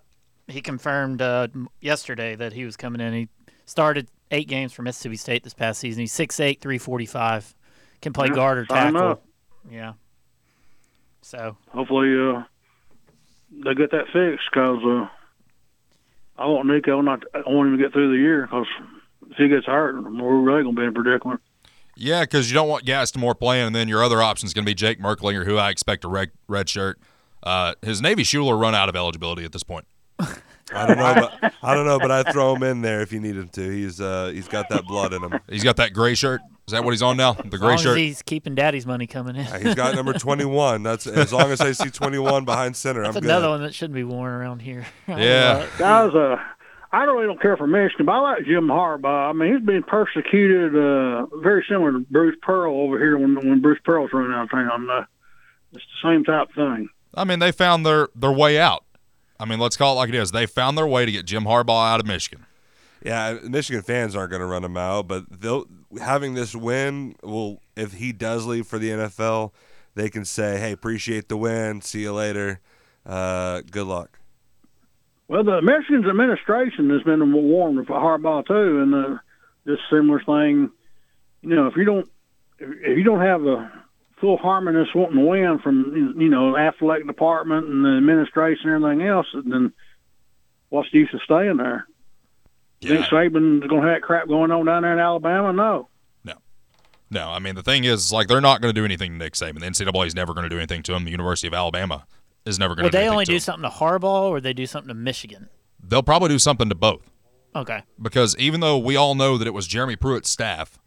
He 0.48 0.62
confirmed 0.62 1.22
uh, 1.22 1.48
yesterday 1.80 2.36
that 2.36 2.52
he 2.52 2.66
was 2.66 2.76
coming 2.76 3.00
in. 3.00 3.14
He 3.14 3.30
started 3.66 4.10
eight 4.32 4.50
games 4.50 4.74
for 4.74 4.82
Mississippi 4.82 5.16
State 5.16 5.44
this 5.44 5.54
past 5.54 5.80
season. 5.80 6.02
He's 6.02 6.12
6'8", 6.14 6.60
345. 6.60 7.56
Can 8.02 8.12
play 8.12 8.28
Yeah, 8.28 8.34
guard 8.34 8.58
or 8.58 8.66
tackle. 8.66 9.02
up. 9.02 9.24
Yeah. 9.70 9.94
So 11.22 11.56
Hopefully, 11.70 12.10
uh, 12.14 12.44
they 13.64 13.74
get 13.76 13.92
that 13.92 14.06
fixed 14.12 14.50
because 14.52 14.80
uh, 14.84 15.08
I 16.42 16.48
want 16.48 16.68
Nico 16.68 17.00
not. 17.02 17.24
I 17.34 17.40
want 17.48 17.70
him 17.70 17.78
to 17.78 17.84
get 17.84 17.94
through 17.94 18.12
the 18.12 18.18
year 18.22 18.42
because 18.48 18.66
if 19.32 19.38
he 19.38 19.48
gets 19.48 19.66
hurt, 19.66 19.96
we're 20.04 20.40
really 20.42 20.64
gonna 20.64 20.76
be 20.76 20.84
in 20.84 20.90
a 20.90 20.92
predicament. 20.92 21.42
Yeah, 21.96 22.22
because 22.22 22.50
you 22.50 22.54
don't 22.54 22.70
want 22.70 22.86
Gaston 22.86 23.22
playing, 23.36 23.68
and 23.68 23.76
then 23.76 23.88
your 23.88 24.04
other 24.04 24.22
option 24.22 24.48
is 24.48 24.54
going 24.54 24.64
to 24.66 24.70
be 24.70 24.74
Jake 24.74 25.00
Merklinger, 25.00 25.46
who 25.46 25.58
I 25.58 25.70
expect 25.70 26.06
a 26.06 26.08
red, 26.08 26.32
red 26.48 26.70
shirt. 26.70 27.00
Uh, 27.44 27.76
his 27.82 28.02
Navy 28.02 28.24
Shuler 28.24 28.60
run 28.60 28.74
out 28.74 28.88
of 28.90 28.96
eligibility 28.96 29.44
at 29.44 29.52
this 29.52 29.62
point. 29.62 29.86
I 30.74 30.88
don't 30.88 30.98
know, 30.98 31.14
but 31.42 31.54
I 31.62 31.76
don't 31.76 31.86
know, 31.86 32.00
but 32.00 32.10
I'd 32.10 32.32
throw 32.32 32.56
him 32.56 32.64
in 32.64 32.82
there 32.82 33.02
if 33.02 33.12
you 33.12 33.20
needed 33.20 33.52
to. 33.54 33.70
He's 33.70 34.00
uh, 34.00 34.32
he's 34.34 34.48
got 34.48 34.70
that 34.70 34.86
blood 34.86 35.12
in 35.14 35.22
him. 35.22 35.40
He's 35.50 35.64
got 35.64 35.76
that 35.78 35.94
gray 35.94 36.16
shirt. 36.16 36.40
Is 36.68 36.72
that 36.72 36.84
what 36.84 36.92
he's 36.92 37.02
on 37.02 37.18
now? 37.18 37.34
The 37.34 37.44
as 37.46 37.50
gray 37.50 37.60
long 37.60 37.74
as 37.74 37.82
shirt. 37.82 37.98
he's 37.98 38.22
keeping 38.22 38.56
Daddy's 38.56 38.86
money 38.86 39.06
coming 39.06 39.36
in. 39.36 39.44
Yeah, 39.46 39.60
He's 39.60 39.76
got 39.76 39.94
number 39.96 40.14
twenty 40.14 40.46
one. 40.46 40.84
That's 40.84 41.08
as 41.08 41.34
long 41.34 41.52
as 41.52 41.60
I 41.60 41.74
see 41.74 41.90
twenty 41.90 42.20
one 42.20 42.46
behind 42.46 42.78
center, 42.78 43.04
That's 43.04 43.18
I'm 43.18 43.24
another 43.26 43.48
good. 43.48 43.52
one 43.52 43.62
that 43.64 43.74
shouldn't 43.76 43.96
be 43.96 44.04
worn 44.06 44.32
around 44.32 44.62
here. 44.62 44.86
Yeah. 45.08 45.68
Guys, 45.78 46.14
uh, 46.16 46.38
I 46.94 47.04
really 47.04 47.26
don't 47.26 47.42
care 47.42 47.56
for 47.56 47.68
Michigan, 47.68 48.06
but 48.06 48.12
I 48.12 48.20
like 48.20 48.46
Jim 48.46 48.68
Harbaugh. 48.68 49.30
I 49.30 49.34
mean, 49.34 49.54
he's 49.54 49.66
been 49.66 49.84
persecuted, 49.84 50.76
uh, 50.76 51.26
very 51.38 51.66
similar 51.70 51.94
to 51.94 52.00
Bruce 52.00 52.36
Pearl 52.42 52.76
over 52.76 52.98
here 52.98 53.18
when 53.18 53.36
when 53.36 53.62
Bruce 53.62 53.80
Pearl's 53.86 54.12
running 54.12 54.34
out 54.34 54.44
of 54.44 54.52
town. 54.52 54.90
Uh, 54.90 55.06
it's 55.72 55.84
the 55.84 56.10
same 56.10 56.26
type 56.26 56.50
of 56.50 56.56
thing. 56.56 56.90
I 57.14 57.24
mean, 57.24 57.40
they 57.40 57.52
found 57.52 57.86
their 57.86 58.10
their 58.14 58.32
way 58.32 58.60
out. 58.60 58.84
I 59.40 59.46
mean, 59.46 59.60
let's 59.60 59.78
call 59.78 59.94
it 59.94 59.98
like 59.98 60.10
it 60.10 60.16
is. 60.16 60.32
They 60.32 60.46
found 60.46 60.78
their 60.78 60.88
way 60.88 61.06
to 61.06 61.12
get 61.12 61.26
Jim 61.26 61.46
Harbaugh 61.46 61.94
out 61.94 62.00
of 62.00 62.06
Michigan. 62.06 62.46
Yeah, 63.04 63.40
Michigan 63.44 63.82
fans 63.82 64.16
aren't 64.16 64.30
going 64.30 64.42
to 64.42 64.46
run 64.46 64.64
him 64.64 64.78
out, 64.78 65.08
but 65.08 65.24
they'll 65.42 65.66
having 66.00 66.34
this 66.34 66.56
win 66.56 67.16
will 67.24 67.62
if 67.76 67.94
he 67.94 68.12
does 68.12 68.46
leave 68.46 68.68
for 68.68 68.78
the 68.78 68.90
NFL, 68.90 69.54
they 69.96 70.10
can 70.10 70.26
say, 70.26 70.60
"Hey, 70.60 70.74
appreciate 70.74 71.30
the 71.30 71.38
win. 71.38 71.82
See 71.82 72.02
you 72.02 72.14
later. 72.14 72.60
Uh, 73.06 73.62
good 73.62 73.88
luck." 73.88 74.21
Well, 75.32 75.46
the 75.46 75.62
Michigan's 75.62 76.10
administration 76.10 76.90
has 76.90 77.04
been 77.04 77.32
warned 77.32 77.78
with 77.78 77.88
Harbaugh 77.88 78.46
too, 78.46 78.82
and 78.82 78.94
uh, 78.94 79.18
this 79.64 79.80
similar 79.90 80.20
thing. 80.20 80.70
You 81.42 81.56
know, 81.56 81.68
if 81.68 81.78
you 81.78 81.86
don't, 81.86 82.10
if 82.60 82.98
you 82.98 83.04
don't 83.04 83.22
have 83.22 83.46
a 83.46 83.72
full 84.20 84.36
harmony 84.36 84.86
wanting 84.94 85.20
to 85.20 85.26
win 85.26 85.60
from 85.64 86.18
you 86.20 86.28
know 86.28 86.58
athletic 86.58 87.08
department 87.08 87.66
and 87.66 87.86
the 87.86 87.92
administration 87.92 88.72
and 88.72 88.84
everything 88.84 89.08
else, 89.08 89.28
then 89.34 89.72
what's 90.68 90.92
the 90.92 91.00
use 91.00 91.14
of 91.14 91.22
staying 91.24 91.56
there? 91.56 91.88
Think 92.82 93.06
Saban's 93.06 93.66
going 93.68 93.84
to 93.84 93.88
have 93.88 93.96
that 93.96 94.02
crap 94.02 94.28
going 94.28 94.52
on 94.52 94.66
down 94.66 94.82
there 94.82 94.92
in 94.92 95.00
Alabama? 95.00 95.54
No. 95.54 95.88
No. 96.26 96.34
No, 97.10 97.30
I 97.30 97.40
mean 97.40 97.56
the 97.56 97.64
thing 97.64 97.86
is, 97.86 98.12
like, 98.12 98.28
they're 98.28 98.42
not 98.42 98.60
going 98.60 98.74
to 98.76 98.78
do 98.78 98.84
anything 98.84 99.14
to 99.14 99.18
Nick 99.18 99.36
Saban. 99.36 99.62
The 99.62 99.68
NCAA 99.68 100.08
is 100.08 100.16
never 100.16 100.34
going 100.34 100.44
to 100.44 100.50
do 100.50 100.58
anything 100.58 100.84
to 100.84 100.94
him. 100.94 101.06
The 101.06 101.12
University 101.12 101.48
of 101.48 101.54
Alabama 101.54 102.06
is 102.46 102.58
never 102.60 102.76
going 102.76 102.84
Would 102.84 102.92
to. 102.92 102.98
do 102.98 103.04
they 103.04 103.10
only 103.10 103.26
to 103.26 103.32
do 103.32 103.36
him. 103.36 103.40
something 103.40 103.70
to 103.70 103.76
Harbaugh 103.76 104.30
or 104.30 104.42
they 104.42 104.54
do 104.54 104.66
something 104.66 104.88
to 104.90 104.94
Michigan? 104.94 105.50
They'll 105.84 106.04
probably 106.04 106.30
do 106.30 106.40
something 106.40 106.70
to 106.70 106.76
both 106.76 107.10
Okay. 107.56 107.82
because 108.02 108.36
even 108.38 108.60
though 108.62 108.78
we 108.78 108.96
all 108.96 109.16
know 109.16 109.38
that 109.38 109.48
it 109.48 109.54
was 109.54 109.68
Jeremy 109.68 109.96
Pruitt's 109.96 110.30
staff, 110.30 110.80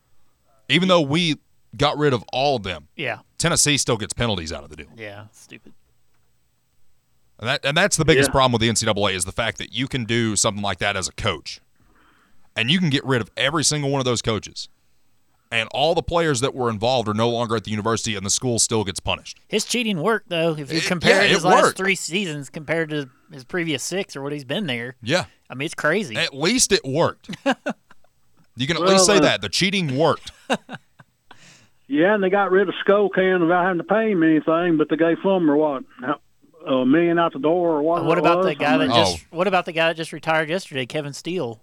even 0.68 0.88
though 0.88 1.00
we 1.00 1.36
got 1.76 1.96
rid 1.98 2.12
of 2.12 2.24
all 2.32 2.56
of 2.56 2.62
them, 2.62 2.88
Yeah. 2.96 3.18
Tennessee 3.38 3.76
still 3.76 3.96
gets 3.96 4.12
penalties 4.14 4.52
out 4.52 4.64
of 4.64 4.70
the 4.70 4.76
deal. 4.76 4.86
Yeah. 4.96 5.24
Stupid. 5.32 5.72
And 7.38 7.48
that 7.48 7.64
and 7.64 7.76
that's 7.76 7.96
the 7.96 8.04
biggest 8.04 8.28
Yeah. 8.28 8.32
problem 8.32 8.52
with 8.52 8.60
the 8.60 8.68
NCAA 8.68 9.14
is 9.14 9.24
the 9.24 9.32
fact 9.32 9.58
that 9.58 9.72
you 9.72 9.88
can 9.88 10.04
do 10.04 10.36
something 10.36 10.62
like 10.62 10.78
that 10.78 10.96
as 10.96 11.08
a 11.08 11.12
coach, 11.12 11.60
and 12.56 12.70
you 12.70 12.78
can 12.78 12.90
get 12.90 13.04
rid 13.04 13.20
of 13.20 13.30
every 13.36 13.64
single 13.64 13.90
one 13.90 14.00
of 14.00 14.04
those 14.04 14.22
coaches, 14.22 14.68
and 15.54 15.68
all 15.72 15.94
the 15.94 16.02
players 16.02 16.40
that 16.40 16.54
were 16.54 16.68
involved 16.68 17.08
are 17.08 17.14
no 17.14 17.30
longer 17.30 17.56
at 17.56 17.64
the 17.64 17.70
university, 17.70 18.16
and 18.16 18.24
the 18.26 18.30
school 18.30 18.58
still 18.58 18.84
gets 18.84 19.00
punished. 19.00 19.38
His 19.48 19.64
cheating 19.64 20.00
worked 20.02 20.28
though. 20.28 20.52
If 20.58 20.70
you 20.72 20.78
It- 20.78 20.84
compare 20.84 21.22
yeah, 21.22 21.28
his 21.28 21.44
it 21.44 21.48
last 21.48 21.62
worked. 21.62 21.76
three 21.78 21.94
seasons 21.94 22.50
compared 22.50 22.90
to 22.90 23.08
his 23.32 23.44
previous 23.44 23.82
six 23.82 24.16
or 24.16 24.22
what 24.22 24.32
he's 24.32 24.44
been 24.44 24.66
there, 24.66 24.96
Yeah, 25.02 25.24
I 25.48 25.54
mean 25.54 25.66
it's 25.66 25.74
crazy. 25.74 26.16
at 26.16 26.34
least 26.34 26.72
it 26.72 26.84
worked. 26.84 27.30
you 28.56 28.66
can 28.66 28.76
at 28.76 28.82
Well, 28.82 28.92
least 28.92 29.06
say 29.06 29.16
uh, 29.16 29.20
that 29.20 29.40
the 29.40 29.48
cheating 29.48 29.96
worked. 29.96 30.30
Yeah, 31.86 32.14
and 32.14 32.24
they 32.24 32.30
got 32.30 32.50
rid 32.50 32.66
of 32.68 32.74
Skullcan 32.86 33.42
without 33.42 33.62
having 33.64 33.76
to 33.78 33.84
pay 33.84 34.12
him 34.12 34.22
anything, 34.22 34.78
but 34.78 34.88
they 34.88 34.96
gave 34.96 35.18
Fulmer 35.22 35.54
what 35.54 35.84
a 36.66 36.86
million 36.86 37.18
out 37.18 37.34
the 37.34 37.38
door 37.38 37.72
or 37.72 37.82
what? 37.82 38.04
what 38.06 38.16
about 38.16 38.38
was? 38.38 38.46
the 38.46 38.54
guy 38.54 38.74
I 38.74 38.78
that 38.78 38.88
mean, 38.88 38.96
just? 38.96 39.26
What 39.30 39.46
about 39.46 39.66
the 39.66 39.72
guy 39.72 39.88
that 39.88 39.96
just 39.96 40.10
retired 40.12 40.48
yesterday, 40.48 40.86
Kevin 40.86 41.12
Steele? 41.12 41.60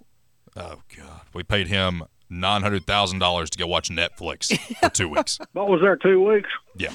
Oh 0.56 0.82
God, 0.96 1.22
we 1.34 1.42
paid 1.42 1.66
him 1.66 2.04
nine 2.32 2.62
hundred 2.62 2.86
thousand 2.86 3.18
dollars 3.20 3.50
to 3.50 3.58
go 3.58 3.66
watch 3.66 3.88
Netflix 3.90 4.58
for 4.80 4.88
two 4.88 5.08
weeks. 5.08 5.38
What 5.52 5.68
was 5.68 5.80
there 5.80 5.96
two 5.96 6.24
weeks? 6.26 6.48
Yeah, 6.76 6.92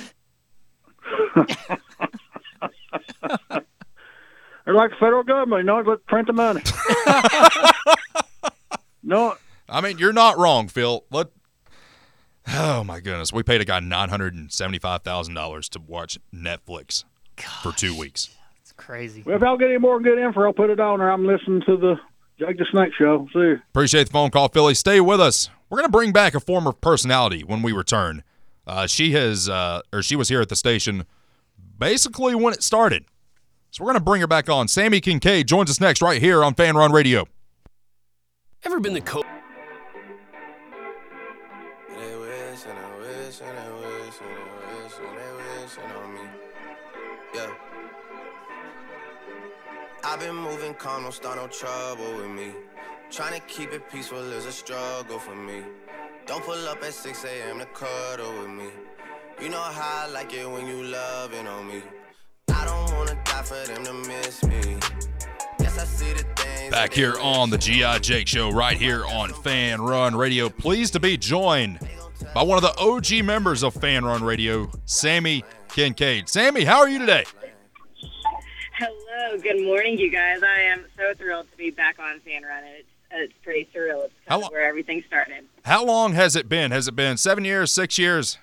They're 4.66 4.76
like 4.76 4.90
the 4.92 4.98
federal 5.00 5.24
government, 5.24 5.60
you 5.62 5.66
know, 5.66 5.80
let's 5.86 6.02
print 6.08 6.28
the 6.28 6.34
money. 6.34 6.62
no, 9.04 9.36
I 9.70 9.80
mean 9.82 9.98
you're 9.98 10.14
not 10.14 10.38
wrong, 10.38 10.68
Phil. 10.68 11.06
Let 11.12 11.28
Oh 12.50 12.84
my 12.84 13.00
goodness, 13.00 13.32
we 13.32 13.44
paid 13.44 13.62
a 13.62 13.66
guy 13.66 13.80
nine 13.80 14.10
hundred 14.10 14.34
and 14.34 14.52
seventy-five 14.52 15.04
thousand 15.04 15.36
dollars 15.36 15.70
to 15.70 15.80
watch 15.80 16.18
Netflix 16.34 17.06
for 17.62 17.72
two 17.72 17.98
weeks. 17.98 18.30
It's 18.62 18.72
crazy. 18.74 19.24
well, 19.26 19.36
if 19.36 19.42
y'all 19.42 19.58
get 19.58 19.70
any 19.70 19.78
more 19.78 20.00
good 20.02 20.18
info, 20.20 20.44
I'll 20.44 20.54
put 20.54 20.70
it 20.70 20.80
on 20.80 21.00
there. 21.00 21.12
I'm 21.12 21.26
listening 21.26 21.62
to 21.66 21.78
the 21.78 21.96
Jake 22.40 22.58
the 22.58 22.66
Snake 22.72 22.94
show. 22.98 23.28
See 23.34 23.40
you. 23.40 23.62
Appreciate 23.70 24.06
the 24.08 24.12
phone 24.14 24.30
call, 24.30 24.48
Philly. 24.50 24.74
Stay 24.76 25.02
with 25.02 25.20
us. 25.20 25.50
We're 25.70 25.78
gonna 25.80 25.90
bring 25.90 26.12
back 26.12 26.36
a 26.36 26.40
former 26.40 26.72
personality 26.72 27.44
when 27.44 27.62
we 27.62 27.72
return. 27.72 28.24
Uh, 28.66 28.86
she 28.88 29.14
has, 29.14 29.50
uh, 29.50 29.82
or 29.92 30.02
she 30.02 30.16
was 30.16 30.30
here 30.30 30.42
at 30.42 30.50
the 30.50 30.56
station, 30.56 31.06
basically 31.78 32.36
when 32.36 32.54
it 32.54 32.64
started. 32.64 33.06
So 33.72 33.84
we're 33.84 33.92
gonna 33.92 34.04
bring 34.04 34.22
her 34.22 34.28
back 34.28 34.50
on. 34.50 34.68
Sammi 34.68 35.02
Kincaid 35.02 35.48
joins 35.48 35.70
us 35.70 35.82
next 35.82 36.02
right 36.02 36.22
here 36.22 36.44
on 36.44 36.54
Fanrun 36.54 36.92
Radio. 36.92 37.26
Ever 38.64 38.80
been 38.80 38.94
the 38.94 39.02
co- 39.02 39.24
I've 50.18 50.24
been 50.24 50.36
moving 50.36 50.74
calm, 50.74 51.04
don't 51.04 51.14
start 51.14 51.38
no 51.38 51.46
trouble 51.46 52.16
with 52.16 52.32
me. 52.32 52.50
Trying 53.12 53.40
to 53.40 53.40
keep 53.46 53.72
it 53.72 53.88
peaceful 53.88 54.18
is 54.32 54.48
a 54.48 54.52
struggle 54.52 55.20
for 55.20 55.36
me. 55.36 55.62
Don't 56.26 56.44
pull 56.44 56.68
up 56.68 56.84
at 56.84 56.92
6 56.92 57.24
a.m. 57.24 57.60
to 57.60 57.66
cuddle 57.66 58.34
with 58.40 58.50
me. 58.50 58.70
You 59.40 59.50
know 59.50 59.62
how 59.62 60.08
I 60.08 60.10
like 60.10 60.34
it 60.34 60.50
when 60.50 60.66
you 60.66 60.82
loving 60.86 61.46
on 61.46 61.68
me. 61.68 61.84
I 62.52 62.66
don't 62.66 62.98
wanna 62.98 63.16
die 63.26 63.44
for 63.44 63.64
them 63.68 63.86
to 63.86 63.94
miss 63.94 64.44
me. 64.44 64.80
Yes, 65.60 65.78
I 65.78 65.84
see 65.84 66.14
the 66.14 66.24
things. 66.36 66.72
Back 66.72 66.94
here 66.94 67.20
on 67.22 67.52
the 67.52 67.58
GI 67.60 68.00
Jake 68.00 68.28
Show, 68.28 68.50
right 68.50 68.76
here 68.76 69.06
on 69.06 69.30
Fanrun 69.30 70.18
Radio. 70.18 70.50
Pleased 70.50 70.94
to 70.94 71.00
be 71.00 71.16
joined 71.16 71.78
by 72.34 72.42
one 72.42 72.58
of 72.58 72.64
the 72.64 72.76
OG 72.80 73.24
members 73.24 73.62
of 73.62 73.76
Fanrun 73.76 74.22
Radio, 74.22 74.66
Sammi 74.88 75.44
Kincaid. 75.70 76.26
Sammi, 76.26 76.64
how 76.64 76.80
are 76.80 76.90
you 76.90 76.98
today? 76.98 77.26
Hello, 78.78 79.40
good 79.40 79.64
morning, 79.64 79.98
you 79.98 80.12
guys. 80.12 80.44
I 80.44 80.60
am 80.62 80.86
so 80.96 81.12
thrilled 81.16 81.50
to 81.50 81.58
be 81.58 81.72
back 81.72 81.98
on 81.98 82.20
Fanrun. 82.20 82.62
It's 82.78 82.88
it's 83.10 83.34
pretty 83.42 83.68
surreal. 83.74 84.06
It's 84.06 84.14
How 84.28 84.36
kind 84.36 84.42
lo- 84.42 84.48
of 84.50 84.52
where 84.52 84.68
everything 84.68 85.04
started. 85.08 85.46
How 85.66 85.84
long 85.84 86.14
has 86.14 86.36
it 86.36 86.48
been? 86.48 86.70
Has 86.70 86.88
it 86.88 86.96
been 86.96 87.18
seven 87.18 87.44
years, 87.44 87.72
six 87.72 87.98
years? 87.98 88.38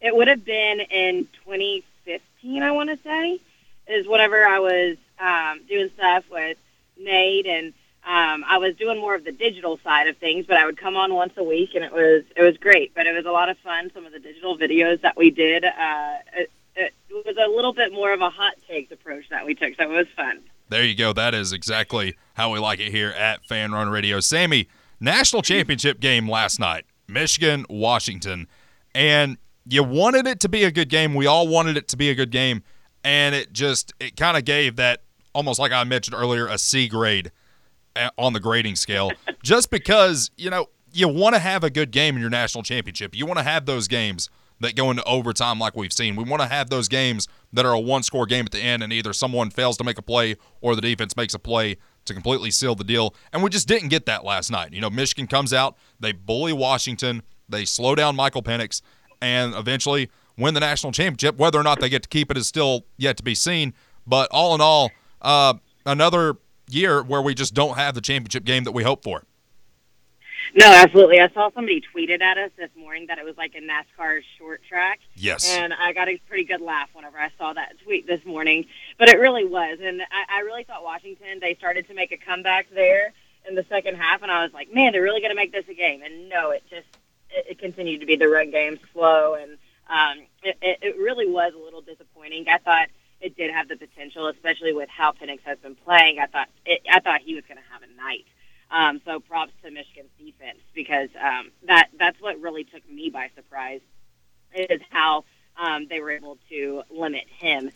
It 0.00 0.14
would 0.14 0.28
have 0.28 0.44
been 0.44 0.80
in 0.80 1.26
2015, 1.44 2.62
I 2.62 2.70
want 2.70 2.90
to 2.90 2.98
say, 3.02 3.40
is 3.88 4.06
whenever 4.06 4.46
I 4.46 4.60
was 4.60 4.96
um, 5.18 5.66
doing 5.68 5.90
stuff 5.96 6.24
with 6.30 6.56
Nate, 6.96 7.46
and 7.46 7.68
um, 8.06 8.44
I 8.46 8.58
was 8.58 8.76
doing 8.76 9.00
more 9.00 9.16
of 9.16 9.24
the 9.24 9.32
digital 9.32 9.80
side 9.82 10.06
of 10.06 10.16
things. 10.18 10.46
But 10.46 10.58
I 10.58 10.66
would 10.66 10.76
come 10.76 10.94
on 10.96 11.12
once 11.12 11.32
a 11.36 11.42
week, 11.42 11.70
and 11.74 11.82
it 11.82 11.92
was 11.92 12.22
it 12.36 12.42
was 12.42 12.56
great. 12.56 12.94
But 12.94 13.08
it 13.08 13.16
was 13.16 13.24
a 13.26 13.32
lot 13.32 13.48
of 13.48 13.58
fun. 13.58 13.90
Some 13.94 14.06
of 14.06 14.12
the 14.12 14.20
digital 14.20 14.56
videos 14.56 15.00
that 15.00 15.16
we 15.16 15.30
did. 15.30 15.64
Uh, 15.64 16.14
it, 17.14 17.26
was 17.26 17.36
a 17.36 17.50
little 17.54 17.72
bit 17.72 17.92
more 17.92 18.12
of 18.12 18.20
a 18.20 18.30
hot 18.30 18.54
takes 18.68 18.92
approach 18.92 19.28
that 19.30 19.44
we 19.44 19.54
took, 19.54 19.74
so 19.76 19.84
it 19.84 19.88
was 19.88 20.06
fun. 20.16 20.40
There 20.68 20.84
you 20.84 20.94
go. 20.94 21.12
That 21.12 21.34
is 21.34 21.52
exactly 21.52 22.16
how 22.34 22.52
we 22.52 22.58
like 22.58 22.80
it 22.80 22.90
here 22.90 23.10
at 23.10 23.46
Fanrun 23.46 23.90
Radio. 23.90 24.18
Sammi, 24.18 24.68
national 25.00 25.42
championship 25.42 26.00
game 26.00 26.28
last 26.28 26.58
night, 26.58 26.86
Michigan, 27.08 27.66
Washington. 27.68 28.46
And 28.94 29.36
you 29.66 29.82
wanted 29.82 30.26
it 30.26 30.40
to 30.40 30.48
be 30.48 30.64
a 30.64 30.70
good 30.70 30.88
game. 30.88 31.14
We 31.14 31.26
all 31.26 31.46
wanted 31.46 31.76
it 31.76 31.88
to 31.88 31.96
be 31.96 32.10
a 32.10 32.14
good 32.14 32.30
game. 32.30 32.62
And 33.04 33.34
it 33.34 33.52
just, 33.52 33.92
it 34.00 34.16
kind 34.16 34.36
of 34.36 34.44
gave 34.44 34.76
that, 34.76 35.02
almost 35.34 35.58
like 35.58 35.72
I 35.72 35.84
mentioned 35.84 36.14
earlier, 36.14 36.46
a 36.46 36.56
C 36.56 36.88
grade 36.88 37.32
eh, 37.96 38.08
on 38.16 38.32
the 38.32 38.40
grading 38.40 38.76
scale. 38.76 39.10
just 39.42 39.70
because, 39.70 40.30
you 40.36 40.50
know, 40.50 40.66
you 40.92 41.08
want 41.08 41.34
to 41.34 41.38
have 41.38 41.64
a 41.64 41.70
good 41.70 41.90
game 41.90 42.14
in 42.14 42.20
your 42.20 42.30
national 42.30 42.62
championship. 42.62 43.14
You 43.14 43.26
want 43.26 43.38
to 43.38 43.44
have 43.44 43.66
those 43.66 43.88
games 43.88 44.30
that 44.60 44.76
go 44.76 44.90
into 44.90 45.04
overtime 45.04 45.58
like 45.58 45.76
we've 45.76 45.92
seen. 45.92 46.16
We 46.16 46.24
want 46.24 46.42
to 46.42 46.48
have 46.48 46.70
those 46.70 46.88
games 46.88 47.28
that 47.52 47.66
are 47.66 47.72
a 47.72 47.80
one 47.80 48.02
score 48.02 48.26
game 48.26 48.44
at 48.44 48.52
the 48.52 48.60
end 48.60 48.82
and 48.82 48.92
either 48.92 49.12
someone 49.12 49.50
fails 49.50 49.76
to 49.78 49.84
make 49.84 49.98
a 49.98 50.02
play 50.02 50.36
or 50.60 50.74
the 50.74 50.82
defense 50.82 51.16
makes 51.16 51.34
a 51.34 51.38
play 51.38 51.76
to 52.04 52.14
completely 52.14 52.50
seal 52.50 52.74
the 52.74 52.84
deal. 52.84 53.14
And 53.32 53.42
we 53.42 53.50
just 53.50 53.68
didn't 53.68 53.88
get 53.88 54.06
that 54.06 54.24
last 54.24 54.50
night. 54.50 54.72
You 54.72 54.80
know, 54.80 54.90
Michigan 54.90 55.26
comes 55.26 55.52
out, 55.52 55.76
they 56.00 56.12
bully 56.12 56.52
Washington, 56.52 57.22
they 57.48 57.64
slow 57.64 57.94
down 57.94 58.16
Michael 58.16 58.42
Penix, 58.42 58.82
and 59.20 59.54
eventually 59.54 60.10
win 60.36 60.54
the 60.54 60.60
national 60.60 60.92
championship. 60.92 61.36
Whether 61.36 61.58
or 61.58 61.62
not 61.62 61.80
they 61.80 61.88
get 61.88 62.02
to 62.04 62.08
keep 62.08 62.30
it 62.30 62.36
is 62.36 62.48
still 62.48 62.86
yet 62.96 63.16
to 63.18 63.22
be 63.22 63.34
seen. 63.34 63.74
But 64.06 64.28
all 64.30 64.54
in 64.54 64.60
all, 64.60 64.90
uh, 65.20 65.54
another 65.86 66.36
year 66.68 67.02
where 67.02 67.22
we 67.22 67.34
just 67.34 67.54
don't 67.54 67.76
have 67.76 67.94
the 67.94 68.00
championship 68.00 68.44
game 68.44 68.64
that 68.64 68.72
we 68.72 68.82
hope 68.82 69.04
for. 69.04 69.24
No, 70.54 70.66
absolutely. 70.66 71.20
I 71.20 71.28
saw 71.30 71.50
somebody 71.54 71.82
tweeted 71.94 72.20
at 72.20 72.38
us 72.38 72.50
this 72.56 72.70
morning 72.76 73.06
that 73.06 73.18
it 73.18 73.24
was 73.24 73.36
like 73.36 73.54
a 73.54 73.60
NASCAR 73.60 74.20
short 74.38 74.62
track. 74.68 75.00
Yes. 75.14 75.56
And 75.56 75.72
I 75.72 75.92
got 75.92 76.08
a 76.08 76.18
pretty 76.28 76.44
good 76.44 76.60
laugh 76.60 76.88
whenever 76.92 77.18
I 77.18 77.30
saw 77.38 77.52
that 77.52 77.74
tweet 77.84 78.06
this 78.06 78.24
morning. 78.24 78.66
But 78.98 79.08
it 79.08 79.18
really 79.18 79.46
was. 79.46 79.78
And 79.82 80.02
I, 80.02 80.38
I 80.38 80.40
really 80.40 80.64
thought 80.64 80.82
Washington, 80.82 81.38
they 81.40 81.54
started 81.54 81.88
to 81.88 81.94
make 81.94 82.12
a 82.12 82.16
comeback 82.16 82.68
there 82.74 83.12
in 83.48 83.54
the 83.54 83.64
second 83.68 83.96
half. 83.96 84.22
And 84.22 84.30
I 84.30 84.42
was 84.42 84.52
like, 84.52 84.72
man, 84.72 84.92
they're 84.92 85.02
really 85.02 85.20
going 85.20 85.30
to 85.30 85.36
make 85.36 85.52
this 85.52 85.64
a 85.68 85.74
game. 85.74 86.02
And 86.02 86.28
no, 86.28 86.50
it 86.50 86.62
just, 86.68 86.86
it, 87.30 87.46
it 87.50 87.58
continued 87.58 88.00
to 88.00 88.06
be 88.06 88.16
the 88.16 88.28
run 88.28 88.50
game 88.50 88.78
slow. 88.92 89.34
And 89.34 89.58
um, 89.88 90.24
it, 90.42 90.58
it, 90.60 90.78
it 90.82 90.96
really 90.98 91.28
was 91.28 91.54
a 91.54 91.58
little 91.58 91.80
disappointing. 91.80 92.46
I 92.48 92.58
thought 92.58 92.88
it 93.20 93.36
did 93.36 93.52
have 93.52 93.68
the 93.68 93.76
potential, 93.76 94.26
especially 94.26 94.72
with 94.72 94.88
how 94.88 95.12
Penix 95.12 95.40
has 95.44 95.58
been 95.58 95.76
playing. 95.76 96.18
I 96.18 96.26
thought, 96.26 96.48
it, 96.66 96.82
I 96.90 97.00
thought 97.00 97.20
he 97.20 97.34
was 97.34 97.44
going 97.48 97.58
to 97.58 97.64
have 97.72 97.82
a 97.82 97.96
night. 97.96 98.26
Um, 98.72 99.02
so 99.04 99.20
props 99.20 99.52
to 99.62 99.70
Michigan's 99.70 100.10
defense 100.18 100.58
because 100.74 101.10
um, 101.22 101.50
that 101.68 101.90
that's 101.98 102.20
what 102.20 102.40
really 102.40 102.64
took 102.64 102.88
me 102.90 103.10
by 103.10 103.30
surprise 103.36 103.82
is 104.54 104.80
how 104.90 105.24
um, 105.56 105.86
they 105.88 106.00
were 106.00 106.10
able 106.10 106.38
to 106.48 106.82
limit 106.90 107.24
him 107.28 107.70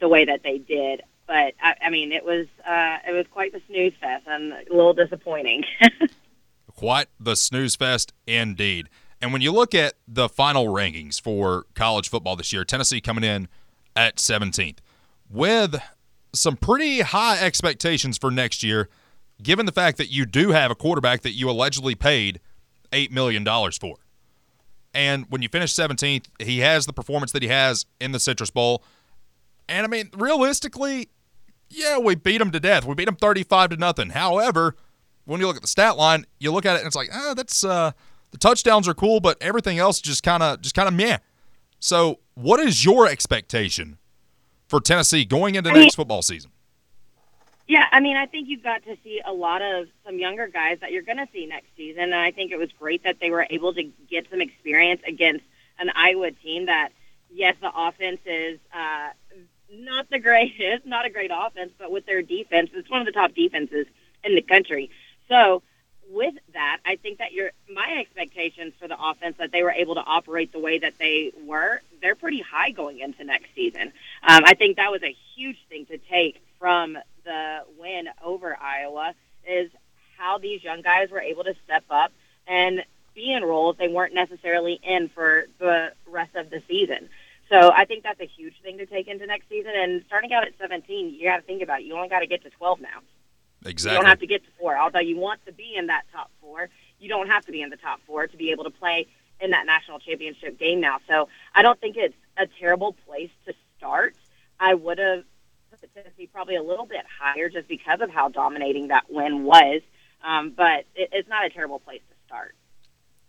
the 0.00 0.08
way 0.08 0.24
that 0.24 0.42
they 0.44 0.58
did. 0.58 1.02
But 1.26 1.54
I, 1.60 1.74
I 1.82 1.90
mean, 1.90 2.12
it 2.12 2.24
was 2.24 2.46
uh, 2.64 2.98
it 3.08 3.12
was 3.12 3.26
quite 3.32 3.52
the 3.52 3.60
snooze 3.66 3.94
fest 4.00 4.24
and 4.28 4.52
a 4.52 4.64
little 4.70 4.94
disappointing. 4.94 5.64
Quite 6.76 7.06
the 7.18 7.36
snooze 7.36 7.74
fest 7.74 8.12
indeed. 8.26 8.90
And 9.22 9.32
when 9.32 9.40
you 9.40 9.50
look 9.50 9.74
at 9.74 9.94
the 10.06 10.28
final 10.28 10.66
rankings 10.66 11.18
for 11.18 11.64
college 11.74 12.10
football 12.10 12.36
this 12.36 12.52
year, 12.52 12.66
Tennessee 12.66 13.00
coming 13.00 13.24
in 13.24 13.48
at 13.96 14.16
17th 14.16 14.76
with 15.30 15.76
some 16.34 16.56
pretty 16.58 17.00
high 17.00 17.40
expectations 17.40 18.18
for 18.18 18.30
next 18.30 18.62
year, 18.62 18.90
given 19.42 19.66
the 19.66 19.72
fact 19.72 19.98
that 19.98 20.10
you 20.10 20.26
do 20.26 20.50
have 20.50 20.70
a 20.70 20.74
quarterback 20.74 21.22
that 21.22 21.32
you 21.32 21.50
allegedly 21.50 21.94
paid 21.94 22.40
$8 22.92 23.10
million 23.10 23.44
for. 23.44 23.96
And 24.94 25.26
when 25.28 25.42
you 25.42 25.48
finish 25.48 25.74
17th, 25.74 26.26
he 26.40 26.60
has 26.60 26.86
the 26.86 26.92
performance 26.92 27.32
that 27.32 27.42
he 27.42 27.48
has 27.48 27.84
in 28.00 28.12
the 28.12 28.20
Citrus 28.20 28.50
Bowl. 28.50 28.82
And 29.68 29.84
I 29.84 29.88
mean, 29.88 30.08
realistically, 30.16 31.10
yeah, 31.68 31.98
we 31.98 32.14
beat 32.14 32.40
him 32.40 32.50
to 32.52 32.60
death. 32.60 32.84
We 32.86 32.94
beat 32.94 33.08
him 33.08 33.16
35 33.16 33.70
to 33.70 33.76
nothing. 33.76 34.10
However, 34.10 34.74
when 35.26 35.40
you 35.40 35.46
look 35.46 35.56
at 35.56 35.62
the 35.62 35.68
stat 35.68 35.96
line, 35.96 36.24
you 36.38 36.52
look 36.52 36.64
at 36.64 36.76
it 36.76 36.78
and 36.78 36.86
it's 36.86 36.96
like, 36.96 37.10
ah, 37.12 37.34
that's 37.34 37.64
uh, 37.64 37.92
the 38.30 38.38
touchdowns 38.38 38.88
are 38.88 38.94
cool, 38.94 39.20
but 39.20 39.36
everything 39.40 39.78
else 39.78 40.00
just 40.00 40.22
kind 40.22 40.42
of 40.42 40.62
just 40.62 40.74
kind 40.74 40.88
of 40.88 40.94
meh. 40.94 41.18
So, 41.78 42.20
what 42.34 42.60
is 42.60 42.84
your 42.84 43.06
expectation 43.06 43.98
for 44.68 44.80
Tennessee 44.80 45.24
going 45.24 45.56
into 45.56 45.70
next 45.72 45.94
football 45.96 46.22
season? 46.22 46.52
Yeah, 47.68 47.84
I 47.90 47.98
mean, 47.98 48.16
I 48.16 48.26
think 48.26 48.48
you've 48.48 48.62
got 48.62 48.84
to 48.84 48.96
see 49.02 49.20
a 49.24 49.32
lot 49.32 49.60
of 49.60 49.88
some 50.04 50.18
younger 50.18 50.46
guys 50.46 50.78
that 50.80 50.92
you're 50.92 51.02
going 51.02 51.18
to 51.18 51.26
see 51.32 51.46
next 51.46 51.68
season, 51.76 52.04
and 52.04 52.14
I 52.14 52.30
think 52.30 52.52
it 52.52 52.58
was 52.58 52.70
great 52.78 53.02
that 53.02 53.18
they 53.20 53.30
were 53.30 53.46
able 53.50 53.74
to 53.74 53.82
get 54.08 54.28
some 54.30 54.40
experience 54.40 55.02
against 55.06 55.44
an 55.78 55.90
Iowa 55.94 56.30
team 56.30 56.66
that, 56.66 56.90
yes, 57.28 57.56
the 57.60 57.70
offense 57.74 58.20
is 58.24 58.60
uh, 58.72 59.08
not 59.72 60.08
the 60.10 60.18
greatest, 60.20 60.86
not 60.86 61.06
a 61.06 61.10
great 61.10 61.32
offense, 61.34 61.72
but 61.76 61.90
with 61.90 62.06
their 62.06 62.22
defense, 62.22 62.70
it's 62.72 62.88
one 62.88 63.00
of 63.00 63.06
the 63.06 63.12
top 63.12 63.34
defenses 63.34 63.86
in 64.22 64.36
the 64.36 64.42
country. 64.42 64.90
So, 65.28 65.62
with 66.08 66.34
that, 66.52 66.78
I 66.86 66.94
think 66.94 67.18
that 67.18 67.32
your 67.32 67.50
my 67.68 67.96
expectations 67.98 68.74
for 68.78 68.86
the 68.86 68.96
offense 68.96 69.38
that 69.38 69.50
they 69.50 69.64
were 69.64 69.72
able 69.72 69.96
to 69.96 70.02
operate 70.02 70.52
the 70.52 70.60
way 70.60 70.78
that 70.78 70.94
they 71.00 71.32
were, 71.44 71.80
they're 72.00 72.14
pretty 72.14 72.40
high 72.40 72.70
going 72.70 73.00
into 73.00 73.24
next 73.24 73.48
season. 73.56 73.92
Um, 74.22 74.42
I 74.44 74.54
think 74.54 74.76
that 74.76 74.92
was 74.92 75.02
a 75.02 75.16
huge 75.34 75.58
thing 75.68 75.84
to 75.86 75.98
take 75.98 76.40
from 76.60 76.96
the 77.26 77.58
win 77.78 78.08
over 78.24 78.56
Iowa 78.58 79.14
is 79.46 79.70
how 80.16 80.38
these 80.38 80.64
young 80.64 80.80
guys 80.80 81.10
were 81.10 81.20
able 81.20 81.44
to 81.44 81.54
step 81.64 81.84
up 81.90 82.12
and 82.46 82.82
be 83.14 83.32
in 83.32 83.44
roles 83.44 83.76
they 83.78 83.88
weren't 83.88 84.14
necessarily 84.14 84.80
in 84.82 85.08
for 85.08 85.46
the 85.58 85.92
rest 86.06 86.34
of 86.34 86.48
the 86.48 86.62
season. 86.68 87.08
So 87.50 87.70
I 87.72 87.84
think 87.84 88.02
that's 88.02 88.20
a 88.20 88.26
huge 88.26 88.54
thing 88.62 88.78
to 88.78 88.86
take 88.86 89.08
into 89.08 89.26
next 89.26 89.48
season. 89.48 89.72
And 89.74 90.02
starting 90.06 90.32
out 90.32 90.46
at 90.46 90.54
17, 90.58 91.14
you 91.14 91.28
got 91.28 91.36
to 91.36 91.42
think 91.42 91.62
about 91.62 91.80
it. 91.80 91.86
You 91.86 91.94
only 91.94 92.08
got 92.08 92.20
to 92.20 92.26
get 92.26 92.42
to 92.42 92.50
12 92.50 92.80
now. 92.80 93.00
Exactly. 93.64 93.96
You 93.96 94.02
don't 94.02 94.08
have 94.08 94.20
to 94.20 94.26
get 94.26 94.44
to 94.44 94.50
four. 94.58 94.76
Although 94.76 95.00
you 95.00 95.16
want 95.16 95.44
to 95.46 95.52
be 95.52 95.74
in 95.76 95.86
that 95.86 96.04
top 96.12 96.30
four, 96.40 96.68
you 96.98 97.08
don't 97.08 97.28
have 97.28 97.44
to 97.46 97.52
be 97.52 97.62
in 97.62 97.70
the 97.70 97.76
top 97.76 98.00
four 98.06 98.26
to 98.26 98.36
be 98.36 98.50
able 98.50 98.64
to 98.64 98.70
play 98.70 99.06
in 99.40 99.50
that 99.50 99.66
national 99.66 99.98
championship 99.98 100.58
game 100.58 100.80
now. 100.80 100.98
So 101.08 101.28
I 101.54 101.62
don't 101.62 101.80
think 101.80 101.96
it's 101.96 102.14
a 102.36 102.46
terrible 102.58 102.94
place 103.06 103.30
to 103.46 103.54
start. 103.76 104.14
I 104.58 104.74
would 104.74 104.98
have 104.98 105.24
the 105.94 106.26
probably 106.26 106.56
a 106.56 106.62
little 106.62 106.86
bit 106.86 107.04
higher 107.20 107.48
just 107.48 107.68
because 107.68 108.00
of 108.00 108.10
how 108.10 108.28
dominating 108.28 108.88
that 108.88 109.04
win 109.08 109.44
was. 109.44 109.80
Um, 110.24 110.52
but 110.56 110.84
it, 110.94 111.10
it's 111.12 111.28
not 111.28 111.44
a 111.44 111.50
terrible 111.50 111.78
place 111.78 112.00
to 112.08 112.16
start. 112.26 112.54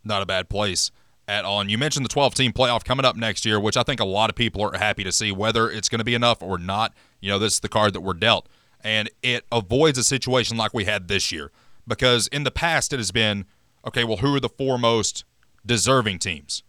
not 0.04 0.22
a 0.22 0.26
bad 0.26 0.50
place 0.50 0.92
at 1.28 1.46
all. 1.46 1.62
And 1.62 1.70
you 1.70 1.78
mentioned 1.78 2.06
the 2.06 2.10
12 2.10 2.34
team 2.36 2.54
playoff 2.54 2.84
coming 2.84 3.06
up 3.06 3.16
next 3.16 3.46
year, 3.46 3.60
which 3.60 3.78
I 3.78 3.84
think 3.84 4.00
a 4.00 4.06
lot 4.06 4.30
of 4.30 4.36
people 4.36 4.62
are 4.62 4.78
happy 4.78 5.04
to 5.04 5.12
see, 5.12 5.32
whether 5.32 5.70
it's 5.70 5.90
going 5.90 6.00
to 6.00 6.06
be 6.06 6.16
enough 6.16 6.42
or 6.42 6.58
not. 6.58 6.94
You 7.20 7.30
know, 7.30 7.40
this 7.40 7.56
is 7.56 7.60
the 7.60 7.70
card 7.70 7.94
that 7.94 8.02
we're 8.02 8.14
dealt. 8.14 8.48
And 8.82 9.10
it 9.22 9.46
avoids 9.52 9.98
a 9.98 10.04
situation 10.04 10.56
like 10.56 10.74
we 10.74 10.86
had 10.86 11.08
this 11.08 11.32
year 11.32 11.52
because 11.88 12.28
in 12.28 12.44
the 12.44 12.52
past 12.52 12.94
it 12.94 12.98
has 12.98 13.12
been 13.12 13.46
okay, 13.86 14.04
well, 14.04 14.18
who 14.18 14.34
are 14.36 14.40
the 14.40 14.50
four 14.50 14.78
most 14.78 15.24
deserving 15.66 16.20
teams 16.20 16.64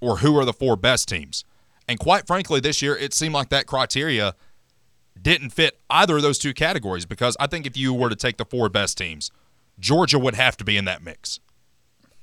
or 0.00 0.18
who 0.18 0.36
are 0.38 0.44
the 0.44 0.52
four 0.52 0.76
best 0.76 1.08
teams? 1.08 1.44
And 1.86 1.98
quite 1.98 2.26
frankly, 2.26 2.60
this 2.60 2.80
year 2.80 2.96
it 2.96 3.12
seemed 3.12 3.34
like 3.34 3.50
that 3.50 3.66
criteria 3.66 4.34
didn't 5.20 5.50
fit 5.50 5.78
either 5.90 6.16
of 6.16 6.22
those 6.22 6.38
two 6.38 6.52
categories 6.52 7.06
because 7.06 7.36
I 7.38 7.46
think 7.46 7.66
if 7.66 7.76
you 7.76 7.94
were 7.94 8.08
to 8.08 8.16
take 8.16 8.36
the 8.36 8.44
four 8.44 8.68
best 8.68 8.98
teams, 8.98 9.30
Georgia 9.78 10.18
would 10.18 10.34
have 10.34 10.56
to 10.58 10.64
be 10.64 10.76
in 10.76 10.84
that 10.84 11.02
mix. 11.02 11.40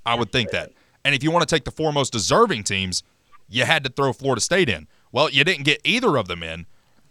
I 0.06 0.16
would 0.16 0.32
think 0.32 0.52
that. 0.52 0.72
And 1.04 1.16
if 1.16 1.24
you 1.24 1.32
want 1.32 1.48
to 1.48 1.56
take 1.56 1.64
the 1.64 1.72
four 1.72 1.92
most 1.92 2.14
deserving 2.14 2.64
teams, 2.64 3.04
you 3.50 3.66
had 3.66 3.84
to 3.84 3.90
throw 3.90 4.14
Florida 4.14 4.42
State 4.42 4.70
in. 4.70 4.88
Well, 5.12 5.30
you 5.30 5.44
didn't 5.44 5.64
get 5.64 5.82
either 5.84 6.16
of 6.16 6.28
them 6.28 6.44
in, 6.44 6.66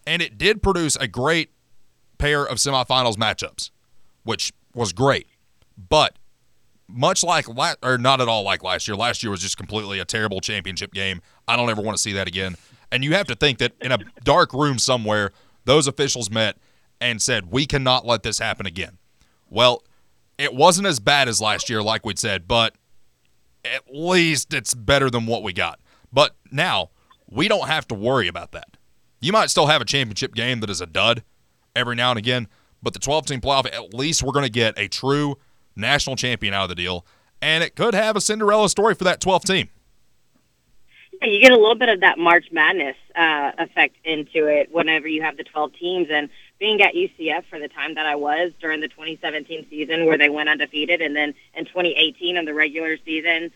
and 0.07 0.23
it 0.23 0.39
did 0.39 0.63
produce 0.63 0.97
a 0.97 1.07
great 1.07 1.51
pair 2.19 2.45
of 2.45 2.59
semifinals 2.59 3.17
matchups, 3.17 3.71
which 4.23 4.53
was 4.75 4.93
great. 4.93 5.27
But 5.77 6.17
much 6.89 7.23
like 7.23 7.49
la- 7.49 7.75
or 7.83 7.99
not 7.99 8.21
at 8.21 8.29
all 8.29 8.43
like 8.43 8.63
last 8.63 8.89
year. 8.89 8.97
Last 8.97 9.23
year 9.23 9.31
was 9.31 9.41
just 9.41 9.57
completely 9.57 9.99
a 9.99 10.05
terrible 10.05 10.41
championship 10.41 10.93
game. 10.93 11.23
I 11.47 11.57
don't 11.57 11.71
ever 11.71 11.83
want 11.83 11.97
to 11.97 12.03
see 12.03 12.13
that 12.15 12.29
again. 12.29 12.57
And 12.93 13.05
you 13.05 13.15
have 13.15 13.27
to 13.29 13.35
think 13.35 13.59
that 13.59 13.73
in 13.81 13.93
a 13.93 13.99
dark 14.25 14.53
room 14.53 14.79
somewhere, 14.79 15.33
those 15.71 15.87
officials 15.87 16.31
met 16.31 16.59
and 17.01 17.23
said, 17.23 17.51
"We 17.51 17.65
cannot 17.65 18.05
let 18.05 18.23
this 18.23 18.39
happen 18.39 18.67
again." 18.67 18.99
Well, 19.49 19.83
it 20.37 20.55
wasn't 20.55 20.87
as 20.87 21.01
bad 21.01 21.29
as 21.29 21.41
last 21.41 21.71
year, 21.71 21.83
like 21.83 22.05
we'd 22.05 22.19
said, 22.19 22.49
but 22.49 22.75
at 23.65 23.83
least 23.93 24.53
it's 24.55 24.75
better 24.75 25.11
than 25.11 25.27
what 25.27 25.43
we 25.43 25.53
got. 25.53 25.81
But 26.13 26.37
now 26.51 26.91
we 27.29 27.47
don't 27.47 27.69
have 27.69 27.87
to 27.89 27.95
worry 27.95 28.27
about 28.27 28.53
that. 28.53 28.77
You 29.21 29.33
might 29.33 29.51
still 29.51 29.67
have 29.67 29.81
a 29.81 29.85
championship 29.85 30.35
game 30.35 30.61
that 30.61 30.71
is 30.71 30.81
a 30.81 30.87
dud 30.87 31.23
every 31.77 31.95
now 31.95 32.11
and 32.11 32.19
again, 32.19 32.49
but 32.83 32.95
the 32.95 32.99
12 32.99 33.27
team 33.27 33.41
playoff, 33.41 33.67
at 33.67 33.95
least 33.95 34.23
we're 34.23 34.33
going 34.33 34.47
to 34.47 34.51
get 34.51 34.79
a 34.79 34.89
true 34.89 35.37
national 35.77 36.17
champion 36.17 36.55
out 36.55 36.65
of 36.65 36.69
the 36.71 36.75
deal, 36.75 37.07
and 37.43 37.63
it 37.63 37.77
could 37.77 37.95
have 37.95 38.17
a 38.17 38.21
Cinderella 38.21 38.69
story 38.69 38.95
for 38.95 39.05
that 39.05 39.21
12 39.21 39.45
team. 39.45 39.69
You 41.23 41.39
get 41.39 41.53
a 41.53 41.57
little 41.57 41.75
bit 41.75 41.91
of 41.91 42.01
that 42.01 42.19
March 42.19 42.47
Madness 42.51 42.97
uh, 43.15 43.53
effect 43.59 43.97
into 44.05 44.47
it 44.47 44.73
whenever 44.73 45.07
you 45.07 45.21
have 45.23 45.37
the 45.37 45.45
12 45.45 45.75
teams. 45.75 46.09
And 46.11 46.31
being 46.59 46.81
at 46.81 46.95
UCF 46.95 47.45
for 47.51 47.59
the 47.59 47.69
time 47.69 47.97
that 47.97 48.07
I 48.07 48.17
was 48.17 48.53
during 48.59 48.81
the 48.81 48.89
2017 48.89 49.67
season, 49.69 50.07
where 50.07 50.17
they 50.17 50.31
went 50.31 50.49
undefeated, 50.49 51.03
and 51.03 51.15
then 51.15 51.35
in 51.55 51.67
2018 51.67 52.39
in 52.39 52.45
the 52.47 52.55
regular 52.55 52.97
season, 53.05 53.51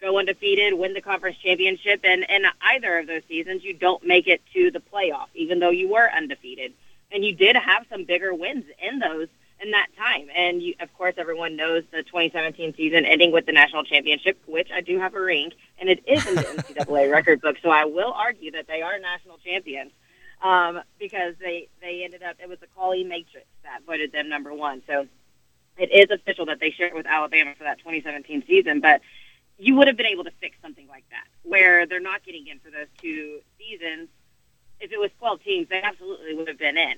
go 0.00 0.18
undefeated, 0.18 0.74
win 0.74 0.94
the 0.94 1.00
conference 1.00 1.38
championship, 1.38 2.00
and 2.04 2.24
in 2.28 2.44
either 2.60 2.98
of 2.98 3.08
those 3.08 3.22
seasons, 3.26 3.64
you 3.64 3.74
don't 3.74 4.06
make 4.06 4.28
it 4.28 4.40
to 4.54 4.70
the 4.70 4.80
playoff, 4.80 5.26
even 5.34 5.58
though 5.58 5.70
you 5.70 5.88
were 5.88 6.08
undefeated. 6.08 6.72
And 7.10 7.24
you 7.24 7.34
did 7.34 7.56
have 7.56 7.84
some 7.90 8.04
bigger 8.04 8.32
wins 8.32 8.64
in 8.80 9.00
those 9.00 9.28
in 9.60 9.72
that 9.72 9.88
time. 9.96 10.28
And 10.34 10.62
you, 10.62 10.74
of 10.80 10.92
course, 10.94 11.14
everyone 11.16 11.56
knows 11.56 11.84
the 11.90 12.02
2017 12.02 12.74
season 12.76 13.04
ending 13.04 13.32
with 13.32 13.46
the 13.46 13.52
national 13.52 13.84
championship, 13.84 14.38
which 14.46 14.68
I 14.72 14.80
do 14.80 14.98
have 14.98 15.14
a 15.14 15.20
ring, 15.20 15.52
and 15.78 15.88
it 15.88 16.02
is 16.06 16.26
in 16.26 16.36
the 16.36 16.42
NCAA 16.42 17.10
record 17.12 17.40
book. 17.40 17.56
So 17.62 17.70
I 17.70 17.84
will 17.84 18.12
argue 18.12 18.52
that 18.52 18.66
they 18.66 18.82
are 18.82 18.98
national 18.98 19.38
champions 19.38 19.92
um, 20.42 20.80
because 20.98 21.34
they 21.40 21.68
they 21.80 22.02
ended 22.04 22.22
up. 22.22 22.36
It 22.40 22.48
was 22.48 22.58
the 22.60 22.68
Colley 22.76 23.04
Matrix 23.04 23.46
that 23.64 23.80
voted 23.86 24.12
them 24.12 24.28
number 24.28 24.54
one. 24.54 24.82
So 24.86 25.06
it 25.76 25.92
is 25.92 26.10
official 26.10 26.46
that 26.46 26.60
they 26.60 26.70
shared 26.70 26.94
with 26.94 27.06
Alabama 27.06 27.54
for 27.56 27.64
that 27.64 27.78
2017 27.78 28.44
season, 28.46 28.80
but. 28.80 29.00
You 29.60 29.74
would 29.74 29.88
have 29.88 29.96
been 29.96 30.06
able 30.06 30.22
to 30.22 30.30
fix 30.40 30.56
something 30.62 30.86
like 30.86 31.02
that, 31.10 31.26
where 31.42 31.84
they're 31.84 31.98
not 31.98 32.22
getting 32.22 32.46
in 32.46 32.60
for 32.60 32.70
those 32.70 32.86
two 33.02 33.40
seasons. 33.58 34.08
If 34.78 34.92
it 34.92 35.00
was 35.00 35.10
12 35.18 35.42
teams, 35.42 35.68
they 35.68 35.82
absolutely 35.82 36.36
would 36.36 36.46
have 36.46 36.60
been 36.60 36.76
in. 36.76 36.94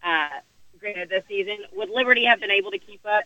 Uh, 0.00 0.28
granted 0.80 1.08
this 1.08 1.24
season. 1.28 1.58
Would 1.74 1.90
Liberty 1.90 2.24
have 2.24 2.40
been 2.40 2.50
able 2.50 2.70
to 2.70 2.78
keep 2.78 3.04
up? 3.06 3.24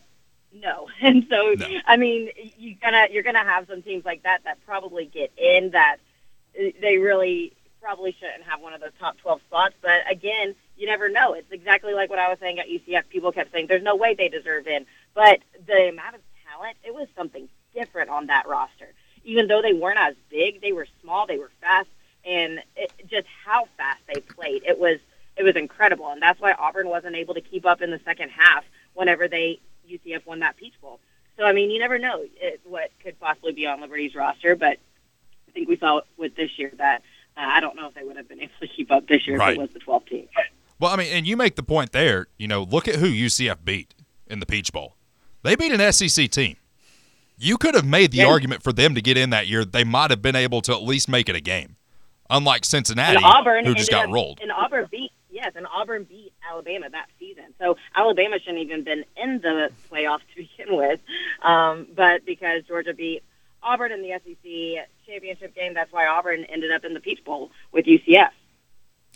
No. 0.53 0.89
And 1.01 1.27
so, 1.29 1.55
No. 1.57 1.67
I 1.87 1.97
mean, 1.97 2.31
you 2.59 2.75
gonna 2.81 3.09
you're 3.11 3.23
gonna 3.23 3.45
have 3.45 3.67
some 3.69 3.83
teams 3.83 4.05
like 4.05 4.23
that 4.25 4.45
that 4.45 4.59
probably 4.67 5.07
get 5.07 5.33
in 5.37 5.71
that 5.71 5.97
uh, 6.59 6.71
they 6.81 6.99
really 6.99 7.53
probably 7.81 8.13
shouldn't 8.19 8.43
have 8.45 8.61
one 8.61 8.73
of 8.75 8.81
those 8.81 8.91
top 8.99 9.17
12 9.19 9.41
spots. 9.47 9.75
But 9.81 10.11
again, 10.11 10.55
you 10.77 10.87
never 10.87 11.09
know. 11.09 11.35
It's 11.35 11.51
exactly 11.53 11.95
like 11.95 12.11
what 12.11 12.19
I 12.19 12.29
was 12.29 12.39
saying 12.41 12.59
at 12.59 12.67
UCF. 12.69 13.09
People 13.09 13.33
kept 13.33 13.53
saying 13.53 13.67
there's 13.69 13.83
no 13.83 13.97
way 13.97 14.15
they 14.15 14.29
deserve 14.29 14.67
in, 14.67 14.87
but 15.15 15.41
the 15.67 15.89
amount 15.89 16.17
of 16.17 16.21
talent, 16.51 16.77
it 16.85 16.95
was 16.95 17.09
something 17.17 17.49
different 17.75 18.11
on 18.11 18.27
that 18.27 18.49
roster. 18.49 18.89
Even 19.25 19.47
though 19.47 19.63
they 19.63 19.73
weren't 19.73 19.99
as 19.99 20.15
big, 20.31 20.61
they 20.61 20.73
were 20.73 20.87
small, 21.03 21.27
they 21.27 21.39
were 21.39 21.51
fast, 21.61 21.89
and 22.25 22.61
it, 22.77 22.93
just 23.09 23.27
how 23.45 23.69
fast 23.77 24.01
they 24.13 24.21
played. 24.21 24.63
It 24.65 24.79
was 24.79 24.99
it 25.39 25.43
was 25.45 25.57
incredible, 25.57 26.09
and 26.11 26.21
that's 26.21 26.41
why 26.41 26.53
Auburn 26.53 26.89
wasn't 26.89 27.15
able 27.17 27.35
to 27.35 27.41
keep 27.41 27.65
up 27.67 27.81
in 27.81 27.91
the 27.91 28.01
second 28.05 28.31
half 28.31 28.65
whenever 28.95 29.29
they 29.29 29.61
UCF 29.89 30.27
won 30.27 30.41
that 30.41 30.57
Peach 30.57 30.75
Bowl. 30.81 31.01
So 31.37 31.45
I 31.45 31.53
mean, 31.53 31.71
you 31.71 31.79
never 31.79 31.99
know 31.99 32.23
it, 32.41 32.61
what 32.65 32.91
could 33.03 33.19
possibly 33.21 33.53
be 33.53 33.67
on 33.67 33.81
Liberty's 33.81 34.15
roster, 34.15 34.57
but 34.57 34.79
I 35.49 35.51
think 35.53 35.69
we 35.69 35.77
saw 35.79 36.01
with 36.17 36.35
this 36.37 36.51
year 36.59 36.73
that 36.79 37.03
uh, 37.37 37.41
I 37.47 37.61
don't 37.61 37.77
know 37.77 37.87
if 37.87 37.95
they 37.95 38.03
would 38.05 38.17
have 38.17 38.29
been 38.29 38.41
able 38.43 38.53
to 38.61 38.69
keep 38.69 38.91
up 38.91 39.07
this 39.07 39.27
year 39.27 39.37
Right. 39.39 39.53
if 39.53 39.59
it 39.59 39.61
was 39.63 39.71
the 39.71 39.79
12 39.79 40.07
team. 40.07 40.29
Well, 40.81 40.91
I 40.93 40.97
mean, 40.97 41.09
and 41.13 41.27
you 41.27 41.37
make 41.37 41.57
the 41.57 41.63
point 41.63 41.93
there. 41.93 42.27
You 42.37 42.49
know, 42.49 42.63
look 42.65 42.87
at 42.89 42.97
who 42.97 43.07
UCF 43.09 43.65
beat 43.65 43.95
in 44.27 44.41
the 44.41 44.47
Peach 44.47 44.73
Bowl. 44.73 44.97
They 45.43 45.55
beat 45.57 45.73
an 45.73 45.93
SEC 45.93 46.29
team. 46.31 46.57
You 47.37 47.57
could 47.57 47.75
have 47.77 47.87
made 47.87 48.11
the 48.11 48.19
Yeah. 48.19 48.27
argument 48.27 48.63
for 48.65 48.73
them 48.73 48.95
to 48.97 49.01
get 49.01 49.17
in 49.17 49.31
that 49.31 49.47
year. 49.47 49.65
They 49.65 49.85
might 49.85 50.11
have 50.11 50.21
been 50.21 50.35
able 50.37 50.61
to 50.63 50.73
at 50.73 50.83
least 50.83 51.09
make 51.09 51.29
it 51.29 51.37
a 51.37 51.41
game, 51.41 51.77
unlike 52.29 52.65
Cincinnati, 52.65 53.19
Auburn 53.23 53.65
who 53.65 53.75
just 53.75 53.91
got 53.91 54.07
up- 54.07 54.13
rolled. 54.13 54.41
And 54.43 54.51
Auburn 54.51 54.89
beat 54.91 55.13
yes, 55.39 55.53
and 55.57 55.67
Auburn 55.67 56.05
beat 56.05 56.33
Alabama 56.49 56.91
that 56.91 57.07
season. 57.19 57.55
So 57.61 57.77
Alabama 57.95 58.39
shouldn't 58.41 58.63
even 58.65 58.85
been 58.85 59.05
in 59.17 59.41
the 59.41 59.71
playoffs 59.91 60.21
to 60.35 60.43
begin 60.43 60.77
with, 60.77 61.01
um, 61.43 61.87
but 61.95 62.25
because 62.27 62.63
Georgia 62.67 62.93
beat 62.93 63.23
Auburn 63.63 63.93
in 63.93 64.03
the 64.03 64.11
SEC 64.25 64.89
championship 65.07 65.55
game, 65.55 65.75
that's 65.75 65.93
why 65.93 66.07
Auburn 66.07 66.45
ended 66.45 66.73
up 66.73 66.85
in 66.85 66.95
the 66.95 67.01
Peach 67.01 67.25
Bowl 67.25 67.51
with 67.73 67.87
UCF. 67.87 68.31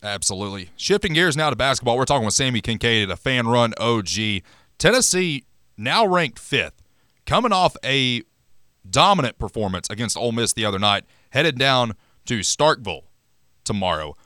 Absolutely. 0.02 0.70
Shifting 0.76 1.12
gears 1.12 1.37
now 1.37 1.50
to 1.50 1.56
basketball, 1.56 1.96
we're 1.96 2.04
talking 2.04 2.24
with 2.24 2.35
Sammi 2.35 2.61
Kincaid 2.61 3.11
a 3.11 3.16
fan 3.16 3.46
run 3.46 3.72
OG. 3.78 4.42
Tennessee 4.78 5.44
now 5.76 6.06
ranked 6.06 6.38
fifth, 6.38 6.82
coming 7.26 7.52
off 7.52 7.76
a 7.85 8.22
dominant 8.88 9.38
performance 9.38 9.88
against 9.90 10.16
Ole 10.16 10.32
Miss 10.32 10.52
the 10.52 10.64
other 10.64 10.78
night, 10.78 11.04
headed 11.30 11.58
down 11.58 11.94
to 12.26 12.40
Starkville 12.40 13.02
tomorrow. 13.64 14.16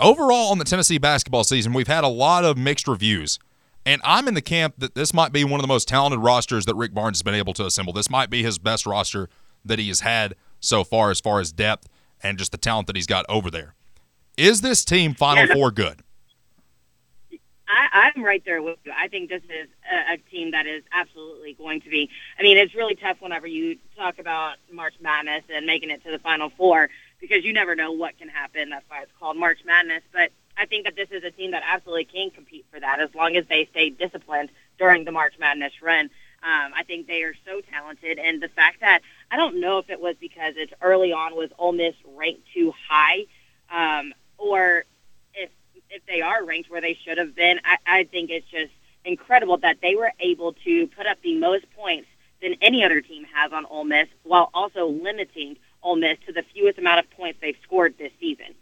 Overall, 0.00 0.50
on 0.50 0.58
the 0.58 0.64
Tennessee 0.64 0.98
basketball 0.98 1.44
season, 1.44 1.72
we've 1.72 1.86
had 1.86 2.02
a 2.02 2.08
lot 2.08 2.44
of 2.44 2.58
mixed 2.58 2.88
reviews. 2.88 3.38
And 3.86 4.00
I'm 4.04 4.26
in 4.26 4.34
the 4.34 4.42
camp 4.42 4.74
that 4.78 4.94
this 4.94 5.14
might 5.14 5.32
be 5.32 5.44
one 5.44 5.60
of 5.60 5.62
the 5.62 5.68
most 5.68 5.86
talented 5.86 6.20
rosters 6.20 6.64
that 6.66 6.74
Rick 6.74 6.94
Barnes 6.94 7.18
has 7.18 7.22
been 7.22 7.34
able 7.34 7.52
to 7.54 7.66
assemble. 7.66 7.92
This 7.92 8.10
might 8.10 8.30
be 8.30 8.42
his 8.42 8.58
best 8.58 8.86
roster 8.86 9.28
that 9.64 9.78
he 9.78 9.88
has 9.88 10.00
had 10.00 10.34
so 10.58 10.82
far, 10.82 11.10
as 11.10 11.20
far 11.20 11.38
as 11.38 11.52
depth 11.52 11.88
and 12.22 12.38
just 12.38 12.50
the 12.50 12.58
talent 12.58 12.86
that 12.86 12.96
he's 12.96 13.06
got 13.06 13.24
over 13.28 13.50
there. 13.50 13.74
Is 14.36 14.62
this 14.62 14.84
team 14.84 15.14
Final 15.14 15.46
Four 15.54 15.70
good? 15.70 16.00
I, 17.68 18.10
I'm 18.14 18.24
right 18.24 18.42
there 18.44 18.62
with 18.62 18.78
you. 18.84 18.92
I 18.96 19.08
think 19.08 19.28
this 19.28 19.42
is 19.44 19.68
a, 19.90 20.14
a 20.14 20.16
team 20.30 20.50
that 20.52 20.66
is 20.66 20.82
absolutely 20.92 21.54
going 21.54 21.80
to 21.82 21.90
be. 21.90 22.10
I 22.38 22.42
mean, 22.42 22.56
it's 22.56 22.74
really 22.74 22.94
tough 22.94 23.18
whenever 23.20 23.46
you 23.46 23.78
talk 23.96 24.18
about 24.18 24.56
March 24.72 24.94
Madness 25.00 25.44
and 25.54 25.66
making 25.66 25.90
it 25.90 26.02
to 26.04 26.10
the 26.10 26.18
Final 26.18 26.50
Four 26.50 26.88
because 27.28 27.44
you 27.44 27.52
never 27.52 27.74
know 27.74 27.92
what 27.92 28.18
can 28.18 28.28
happen. 28.28 28.70
That's 28.70 28.84
why 28.88 29.02
it's 29.02 29.12
called 29.18 29.36
March 29.36 29.58
Madness. 29.64 30.02
But 30.12 30.30
I 30.56 30.66
think 30.66 30.84
that 30.84 30.94
this 30.94 31.08
is 31.10 31.24
a 31.24 31.30
team 31.30 31.52
that 31.52 31.62
absolutely 31.66 32.04
can 32.04 32.30
compete 32.30 32.66
for 32.70 32.78
that 32.78 33.00
as 33.00 33.14
long 33.14 33.36
as 33.36 33.44
they 33.48 33.66
stay 33.70 33.90
disciplined 33.90 34.50
during 34.78 35.04
the 35.04 35.12
March 35.12 35.34
Madness 35.38 35.72
run. 35.82 36.10
Um, 36.42 36.72
I 36.76 36.82
think 36.86 37.06
they 37.06 37.22
are 37.22 37.34
so 37.46 37.62
talented, 37.62 38.18
and 38.18 38.42
the 38.42 38.48
fact 38.48 38.80
that 38.80 39.00
I 39.30 39.36
don't 39.36 39.60
know 39.60 39.78
if 39.78 39.88
it 39.88 39.98
was 39.98 40.14
because 40.20 40.54
it's 40.56 40.74
early 40.82 41.10
on 41.10 41.34
was 41.34 41.48
Ole 41.58 41.72
Miss 41.72 41.94
ranked 42.14 42.42
too 42.52 42.74
high, 42.86 43.24
um, 43.70 44.12
or 44.36 44.84
if 45.32 45.48
if 45.88 46.04
they 46.06 46.20
are 46.20 46.44
ranked 46.44 46.70
where 46.70 46.82
they 46.82 46.98
should 47.02 47.16
have 47.16 47.34
been. 47.34 47.60
I, 47.64 48.00
I 48.00 48.04
think 48.04 48.28
it's 48.28 48.46
just 48.50 48.72
incredible 49.06 49.56
that 49.58 49.78
they 49.80 49.96
were 49.96 50.12
able 50.20 50.52
to 50.64 50.86
put 50.88 51.06
up 51.06 51.16
the 51.22 51.38
most 51.38 51.64
points 51.74 52.08
than 52.42 52.56
any 52.60 52.84
other 52.84 53.00
team 53.00 53.24
has 53.32 53.50
on 53.52 53.64
Ole 53.64 53.84
Miss, 53.84 54.08
while 54.22 54.50
also 54.52 54.86
limiting 54.86 55.56
Ole 55.84 55.96
Miss 55.96 56.18
to 56.26 56.32
the 56.32 56.42
fewest 56.54 56.78
amount 56.78 56.98
of 56.98 57.10
points 57.12 57.38
they've 57.40 57.56
scored 57.62 57.94
this 57.98 58.10
season. 58.18 58.54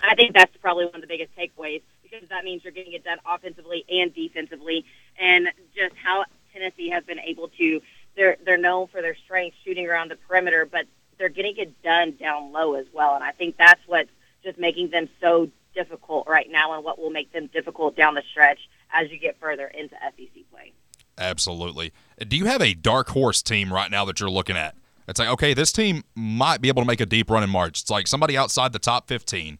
I 0.00 0.14
think 0.14 0.34
that's 0.34 0.56
probably 0.58 0.86
one 0.86 0.96
of 0.96 1.00
the 1.00 1.06
biggest 1.06 1.36
takeaways 1.36 1.82
because 2.02 2.28
that 2.28 2.44
means 2.44 2.62
you're 2.64 2.72
getting 2.72 2.92
it 2.92 3.04
done 3.04 3.18
offensively 3.26 3.84
and 3.90 4.14
defensively, 4.14 4.84
and 5.18 5.48
just 5.74 5.94
how 6.02 6.24
Tennessee 6.52 6.88
has 6.90 7.04
been 7.04 7.18
able 7.18 7.48
to. 7.58 7.82
They're 8.16 8.36
they're 8.44 8.58
known 8.58 8.86
for 8.86 9.02
their 9.02 9.16
strength 9.16 9.56
shooting 9.64 9.86
around 9.86 10.10
the 10.10 10.16
perimeter, 10.16 10.64
but 10.64 10.86
they're 11.18 11.28
getting 11.28 11.56
it 11.56 11.82
done 11.82 12.16
down 12.18 12.52
low 12.52 12.74
as 12.74 12.86
well, 12.92 13.14
and 13.14 13.24
I 13.24 13.32
think 13.32 13.56
that's 13.56 13.80
what's 13.86 14.10
just 14.44 14.58
making 14.58 14.90
them 14.90 15.08
so 15.20 15.50
difficult 15.74 16.26
right 16.28 16.50
now, 16.50 16.74
and 16.74 16.84
what 16.84 16.98
will 16.98 17.10
make 17.10 17.32
them 17.32 17.48
difficult 17.48 17.96
down 17.96 18.14
the 18.14 18.22
stretch 18.30 18.60
as 18.92 19.10
you 19.10 19.18
get 19.18 19.38
further 19.40 19.66
into 19.66 19.94
SEC 19.94 20.50
play. 20.50 20.72
Absolutely. 21.18 21.92
Do 22.26 22.36
you 22.36 22.46
have 22.46 22.62
a 22.62 22.74
dark 22.74 23.08
horse 23.10 23.42
team 23.42 23.72
right 23.72 23.90
now 23.90 24.04
that 24.04 24.20
you're 24.20 24.30
looking 24.30 24.56
at? 24.56 24.74
It's 25.08 25.20
like, 25.20 25.28
okay, 25.28 25.54
this 25.54 25.72
team 25.72 26.02
might 26.14 26.60
be 26.60 26.68
able 26.68 26.82
to 26.82 26.86
make 26.86 27.00
a 27.00 27.06
deep 27.06 27.30
run 27.30 27.42
in 27.42 27.50
March. 27.50 27.82
It's 27.82 27.90
like 27.90 28.06
somebody 28.06 28.36
outside 28.36 28.72
the 28.72 28.78
top 28.78 29.06
15 29.08 29.58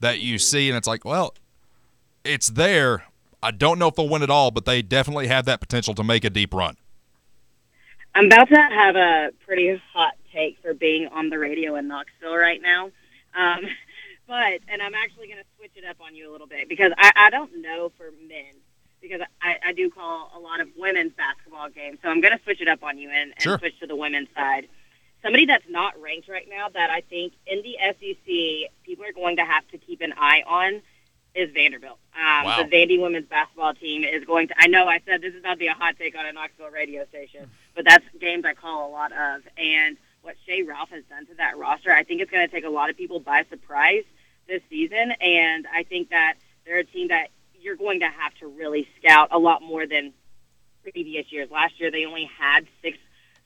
that 0.00 0.20
you 0.20 0.38
see, 0.38 0.68
and 0.68 0.76
it's 0.76 0.88
like, 0.88 1.04
well, 1.04 1.34
it's 2.24 2.48
there. 2.48 3.04
I 3.42 3.52
don't 3.52 3.78
know 3.78 3.88
if 3.88 3.94
they'll 3.94 4.08
win 4.08 4.22
it 4.22 4.30
all, 4.30 4.50
but 4.50 4.64
they 4.64 4.82
definitely 4.82 5.28
have 5.28 5.44
that 5.44 5.60
potential 5.60 5.94
to 5.94 6.02
make 6.04 6.24
a 6.24 6.30
deep 6.30 6.52
run. 6.52 6.76
I'm 8.14 8.26
about 8.26 8.48
to 8.48 8.56
have 8.56 8.96
a 8.96 9.30
pretty 9.46 9.80
hot 9.92 10.14
take 10.32 10.58
for 10.60 10.74
being 10.74 11.06
on 11.08 11.30
the 11.30 11.38
radio 11.38 11.76
in 11.76 11.86
Knoxville 11.86 12.36
right 12.36 12.60
now. 12.60 12.86
Um, 13.36 13.60
but, 14.26 14.60
and 14.68 14.82
I'm 14.82 14.94
actually 14.94 15.28
going 15.28 15.38
to 15.38 15.44
switch 15.56 15.72
it 15.76 15.84
up 15.84 15.98
on 16.04 16.16
you 16.16 16.28
a 16.28 16.32
little 16.32 16.48
bit 16.48 16.68
because 16.68 16.90
I, 16.98 17.12
I 17.14 17.30
don't 17.30 17.62
know 17.62 17.92
for 17.96 18.10
men 18.26 18.54
because 19.00 19.20
I, 19.40 19.56
I 19.68 19.72
do 19.72 19.90
call 19.90 20.32
a 20.36 20.40
lot 20.40 20.60
of 20.60 20.68
women's 20.76 21.12
basketball 21.12 21.68
games. 21.70 21.98
So 22.02 22.08
I'm 22.08 22.20
going 22.20 22.36
to 22.36 22.42
switch 22.42 22.60
it 22.60 22.66
up 22.66 22.82
on 22.82 22.98
you 22.98 23.10
and, 23.10 23.30
and 23.30 23.40
Sure. 23.42 23.58
switch 23.58 23.78
to 23.80 23.86
the 23.86 23.94
women's 23.94 24.28
side. 24.34 24.66
Somebody 25.22 25.46
that's 25.46 25.68
not 25.68 26.00
ranked 26.00 26.28
right 26.28 26.46
now 26.48 26.68
that 26.68 26.90
I 26.90 27.00
think 27.00 27.32
in 27.46 27.62
the 27.62 27.76
SEC 27.80 28.70
people 28.84 29.04
are 29.04 29.12
going 29.12 29.36
to 29.36 29.44
have 29.44 29.66
to 29.68 29.78
keep 29.78 30.00
an 30.00 30.12
eye 30.16 30.42
on 30.46 30.80
is 31.34 31.50
Vanderbilt. 31.52 31.98
Um, 32.14 32.44
Wow. 32.44 32.62
The 32.62 32.68
Vandy 32.68 33.00
women's 33.00 33.26
basketball 33.26 33.74
team 33.74 34.04
is 34.04 34.24
going 34.24 34.48
to. 34.48 34.54
I 34.58 34.66
know 34.68 34.86
I 34.86 35.00
said 35.06 35.20
this 35.20 35.34
is 35.34 35.42
not 35.42 35.58
be 35.58 35.66
a 35.66 35.74
hot 35.74 35.96
take 35.98 36.16
on 36.16 36.24
a 36.26 36.32
Knoxville 36.32 36.70
radio 36.70 37.04
station, 37.06 37.50
but 37.74 37.84
that's 37.84 38.04
games 38.20 38.44
I 38.44 38.54
call 38.54 38.88
a 38.88 38.90
lot 38.90 39.12
of. 39.12 39.42
And 39.56 39.96
what 40.22 40.36
Shea 40.46 40.62
Ralph 40.62 40.90
has 40.90 41.04
done 41.04 41.26
to 41.26 41.34
that 41.34 41.58
roster, 41.58 41.92
I 41.92 42.02
think 42.04 42.20
it's 42.20 42.30
going 42.30 42.46
to 42.46 42.52
take 42.52 42.64
a 42.64 42.70
lot 42.70 42.90
of 42.90 42.96
people 42.96 43.20
by 43.20 43.44
surprise 43.50 44.04
this 44.46 44.62
season. 44.70 45.12
And 45.20 45.66
I 45.72 45.82
think 45.82 46.10
that 46.10 46.34
they're 46.64 46.78
a 46.78 46.84
team 46.84 47.08
that 47.08 47.28
you're 47.60 47.76
going 47.76 48.00
to 48.00 48.08
have 48.08 48.34
to 48.36 48.46
really 48.46 48.88
scout 48.98 49.28
a 49.32 49.38
lot 49.38 49.62
more 49.62 49.86
than 49.86 50.12
previous 50.82 51.30
years. 51.30 51.50
Last 51.50 51.78
year, 51.80 51.90
they 51.90 52.04
only 52.04 52.30
had 52.38 52.66
six 52.82 52.98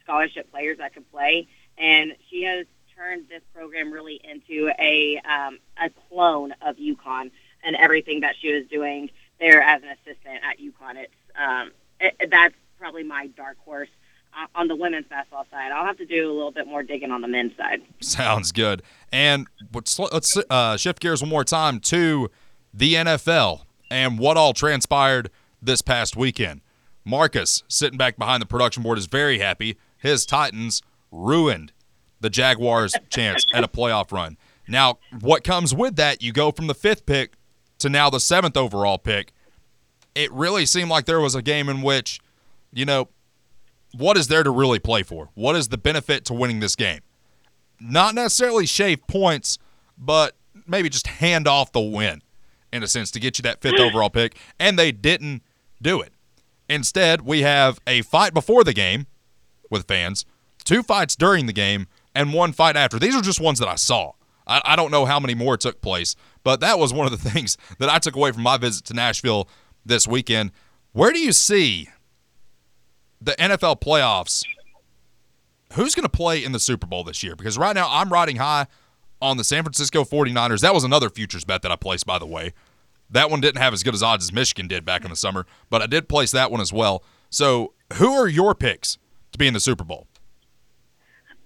scholarship 0.03 0.51
players 0.51 0.79
that 0.79 0.95
could 0.95 1.11
play, 1.11 1.49
and 1.79 2.15
she 2.31 2.45
has 2.45 2.67
turned 2.97 3.29
this 3.29 3.43
program 3.55 3.93
really 3.93 4.21
into 4.23 4.71
a 4.79 5.21
um, 5.29 5.59
a 5.83 5.91
clone 6.09 6.53
of 6.63 6.77
UConn 6.77 7.31
and 7.65 7.77
everything 7.77 8.21
that 8.21 8.35
she 8.41 8.53
was 8.53 8.67
doing 8.67 9.11
there 9.41 9.63
as 9.63 9.83
an 9.83 9.89
assistant 9.89 10.41
at 10.43 10.59
UConn. 10.59 10.97
It's 10.97 11.15
um, 11.37 11.73
it, 12.01 12.31
that's 12.31 12.55
probably 12.79 13.05
my 13.05 13.29
dark 13.29 13.57
horse 13.65 13.89
uh, 14.35 14.47
on 14.55 14.69
the 14.69 14.77
women's 14.77 15.07
basketball 15.07 15.47
side. 15.51 15.73
I'll 15.73 15.87
have 15.87 15.99
to 15.99 16.07
do 16.07 16.31
a 16.31 16.35
little 16.35 16.51
bit 16.51 16.67
more 16.67 16.83
digging 16.83 17.11
on 17.11 17.21
the 17.21 17.29
men's 17.29 17.57
side. 17.57 17.83
Sounds 18.01 18.53
good. 18.53 18.83
And 19.13 19.47
let's, 19.73 19.99
let's 19.99 20.37
uh, 20.51 20.77
shift 20.77 21.01
gears 21.01 21.23
one 21.23 21.29
more 21.29 21.45
time 21.45 21.81
to 21.81 22.31
the 22.73 22.95
NFL 22.95 23.63
and 23.91 24.19
what 24.19 24.37
all 24.37 24.53
transpired 24.53 25.31
this 25.61 25.83
past 25.83 26.17
weekend. 26.17 26.61
Marcus, 27.05 27.63
sitting 27.69 27.99
back 27.99 28.17
behind 28.17 28.41
the 28.41 28.47
production 28.47 28.83
board, 28.83 28.99
is 28.99 29.07
very 29.07 29.39
happy. 29.39 29.77
His 29.99 30.25
Titans 30.25 30.83
ruined 31.13 31.73
the 32.21 32.31
Jaguars' 32.31 32.95
chance 33.11 33.47
at 33.55 33.63
a 33.63 33.69
playoff 33.69 34.11
run. 34.11 34.37
Now, 34.67 34.99
what 35.21 35.45
comes 35.45 35.73
with 35.75 35.95
that, 35.97 36.23
you 36.23 36.33
go 36.33 36.51
from 36.51 36.67
the 36.67 36.75
fifth 36.75 37.07
pick 37.07 37.35
to 37.79 37.89
now 37.89 38.11
the 38.11 38.21
seventh 38.21 38.57
overall 38.57 38.99
pick. 38.99 39.33
It 40.15 40.33
really 40.33 40.67
seemed 40.67 40.91
like 40.91 41.05
there 41.05 41.21
was 41.21 41.35
a 41.35 41.43
game 41.43 41.69
in 41.69 41.83
which, 41.83 42.21
you 42.73 42.85
know, 42.85 43.09
what 43.95 44.17
is 44.17 44.29
there 44.29 44.43
to 44.43 44.51
really 44.51 44.79
play 44.79 45.05
for? 45.05 45.29
What 45.35 45.55
is 45.55 45.69
the 45.69 45.79
benefit 45.79 46.25
to 46.25 46.35
winning 46.35 46.61
this 46.61 46.75
game? 46.75 47.01
not 47.83 48.15
necessarily 48.15 48.67
shave 48.67 49.07
points, 49.07 49.59
but 49.99 50.37
maybe 50.67 50.89
just 50.89 51.07
hand 51.07 51.49
off 51.49 51.73
the 51.73 51.81
win 51.81 52.23
in 52.73 52.83
a 52.83 52.87
sense 52.87 53.11
to 53.11 53.21
get 53.21 53.39
you 53.39 53.43
that 53.43 53.61
fifth 53.61 53.81
overall 53.81 54.11
pick. 54.11 54.37
And 54.59 54.79
they 54.79 54.93
didn't 54.93 55.43
do 55.81 56.01
it. 56.01 56.13
Instead, 56.69 57.23
we 57.23 57.43
have 57.43 57.81
a 57.87 58.03
fight 58.03 58.33
before 58.33 58.65
the 58.65 58.73
game 58.73 59.07
with 59.71 59.87
fans, 59.87 60.25
two 60.63 60.83
fights 60.83 61.17
during 61.17 61.47
the 61.47 61.53
game, 61.53 61.87
and 62.15 62.33
one 62.33 62.53
fight 62.53 62.77
after. 62.77 62.99
These 62.99 63.15
are 63.15 63.23
just 63.23 63.41
ones 63.41 63.59
that 63.59 63.69
I 63.69 63.77
saw. 63.77 64.13
I, 64.47 64.61
I 64.65 64.77
don't 64.77 64.91
know 64.91 65.05
how 65.05 65.21
many 65.21 65.35
more 65.35 65.57
took 65.57 65.81
place, 65.81 66.17
but 66.43 66.61
that 66.61 66.79
was 66.79 66.93
one 66.93 67.11
of 67.11 67.13
the 67.13 67.31
things 67.31 67.57
that 67.79 67.89
I 67.89 67.99
took 67.99 68.17
away 68.17 68.33
from 68.33 68.43
my 68.43 68.57
visit 68.57 68.85
to 68.87 68.95
Nashville 68.95 69.49
this 69.85 70.07
weekend. 70.07 70.53
Where 70.93 71.13
do 71.13 71.19
you 71.21 71.33
see 71.33 71.89
the 73.21 73.33
NFL 73.33 73.81
playoffs 73.81 74.45
who's 75.75 75.95
going 75.95 76.05
to 76.05 76.11
play 76.11 76.45
in 76.45 76.53
the 76.53 76.61
Super 76.61 76.87
Bowl 76.87 77.05
this 77.05 77.23
year? 77.23 77.35
Because 77.35 77.57
right 77.57 77.75
now 77.75 77.89
I'm 77.91 78.11
riding 78.11 78.37
high 78.37 78.67
on 79.21 79.37
the 79.37 79.45
San 79.45 79.63
Francisco 79.63 80.05
49ers. 80.05 80.61
That 80.61 80.75
was 80.75 80.85
another 80.85 81.09
futures 81.09 81.45
bet 81.45 81.63
that 81.63 81.73
I 81.73 81.77
placed, 81.77 82.05
by 82.07 82.19
the 82.19 82.27
way. 82.27 82.53
That 83.09 83.31
one 83.31 83.41
didn't 83.41 83.61
have 83.61 83.73
as 83.73 83.83
good 83.83 83.95
as 83.95 84.03
odds 84.03 84.25
as 84.25 84.33
Michigan 84.33 84.69
did 84.69 84.85
back 84.85 85.05
in 85.05 85.11
the 85.11 85.17
summer, 85.17 85.47
but 85.71 85.83
I 85.83 85.87
did 85.87 86.09
place 86.09 86.31
that 86.33 86.51
one 86.51 86.61
as 86.61 86.73
well. 86.73 87.05
So, 87.31 87.75
who 87.95 88.13
are 88.13 88.27
your 88.27 88.55
picks 88.55 88.99
to 89.33 89.39
be 89.39 89.47
in 89.47 89.55
the 89.55 89.61
Super 89.61 89.85
Bowl? 89.85 90.07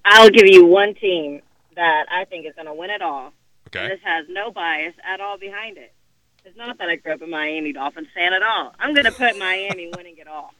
I'll 0.06 0.30
give 0.30 0.46
you 0.46 0.64
one 0.64 0.94
team 0.94 1.42
that 1.74 2.06
I 2.10 2.24
think 2.24 2.46
is 2.46 2.54
going 2.54 2.66
to 2.66 2.74
win 2.74 2.90
it 2.90 3.02
all. 3.02 3.32
Okay. 3.68 3.80
And 3.82 3.92
this 3.92 4.00
has 4.04 4.26
no 4.28 4.50
bias 4.52 4.94
at 5.04 5.20
all 5.20 5.36
behind 5.36 5.76
it. 5.76 5.92
It's 6.44 6.56
not 6.56 6.78
that 6.78 6.88
I 6.88 6.94
grew 6.96 7.12
up 7.12 7.22
a 7.22 7.26
Miami 7.26 7.72
Dolphins 7.72 8.06
fan 8.14 8.32
at 8.32 8.42
all. 8.42 8.72
I'm 8.78 8.94
going 8.94 9.06
to 9.06 9.12
put 9.12 9.36
Miami 9.36 9.90
winning 9.96 10.16
it 10.18 10.28
all. 10.28 10.54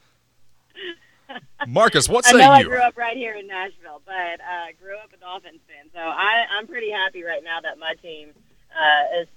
Marcus, 1.69 2.09
what 2.09 2.27
I 2.27 2.33
say 2.33 2.39
know 2.39 2.51
I 2.51 2.61
you? 2.61 2.67
grew 2.69 2.79
up 2.79 2.97
right 2.97 3.17
here 3.17 3.35
in 3.35 3.47
Nashville, 3.47 4.03
but 4.05 4.13
uh, 4.41 4.67
grew 4.83 4.97
up 4.99 5.13
a 5.13 5.17
Dolphins 5.17 5.61
fan. 5.69 5.87
So 5.95 6.01
I, 6.01 6.45
I'm 6.59 6.67
pretty 6.67 6.91
happy 6.91 7.23
right 7.23 7.43
now 7.43 7.61
that 7.61 7.79
my 7.79 7.95
team 8.03 8.31
uh, 8.77 9.21
is 9.21 9.29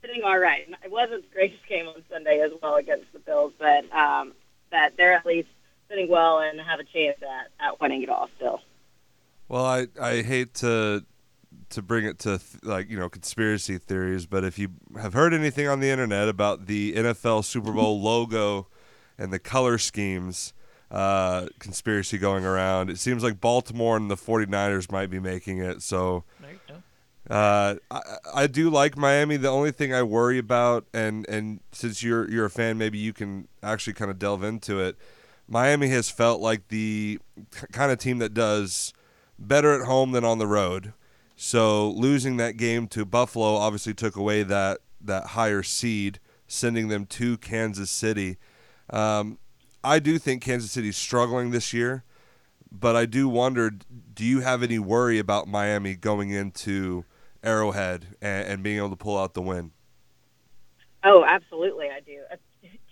sitting 0.00 0.22
all 0.22 0.38
right. 0.38 0.66
It 0.82 0.90
wasn't 0.90 1.28
the 1.28 1.34
greatest 1.34 1.66
game 1.68 1.86
on 1.86 2.02
Sunday 2.10 2.40
as 2.40 2.52
well 2.62 2.76
against 2.76 3.12
the 3.12 3.18
Bills, 3.18 3.52
but 3.58 3.90
um, 3.92 4.32
that 4.70 4.96
they're 4.96 5.12
at 5.12 5.26
least 5.26 5.48
sitting 5.90 6.08
well 6.08 6.38
and 6.40 6.58
have 6.60 6.80
a 6.80 6.84
chance 6.84 7.18
at, 7.22 7.50
at 7.60 7.80
winning 7.80 8.02
it 8.02 8.08
all 8.08 8.30
still. 8.36 8.62
Well, 9.50 9.64
I, 9.66 9.88
I 10.00 10.22
hate 10.22 10.54
to 10.54 11.04
to 11.70 11.82
bring 11.82 12.04
it 12.04 12.20
to 12.20 12.38
th- 12.38 12.62
like 12.62 12.88
you 12.88 12.96
know 12.96 13.08
conspiracy 13.08 13.78
theories, 13.78 14.24
but 14.24 14.44
if 14.44 14.60
you 14.60 14.68
have 14.96 15.12
heard 15.12 15.34
anything 15.34 15.66
on 15.66 15.80
the 15.80 15.88
internet 15.90 16.28
about 16.28 16.66
the 16.66 16.94
NFL 16.94 17.44
Super 17.44 17.72
Bowl 17.72 18.00
logo 18.00 18.68
and 19.18 19.32
the 19.32 19.40
color 19.40 19.76
schemes 19.76 20.52
uh, 20.92 21.48
conspiracy 21.58 22.16
going 22.16 22.44
around, 22.44 22.90
it 22.90 22.98
seems 22.98 23.24
like 23.24 23.40
Baltimore 23.40 23.96
and 23.96 24.08
the 24.08 24.16
49ers 24.16 24.92
might 24.92 25.10
be 25.10 25.18
making 25.18 25.58
it. 25.58 25.82
So 25.82 26.22
There 26.40 26.52
you 26.52 26.58
go. 26.68 27.34
uh, 27.34 27.74
I, 27.90 28.00
I 28.32 28.46
do 28.46 28.70
like 28.70 28.96
Miami. 28.96 29.36
The 29.36 29.48
only 29.50 29.72
thing 29.72 29.92
I 29.92 30.04
worry 30.04 30.38
about, 30.38 30.86
and 30.94 31.28
and 31.28 31.58
since 31.72 32.04
you're 32.04 32.30
you're 32.30 32.46
a 32.46 32.50
fan, 32.50 32.78
maybe 32.78 32.98
you 32.98 33.12
can 33.12 33.48
actually 33.64 33.94
kind 33.94 34.12
of 34.12 34.18
delve 34.20 34.44
into 34.44 34.78
it. 34.78 34.96
Miami 35.48 35.88
has 35.88 36.08
felt 36.08 36.40
like 36.40 36.68
the 36.68 37.18
kind 37.72 37.90
of 37.90 37.98
team 37.98 38.18
that 38.18 38.32
does 38.32 38.92
better 39.40 39.72
at 39.80 39.86
home 39.86 40.12
than 40.12 40.24
on 40.24 40.38
the 40.38 40.46
road. 40.46 40.92
So 41.34 41.90
losing 41.90 42.36
that 42.36 42.58
game 42.58 42.86
to 42.88 43.04
Buffalo 43.04 43.54
obviously 43.54 43.94
took 43.94 44.14
away 44.14 44.42
that 44.42 44.80
that 45.00 45.28
higher 45.28 45.62
seed, 45.62 46.20
sending 46.46 46.88
them 46.88 47.06
to 47.06 47.38
Kansas 47.38 47.90
City. 47.90 48.36
Um, 48.90 49.38
I 49.82 49.98
do 49.98 50.18
think 50.18 50.42
Kansas 50.42 50.70
City's 50.70 50.98
struggling 50.98 51.50
this 51.50 51.72
year, 51.72 52.04
but 52.70 52.94
I 52.94 53.06
do 53.06 53.28
wonder: 53.28 53.70
Do 53.70 54.24
you 54.24 54.40
have 54.40 54.62
any 54.62 54.78
worry 54.78 55.18
about 55.18 55.48
Miami 55.48 55.94
going 55.94 56.28
into 56.28 57.04
Arrowhead 57.42 58.08
and, 58.20 58.46
and 58.46 58.62
being 58.62 58.76
able 58.76 58.90
to 58.90 58.96
pull 58.96 59.16
out 59.16 59.32
the 59.32 59.42
win? 59.42 59.70
Oh, 61.02 61.24
absolutely, 61.26 61.86
I 61.88 62.00
do. 62.00 62.20
Uh, 62.30 62.36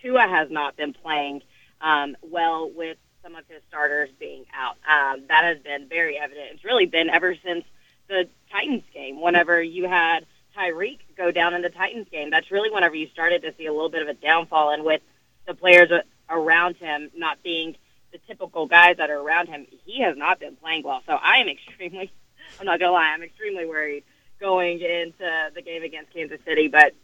Tua 0.01 0.27
has 0.27 0.49
not 0.51 0.77
been 0.77 0.95
playing 0.95 1.43
um, 1.83 2.17
well 2.23 2.71
with 2.75 2.97
some 3.29 3.37
of 3.37 3.47
his 3.49 3.61
starters 3.69 4.09
being 4.19 4.45
out. 4.55 4.77
Um, 4.89 5.25
that 5.29 5.45
has 5.45 5.59
been 5.59 5.89
very 5.89 6.19
evident. 6.19 6.49
It's 6.55 6.65
really 6.65 6.87
been 6.87 7.11
ever 7.11 7.37
since 7.45 7.65
the 8.09 8.29
Titans 8.51 8.85
game. 8.95 9.21
Whenever 9.21 9.63
you 9.63 9.87
had 9.87 10.21
Tyreek 10.57 10.99
go 11.17 11.31
down 11.31 11.55
in 11.55 11.63
the 11.63 11.69
Titans 11.69 12.07
game, 12.11 12.31
that's 12.31 12.51
really 12.51 12.71
whenever 12.71 12.95
you 12.95 13.09
started 13.09 13.43
to 13.43 13.55
see 13.59 13.67
a 13.67 13.73
little 13.73 13.91
bit 13.91 14.03
of 14.03 14.09
a 14.09 14.15
downfall. 14.15 14.73
And 14.73 14.85
with 14.85 15.03
the 15.47 15.55
players 15.55 15.91
around 16.31 16.77
him 16.77 17.11
not 17.15 17.43
being 17.43 17.77
the 18.13 18.19
typical 18.27 18.67
guys 18.67 18.97
that 18.97 19.11
are 19.11 19.21
around 19.21 19.49
him, 19.49 19.67
he 19.85 20.03
has 20.03 20.17
not 20.17 20.41
been 20.41 20.57
playing 20.57 20.83
well. 20.85 21.03
So 21.07 21.13
I 21.13 21.39
am 21.39 21.49
extremely, 21.49 22.11
I'm 22.59 22.67
not 22.67 22.81
gonna 22.81 22.93
lie, 22.93 23.13
I'm 23.13 23.23
extremely 23.23 23.67
worried 23.67 24.05
going 24.41 24.81
into 24.81 25.51
the 25.55 25.63
game 25.63 25.83
against 25.83 26.15
Kansas 26.15 26.41
City. 26.47 26.69
But 26.69 26.95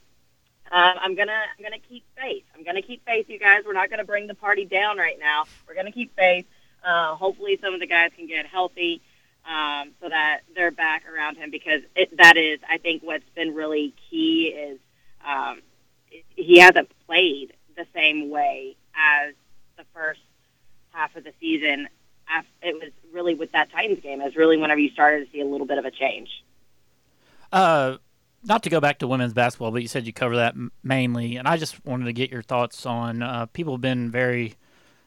um, 0.73 0.95
I'm 1.01 1.15
gonna 1.15 1.33
I'm 1.33 1.63
gonna 1.63 1.79
keep 1.79 2.05
faith. 2.17 2.45
I'm 2.57 2.65
gonna 2.65 2.83
keep 2.83 3.05
faith, 3.05 3.29
you 3.29 3.39
guys. 3.39 3.63
We're 3.67 3.75
not 3.75 3.91
gonna 3.91 4.05
bring 4.05 4.27
the 4.27 4.35
party 4.35 4.65
down 4.65 4.99
right 4.99 5.19
now. 5.19 5.45
We're 5.69 5.75
gonna 5.75 5.93
keep 5.93 6.15
faith. 6.17 6.47
Uh, 6.85 7.15
hopefully, 7.15 7.59
some 7.63 7.75
of 7.75 7.81
the 7.81 7.87
guys 7.87 8.11
can 8.17 8.27
get 8.27 8.47
healthy 8.47 9.01
um, 9.47 9.93
so 10.01 10.09
that 10.09 10.41
they're 10.55 10.71
back 10.71 11.05
around 11.09 11.37
him 11.37 11.51
because 11.51 11.83
it, 11.95 12.17
that 12.17 12.37
is, 12.37 12.61
I 12.69 12.79
think, 12.79 13.03
what's 13.03 13.29
been 13.35 13.55
really 13.55 13.95
key 14.11 14.49
is 14.49 14.79
um, 15.27 15.61
he 16.37 16.59
hasn't 16.59 16.91
played 17.07 17.55
the 17.77 17.87
same 17.95 18.31
way 18.31 18.77
as 18.95 19.35
the 19.77 19.85
first 19.95 20.21
half 20.91 21.15
of 21.17 21.25
the 21.25 21.33
season. 21.41 21.89
It 22.63 22.75
was 22.75 22.91
really 23.13 23.35
with 23.35 23.53
that 23.53 23.71
Titans 23.71 24.01
game. 24.01 24.23
Was 24.23 24.35
really 24.35 24.57
whenever 24.57 24.81
you 24.81 24.91
started 24.91 25.27
to 25.27 25.33
see 25.33 25.41
a 25.41 25.45
little 25.45 25.67
bit 25.67 25.79
of 25.79 25.85
a 25.85 25.91
change. 25.91 26.31
Uh, 27.53 27.99
not 28.45 28.63
to 28.65 28.71
go 28.71 28.81
back 28.81 28.99
to 29.01 29.07
women's 29.07 29.33
basketball, 29.33 29.71
but 29.71 29.83
you 29.83 29.89
said 29.89 30.07
you 30.07 30.13
cover 30.13 30.37
that 30.37 30.55
mainly, 30.83 31.37
and 31.37 31.49
I 31.49 31.57
just 31.57 31.85
wanted 31.85 32.05
to 32.07 32.13
get 32.13 32.31
your 32.31 32.43
thoughts 32.43 32.85
on. 32.87 33.23
Uh, 33.23 33.47
people 33.47 33.75
have 33.75 33.81
been 33.81 34.11
very 34.11 34.55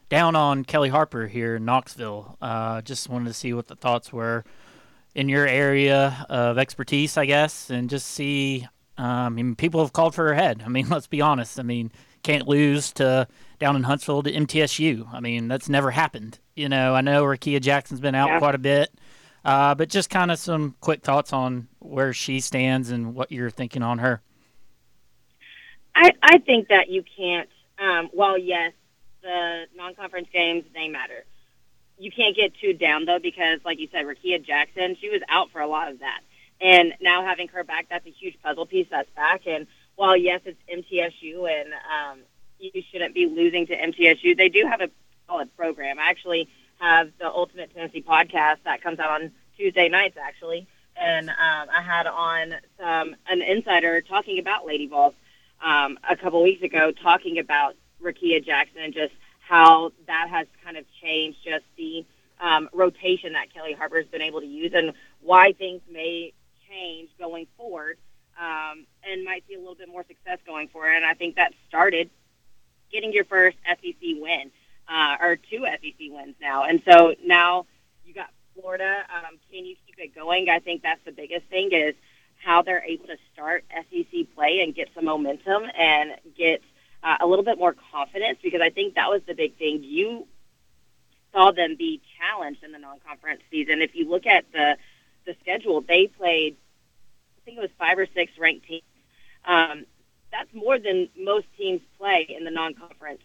down 0.08 0.34
on 0.36 0.64
Kellie 0.64 0.88
Harper 0.88 1.26
here 1.26 1.56
in 1.56 1.64
Knoxville. 1.64 2.36
Uh, 2.40 2.80
just 2.82 3.08
wanted 3.08 3.26
to 3.26 3.34
see 3.34 3.52
what 3.52 3.68
the 3.68 3.76
thoughts 3.76 4.12
were 4.12 4.44
in 5.14 5.28
your 5.28 5.46
area 5.46 6.26
of 6.28 6.58
expertise, 6.58 7.16
I 7.16 7.26
guess, 7.26 7.70
and 7.70 7.88
just 7.90 8.06
see. 8.06 8.66
Um, 8.96 9.06
I 9.06 9.28
mean, 9.28 9.54
people 9.54 9.80
have 9.80 9.92
called 9.92 10.14
for 10.14 10.26
her 10.26 10.34
head. 10.34 10.62
I 10.64 10.68
mean, 10.68 10.88
let's 10.90 11.06
be 11.06 11.20
honest. 11.20 11.60
I 11.60 11.62
mean, 11.62 11.92
can't 12.24 12.48
lose 12.48 12.92
to 12.94 13.28
down 13.60 13.76
in 13.76 13.84
Huntsville 13.84 14.22
to 14.24 14.32
MTSU. 14.32 15.06
I 15.12 15.20
mean, 15.20 15.46
that's 15.46 15.68
never 15.68 15.92
happened. 15.92 16.38
You 16.56 16.68
know, 16.68 16.94
I 16.94 17.00
know 17.00 17.22
Rickea 17.24 17.60
Jackson's 17.60 18.00
been 18.00 18.16
out 18.16 18.28
Yeah. 18.28 18.38
quite 18.40 18.54
a 18.56 18.58
bit. 18.58 18.90
Uh, 19.44 19.74
but 19.74 19.88
just 19.88 20.10
kind 20.10 20.30
of 20.30 20.38
some 20.38 20.74
quick 20.80 21.02
thoughts 21.02 21.32
on 21.32 21.68
where 21.78 22.12
she 22.12 22.40
stands 22.40 22.90
and 22.90 23.14
what 23.14 23.30
you're 23.32 23.50
thinking 23.50 23.82
on 23.82 23.98
her. 23.98 24.20
I, 25.94 26.12
I 26.22 26.38
think 26.38 26.68
that 26.68 26.88
you 26.90 27.02
can't 27.16 27.48
um, 27.78 28.08
while 28.12 28.38
yes, 28.38 28.72
the 29.22 29.64
non-conference 29.76 30.28
games 30.32 30.64
they 30.74 30.88
matter. 30.88 31.24
You 31.98 32.10
can't 32.10 32.36
get 32.36 32.54
too 32.54 32.72
down 32.72 33.04
though 33.04 33.18
because, 33.18 33.60
like 33.64 33.78
you 33.78 33.88
said, 33.90 34.04
Rickea 34.06 34.44
Jackson, 34.44 34.96
she 35.00 35.08
was 35.10 35.22
out 35.28 35.50
for 35.50 35.60
a 35.60 35.66
lot 35.66 35.90
of 35.90 36.00
that, 36.00 36.20
and 36.60 36.94
now 37.00 37.24
having 37.24 37.48
her 37.48 37.64
back, 37.64 37.86
that's 37.90 38.06
a 38.06 38.10
huge 38.10 38.38
puzzle 38.42 38.66
piece 38.66 38.86
that's 38.90 39.10
back. 39.10 39.42
And 39.46 39.66
while 39.96 40.16
yes, 40.16 40.40
it's 40.44 40.60
MTSU, 40.72 41.48
and 41.50 41.72
um, 41.72 42.18
you 42.58 42.82
shouldn't 42.90 43.14
be 43.14 43.26
losing 43.26 43.66
to 43.66 43.76
MTSU, 43.76 44.36
they 44.36 44.48
do 44.48 44.66
have 44.68 44.80
a 44.80 44.90
solid 45.26 45.54
program. 45.56 45.98
I 45.98 46.08
actually 46.08 46.48
have 46.78 47.10
the 47.18 47.26
Ultimate 47.26 47.74
Tennessee 47.74 48.02
podcast 48.02 48.58
that 48.64 48.82
comes 48.82 48.98
out 48.98 49.10
on 49.22 49.32
Tuesday 49.56 49.88
nights, 49.88 50.16
actually, 50.20 50.66
and 50.96 51.28
um, 51.28 51.36
I 51.76 51.82
had 51.82 52.06
on 52.06 52.54
some 52.78 53.16
an 53.28 53.42
insider 53.42 54.00
talking 54.00 54.38
about 54.38 54.66
Lady 54.66 54.86
Vols 54.86 55.14
um, 55.64 55.98
a 56.08 56.16
couple 56.16 56.42
weeks 56.42 56.62
ago, 56.62 56.92
talking 56.92 57.38
about 57.38 57.74
Rickea 58.02 58.44
Jackson 58.44 58.82
and 58.82 58.94
just 58.94 59.12
how 59.40 59.92
that 60.06 60.28
has 60.30 60.46
kind 60.64 60.76
of 60.76 60.84
changed 61.02 61.38
just 61.44 61.64
the 61.76 62.04
um, 62.40 62.68
rotation 62.72 63.32
that 63.32 63.52
Kellie 63.52 63.72
Harper's 63.72 64.06
been 64.06 64.22
able 64.22 64.40
to 64.40 64.46
use 64.46 64.72
and 64.74 64.92
why 65.20 65.52
things 65.52 65.80
may 65.90 66.32
change 66.68 67.10
going 67.18 67.46
forward 67.56 67.98
um, 68.40 68.86
and 69.02 69.24
might 69.24 69.44
see 69.48 69.54
a 69.54 69.58
little 69.58 69.74
bit 69.74 69.88
more 69.88 70.04
success 70.06 70.38
going 70.46 70.68
forward. 70.68 70.94
And 70.94 71.04
I 71.04 71.14
think 71.14 71.36
that 71.36 71.52
started 71.68 72.10
getting 72.92 73.12
your 73.12 73.24
first 73.24 73.56
SEC 73.66 73.94
win 74.00 74.50
uh, 74.88 75.16
or 75.20 75.36
two 75.36 75.64
SEC 75.64 75.94
wins 76.10 76.34
now. 76.40 76.64
And 76.64 76.82
so 76.90 77.14
now 77.24 77.66
you 78.04 78.14
got 78.14 78.30
Florida. 78.54 79.04
Um, 79.14 79.38
can 79.50 79.64
you 79.64 79.76
keep 79.86 79.98
it 79.98 80.14
going? 80.14 80.48
I 80.48 80.58
think 80.58 80.82
that's 80.82 81.04
the 81.04 81.12
biggest 81.12 81.46
thing 81.46 81.70
is 81.72 81.94
how 82.44 82.62
they're 82.62 82.84
able 82.84 83.06
to 83.06 83.16
start 83.32 83.64
SEC 83.70 84.34
play 84.34 84.60
and 84.62 84.74
get 84.74 84.88
some 84.94 85.04
momentum 85.04 85.64
and 85.76 86.12
get 86.36 86.62
uh, 87.02 87.16
a 87.20 87.26
little 87.26 87.44
bit 87.44 87.58
more 87.58 87.74
confidence 87.92 88.38
because 88.42 88.60
I 88.62 88.70
think 88.70 88.94
that 88.94 89.08
was 89.08 89.22
the 89.26 89.34
big 89.34 89.56
thing. 89.56 89.82
You 89.82 90.26
saw 91.32 91.50
them 91.50 91.76
be 91.76 92.00
challenged 92.18 92.62
in 92.64 92.72
the 92.72 92.78
non-conference 92.78 93.42
season. 93.50 93.82
If 93.82 93.94
you 93.94 94.08
look 94.08 94.26
at 94.26 94.50
the 94.52 94.76
the 95.26 95.36
schedule, 95.42 95.82
they 95.82 96.06
played, 96.06 96.56
I 97.36 97.40
think 97.44 97.58
it 97.58 97.60
was 97.60 97.70
five 97.78 97.98
or 97.98 98.06
six 98.14 98.32
ranked 98.38 98.66
teams. 98.66 98.82
Um, 99.44 99.84
that's 100.32 100.52
more 100.54 100.78
than 100.78 101.08
most 101.18 101.46
teams 101.56 101.82
play 101.98 102.26
in 102.28 102.44
the 102.44 102.50
non-conference 102.50 103.20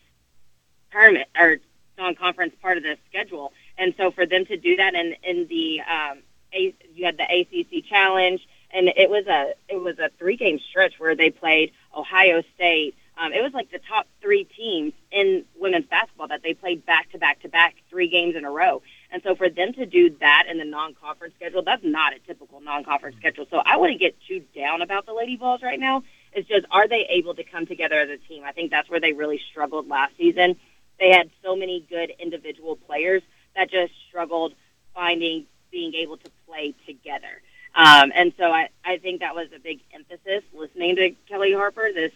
tournament 0.93 1.27
or 1.37 1.57
non-conference 1.97 2.53
part 2.61 2.77
of 2.77 2.83
the 2.83 2.97
schedule. 3.09 3.51
And 3.77 3.93
so 3.97 4.11
for 4.11 4.25
them 4.25 4.45
to 4.45 4.57
do 4.57 4.75
that, 4.77 4.95
and 4.95 5.15
in 5.23 5.47
the 5.47 5.81
um, 5.81 6.19
a, 6.53 6.73
you 6.93 7.05
had 7.05 7.17
the 7.17 7.23
ACC 7.23 7.85
Challenge, 7.85 8.45
and 8.71 8.89
it 8.95 9.09
was 9.09 9.25
a 9.27 9.53
it 9.67 9.77
was 9.77 9.99
a 9.99 10.09
three 10.17 10.37
game 10.37 10.59
stretch 10.69 10.93
where 10.99 11.15
they 11.15 11.29
played 11.29 11.71
Ohio 11.95 12.43
State. 12.55 12.95
Um, 13.15 13.31
it 13.31 13.43
was 13.43 13.53
like 13.53 13.71
the 13.71 13.79
top 13.87 14.07
three 14.21 14.43
teams 14.43 14.93
in 15.11 15.45
women's 15.59 15.85
basketball 15.85 16.29
that 16.29 16.41
they 16.41 16.55
played 16.55 16.83
back 16.83 17.11
to 17.11 17.19
back 17.19 17.41
to 17.41 17.49
back 17.49 17.75
three 17.89 18.09
games 18.09 18.35
in 18.35 18.43
a 18.43 18.49
row. 18.49 18.81
And 19.11 19.21
so 19.21 19.35
for 19.35 19.49
them 19.49 19.73
to 19.73 19.85
do 19.85 20.09
that 20.19 20.45
in 20.49 20.57
the 20.57 20.65
non-conference 20.65 21.35
schedule, 21.35 21.61
that's 21.61 21.83
not 21.83 22.15
a 22.15 22.19
typical 22.25 22.59
non-conference 22.59 23.17
schedule. 23.17 23.45
So 23.51 23.61
I 23.63 23.77
wouldn't 23.77 23.99
get 23.99 24.15
too 24.27 24.41
down 24.55 24.81
about 24.81 25.05
the 25.05 25.13
Lady 25.13 25.37
Vols 25.37 25.61
right 25.61 25.79
now. 25.79 26.01
It's 26.33 26.47
just 26.49 26.65
are 26.71 26.87
they 26.87 27.05
able 27.11 27.35
to 27.35 27.43
come 27.43 27.67
together 27.67 27.99
as 27.99 28.09
a 28.09 28.17
team? 28.17 28.43
I 28.43 28.51
think 28.51 28.71
that's 28.71 28.89
where 28.89 28.99
they 28.99 29.13
really 29.13 29.39
struggled 29.51 29.87
last 29.87 30.17
season. 30.17 30.55
They 30.99 31.11
had 31.11 31.29
so 31.43 31.55
many 31.55 31.85
good 31.89 32.11
individual 32.19 32.75
players 32.75 33.21
that 33.55 33.69
just 33.69 33.93
struggled 34.07 34.53
finding 34.93 35.45
being 35.71 35.93
able 35.95 36.17
to 36.17 36.29
play 36.47 36.73
together. 36.85 37.41
Um, 37.75 38.11
and 38.13 38.33
so 38.37 38.45
I, 38.45 38.69
I 38.85 38.97
think 38.97 39.21
that 39.21 39.35
was 39.35 39.47
a 39.55 39.59
big 39.59 39.79
emphasis 39.91 40.43
listening 40.53 40.95
to 40.97 41.15
Kellie 41.27 41.53
Harper 41.53 41.89
this 41.93 42.11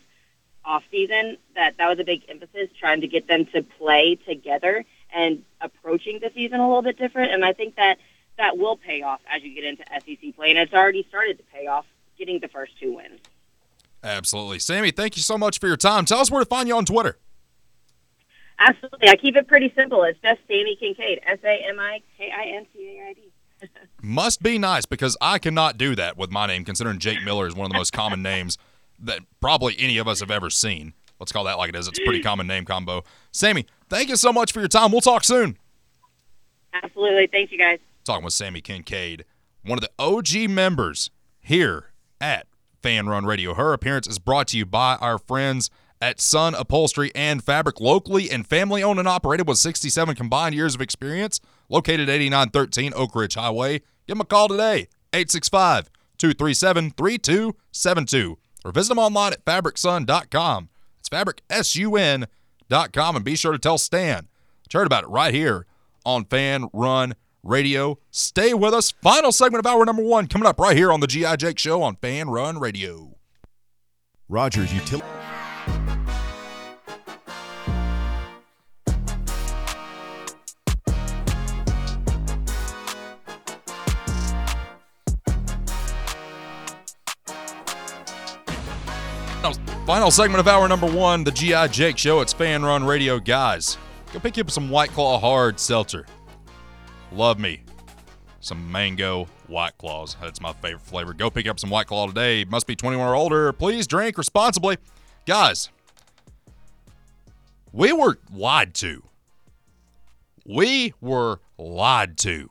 off 0.64 0.84
season 0.92 1.38
that 1.56 1.78
that 1.78 1.90
was 1.90 2.00
a 2.00 2.04
big 2.04 2.24
emphasis 2.30 2.70
trying 2.80 3.02
to 3.02 3.08
get 3.08 3.28
them 3.28 3.46
to 3.48 3.64
play 3.64 4.16
together 4.28 4.86
and 5.14 5.44
approaching 5.62 6.20
the 6.20 6.30
season 6.36 6.60
a 6.60 6.68
little 6.68 6.82
bit 6.82 6.98
different. 6.98 7.32
And 7.32 7.44
I 7.44 7.54
think 7.54 7.76
that 7.78 7.98
that 8.38 8.58
will 8.58 8.78
pay 8.78 9.02
off 9.02 9.22
as 9.34 9.42
you 9.42 9.56
get 9.56 9.64
into 9.64 9.84
SEC 9.90 10.36
play, 10.36 10.52
and 10.52 10.60
it's 10.60 10.74
already 10.74 11.06
started 11.10 11.38
to 11.40 11.44
pay 11.46 11.66
off 11.66 11.86
getting 12.18 12.40
the 12.40 12.48
first 12.48 12.74
two 12.80 12.96
wins. 12.96 13.20
Absolutely. 14.04 14.60
Sammi, 14.60 14.96
thank 14.96 15.18
you 15.18 15.24
so 15.24 15.38
much 15.38 15.60
for 15.60 15.68
your 15.68 15.78
time. 15.78 16.06
Tell 16.06 16.20
us 16.20 16.30
where 16.30 16.42
to 16.42 16.46
find 16.46 16.68
you 16.68 16.76
on 16.76 16.86
Twitter. 16.86 17.18
Absolutely. 18.60 19.10
I 19.10 19.16
keep 19.16 19.36
it 19.36 19.48
pretty 19.48 19.72
simple. 19.76 20.04
It's 20.04 20.20
just 20.22 20.40
Sammi 20.48 20.80
Kincaid, 20.80 21.22
S 21.26 21.40
A 21.44 21.66
M 21.70 21.80
I 21.80 22.02
K 22.18 22.32
I 22.32 22.58
N 22.58 22.66
C 22.74 22.98
A 23.00 23.10
I 23.10 23.14
D. 23.14 23.22
Must 24.02 24.42
be 24.42 24.58
nice 24.58 24.86
because 24.86 25.18
I 25.22 25.40
cannot 25.40 25.78
do 25.78 25.96
that 25.96 26.18
with 26.18 26.32
my 26.32 26.48
name, 26.48 26.66
considering 26.66 27.00
Jake 27.00 27.24
Miller 27.24 27.48
is 27.48 27.56
one 27.56 27.66
of 27.66 27.72
the 27.72 27.78
most 27.78 27.94
common 27.94 28.22
names 28.22 28.58
that 29.00 29.20
probably 29.40 29.76
any 29.78 29.98
of 29.98 30.08
us 30.08 30.20
have 30.20 30.32
ever 30.32 30.50
seen. 30.50 30.94
Let's 31.20 31.32
call 31.32 31.44
that 31.46 31.58
like 31.58 31.70
it 31.70 31.76
is. 31.76 31.88
It's 31.88 32.00
a 32.00 32.04
pretty 32.04 32.22
common 32.22 32.48
name 32.48 32.66
combo. 32.66 33.04
Sammi, 33.32 33.66
thank 33.90 34.10
you 34.10 34.16
so 34.16 34.32
much 34.32 34.52
for 34.52 34.60
your 34.60 34.68
time. 34.68 34.92
We'll 34.92 35.02
talk 35.02 35.24
soon. 35.24 35.58
Absolutely. 36.74 37.28
Thank 37.28 37.52
you 37.52 37.58
guys. 37.58 37.80
Talking 38.04 38.24
with 38.24 38.34
Sammi 38.34 38.64
Kincaid, 38.64 39.26
one 39.64 39.78
of 39.78 39.84
the 39.84 39.92
OG 40.00 40.50
members 40.50 41.10
here 41.40 41.92
at 42.22 42.48
Fanrun 42.84 43.26
Radio. 43.26 43.54
Her 43.54 43.74
appearance 43.74 44.08
is 44.08 44.20
brought 44.20 44.48
to 44.50 44.58
you 44.58 44.66
by 44.66 44.96
our 44.96 45.18
friends 45.18 45.70
at 46.02 46.22
Sun 46.22 46.56
Upholstery 46.56 47.12
and 47.16 47.44
Fabric, 47.44 47.82
locally 47.82 48.30
and 48.30 48.46
family 48.46 48.84
owned 48.84 49.00
and 49.00 49.08
operated 49.08 49.48
with 49.48 49.58
67 49.58 50.16
combined 50.16 50.56
years 50.56 50.76
of 50.76 50.82
experience. 50.82 51.40
Located 51.70 52.10
8913 52.10 52.94
Oak 52.96 53.16
Ridge 53.16 53.36
Highway. 53.36 53.80
Give 54.06 54.16
them 54.16 54.22
a 54.22 54.26
call 54.26 54.48
today, 54.48 54.88
865 55.14 55.90
237 56.18 56.92
3272. 56.92 58.38
Or 58.66 58.72
visit 58.72 58.90
them 58.90 59.00
online 59.00 59.34
at 59.34 59.46
fabricsun.com. 59.46 60.70
It's 61.00 61.10
fabricsun.com. 61.10 63.16
And 63.16 63.26
be 63.26 63.36
sure 63.36 63.52
to 63.52 63.60
tell 63.60 63.78
Stan. 63.78 64.28
Heard 64.74 64.88
about 64.88 65.06
it 65.06 65.10
right 65.10 65.34
here 65.34 65.66
on 66.06 66.26
Fanrun 66.26 67.14
Radio. 67.44 68.00
Stay 68.12 68.54
with 68.54 68.74
us. 68.74 68.92
Final 69.02 69.32
segment 69.32 69.66
of 69.66 69.72
hour 69.72 69.86
number 69.86 70.04
one 70.04 70.28
coming 70.28 70.48
up 70.48 70.60
right 70.60 70.76
here 70.76 70.92
on 70.92 71.00
the 71.00 71.08
G.I. 71.08 71.38
Jake 71.38 71.60
Show 71.60 71.82
on 71.82 71.96
Fanrun 71.98 72.60
Radio. 72.60 73.16
Rogers 74.28 74.74
Utility. 74.74 75.17
Final 89.88 90.12
segment 90.12 90.42
of 90.42 90.50
hour 90.50 90.68
number 90.68 90.86
one, 90.86 91.24
the 91.24 91.32
G.I. 91.32 91.70
Jake 91.70 91.98
Show. 91.98 92.20
It's 92.20 92.34
Fanrun 92.34 92.86
Radio. 92.86 93.20
Guys, 93.20 93.78
go 94.12 94.20
pick 94.20 94.38
up 94.38 94.52
some 94.52 94.70
White 94.70 94.90
Claw 94.90 95.18
Hard 95.18 95.62
Seltzer. 95.62 96.06
Love 97.14 97.40
me. 97.40 97.62
Some 98.42 98.70
mango 98.70 99.30
White 99.48 99.78
Claws. 99.78 100.18
That's 100.22 100.42
my 100.42 100.52
favorite 100.52 100.82
flavor. 100.82 101.14
Go 101.14 101.30
pick 101.30 101.48
up 101.48 101.58
some 101.58 101.70
White 101.70 101.88
Claw 101.88 102.06
today. 102.06 102.44
Must 102.44 102.68
be 102.68 102.76
21 102.76 103.08
or 103.08 103.16
older. 103.16 103.54
Please 103.54 103.88
drink 103.88 104.18
responsibly. 104.18 104.78
Guys, 105.26 105.70
we 107.72 107.94
were 107.94 108.20
lied 108.30 108.74
to. 108.74 109.04
We 110.46 110.96
were 111.00 111.40
lied 111.58 112.18
to. 112.18 112.50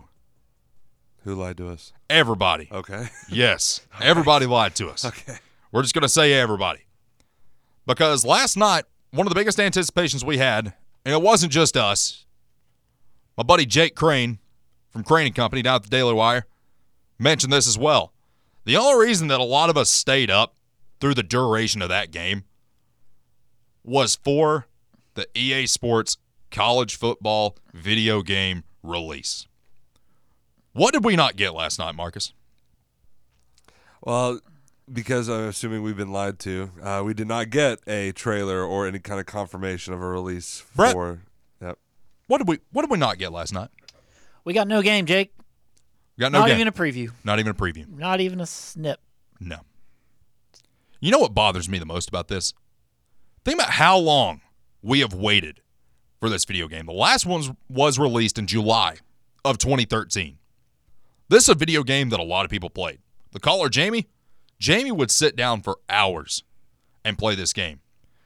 Who 1.24 1.34
lied 1.34 1.58
to 1.58 1.68
us? 1.68 1.92
Everybody. 2.08 2.70
Okay. 2.72 3.08
Yes. 3.28 3.86
Everybody 4.00 4.46
lied 4.46 4.74
to 4.76 4.88
us. 4.88 5.04
Okay. 5.04 5.36
We're 5.70 5.82
just 5.82 5.92
going 5.92 6.00
to 6.00 6.08
say 6.08 6.32
everybody. 6.32 6.85
Because 7.86 8.24
last 8.24 8.56
night, 8.56 8.84
one 9.12 9.26
of 9.26 9.30
the 9.30 9.38
biggest 9.38 9.60
anticipations 9.60 10.24
we 10.24 10.38
had, 10.38 10.74
and 11.04 11.14
it 11.14 11.22
wasn't 11.22 11.52
just 11.52 11.76
us, 11.76 12.26
my 13.36 13.42
buddy 13.42 13.64
Jake 13.64 13.94
Crane 13.94 14.38
from 14.90 15.04
Crane 15.04 15.26
and 15.26 15.34
Company 15.34 15.62
down 15.62 15.76
at 15.76 15.82
the 15.84 15.88
Daily 15.88 16.14
Wire 16.14 16.46
mentioned 17.18 17.52
this 17.52 17.68
as 17.68 17.78
well. 17.78 18.12
The 18.64 18.76
only 18.76 19.06
reason 19.06 19.28
that 19.28 19.40
a 19.40 19.44
lot 19.44 19.70
of 19.70 19.76
us 19.76 19.90
stayed 19.90 20.30
up 20.30 20.54
through 21.00 21.14
the 21.14 21.22
duration 21.22 21.82
of 21.82 21.88
that 21.88 22.10
game 22.10 22.44
was 23.84 24.16
for 24.16 24.66
the 25.14 25.28
EA 25.34 25.66
Sports 25.66 26.16
college 26.50 26.96
football 26.96 27.56
video 27.72 28.22
game 28.22 28.64
release. 28.82 29.46
What 30.72 30.92
did 30.92 31.04
we 31.04 31.16
not 31.16 31.36
get 31.36 31.54
last 31.54 31.78
night, 31.78 31.94
Marcus? 31.94 32.32
Well, 34.02 34.40
because 34.92 35.28
I'm 35.28 35.48
assuming 35.48 35.82
we've 35.82 35.96
been 35.96 36.12
lied 36.12 36.38
to, 36.40 36.70
uh, 36.82 37.02
we 37.04 37.14
did 37.14 37.26
not 37.28 37.50
get 37.50 37.80
a 37.86 38.12
trailer 38.12 38.62
or 38.62 38.86
any 38.86 38.98
kind 38.98 39.20
of 39.20 39.26
confirmation 39.26 39.92
of 39.92 40.00
a 40.00 40.06
release 40.06 40.64
Brett? 40.74 40.92
for. 40.92 41.20
Yep. 41.60 41.78
What 42.28 42.38
did 42.38 42.48
we 42.48 42.58
what 42.72 42.82
did 42.82 42.90
we 42.90 42.98
not 42.98 43.18
get 43.18 43.32
last 43.32 43.52
night? 43.52 43.68
We 44.44 44.52
got 44.54 44.68
no 44.68 44.82
game, 44.82 45.06
Jake. 45.06 45.32
We 46.16 46.22
got 46.22 46.32
no 46.32 46.40
Not 46.40 46.48
game. 46.48 46.56
even 46.56 46.68
a 46.68 46.72
preview. 46.72 47.10
not 47.24 47.38
even 47.40 47.50
a 47.50 47.54
preview. 47.54 47.86
Not 47.88 48.20
even 48.20 48.40
a 48.40 48.46
snip. 48.46 49.00
No. 49.40 49.58
You 51.00 51.10
know 51.10 51.18
what 51.18 51.34
bothers 51.34 51.68
me 51.68 51.78
the 51.78 51.84
most 51.86 52.08
about 52.08 52.28
this? 52.28 52.54
Think 53.44 53.58
about 53.58 53.70
how 53.70 53.98
long 53.98 54.40
we 54.82 55.00
have 55.00 55.12
waited 55.12 55.60
for 56.20 56.30
this 56.30 56.44
video 56.44 56.68
game. 56.68 56.86
The 56.86 56.92
last 56.92 57.26
one 57.26 57.56
was 57.68 57.98
released 57.98 58.38
in 58.38 58.46
July 58.46 58.96
of 59.44 59.58
2013. 59.58 60.38
This 61.28 61.42
is 61.44 61.48
a 61.50 61.54
video 61.54 61.82
game 61.82 62.08
that 62.10 62.20
a 62.20 62.24
lot 62.24 62.44
of 62.44 62.50
people 62.50 62.70
played. 62.70 63.00
The 63.32 63.40
caller, 63.40 63.68
Jamie, 63.68 64.06
Jamie 64.58 64.92
would 64.92 65.10
sit 65.10 65.36
down 65.36 65.62
for 65.62 65.78
hours 65.88 66.42
and 67.04 67.18
play 67.18 67.34
this 67.34 67.52
game. 67.52 67.80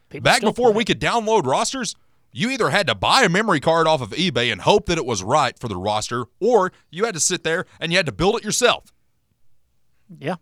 People 0.09 0.25
Back 0.25 0.41
before 0.41 0.69
play 0.69 0.79
we 0.79 0.85
could 0.85 1.01
download 1.01 1.47
rosters, 1.47 1.95
you 2.33 2.51
either 2.51 2.71
had 2.71 2.87
to 2.87 2.95
buy 2.95 3.23
a 3.23 3.29
memory 3.29 3.61
card 3.61 3.87
off 3.87 4.01
of 4.01 4.11
eBay 4.11 4.53
and 4.53 4.61
hope 4.61 4.87
that 4.87 4.99
it 4.99 5.07
was 5.07 5.23
right 5.23 5.59
for 5.59 5.69
the 5.69 5.77
roster, 5.77 6.27
or 6.41 6.73
you 6.91 7.05
had 7.05 7.15
to 7.15 7.21
sit 7.21 7.45
there 7.45 7.65
and 7.81 7.93
you 7.93 7.99
had 7.99 8.07
to 8.07 8.13
build 8.13 8.37
it 8.37 8.45
yourself. 8.45 8.93
Yeah. 10.19 10.37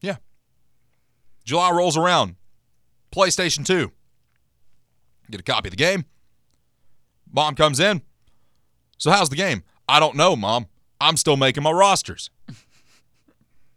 Yeah. 0.00 0.16
July 1.44 1.70
rolls 1.70 1.96
around. 1.96 2.36
PlayStation 3.12 3.64
2. 3.64 3.90
Get 5.30 5.40
a 5.40 5.44
copy 5.44 5.68
of 5.68 5.72
the 5.72 5.76
game. 5.76 6.04
Mom 7.32 7.54
comes 7.54 7.80
in. 7.80 8.02
So, 8.98 9.10
how's 9.10 9.28
the 9.28 9.36
game? 9.36 9.64
I 9.88 10.00
don't 10.00 10.16
know, 10.16 10.36
Mom. 10.36 10.66
I'm 11.00 11.16
still 11.16 11.36
making 11.36 11.62
my 11.62 11.72
rosters. 11.72 12.30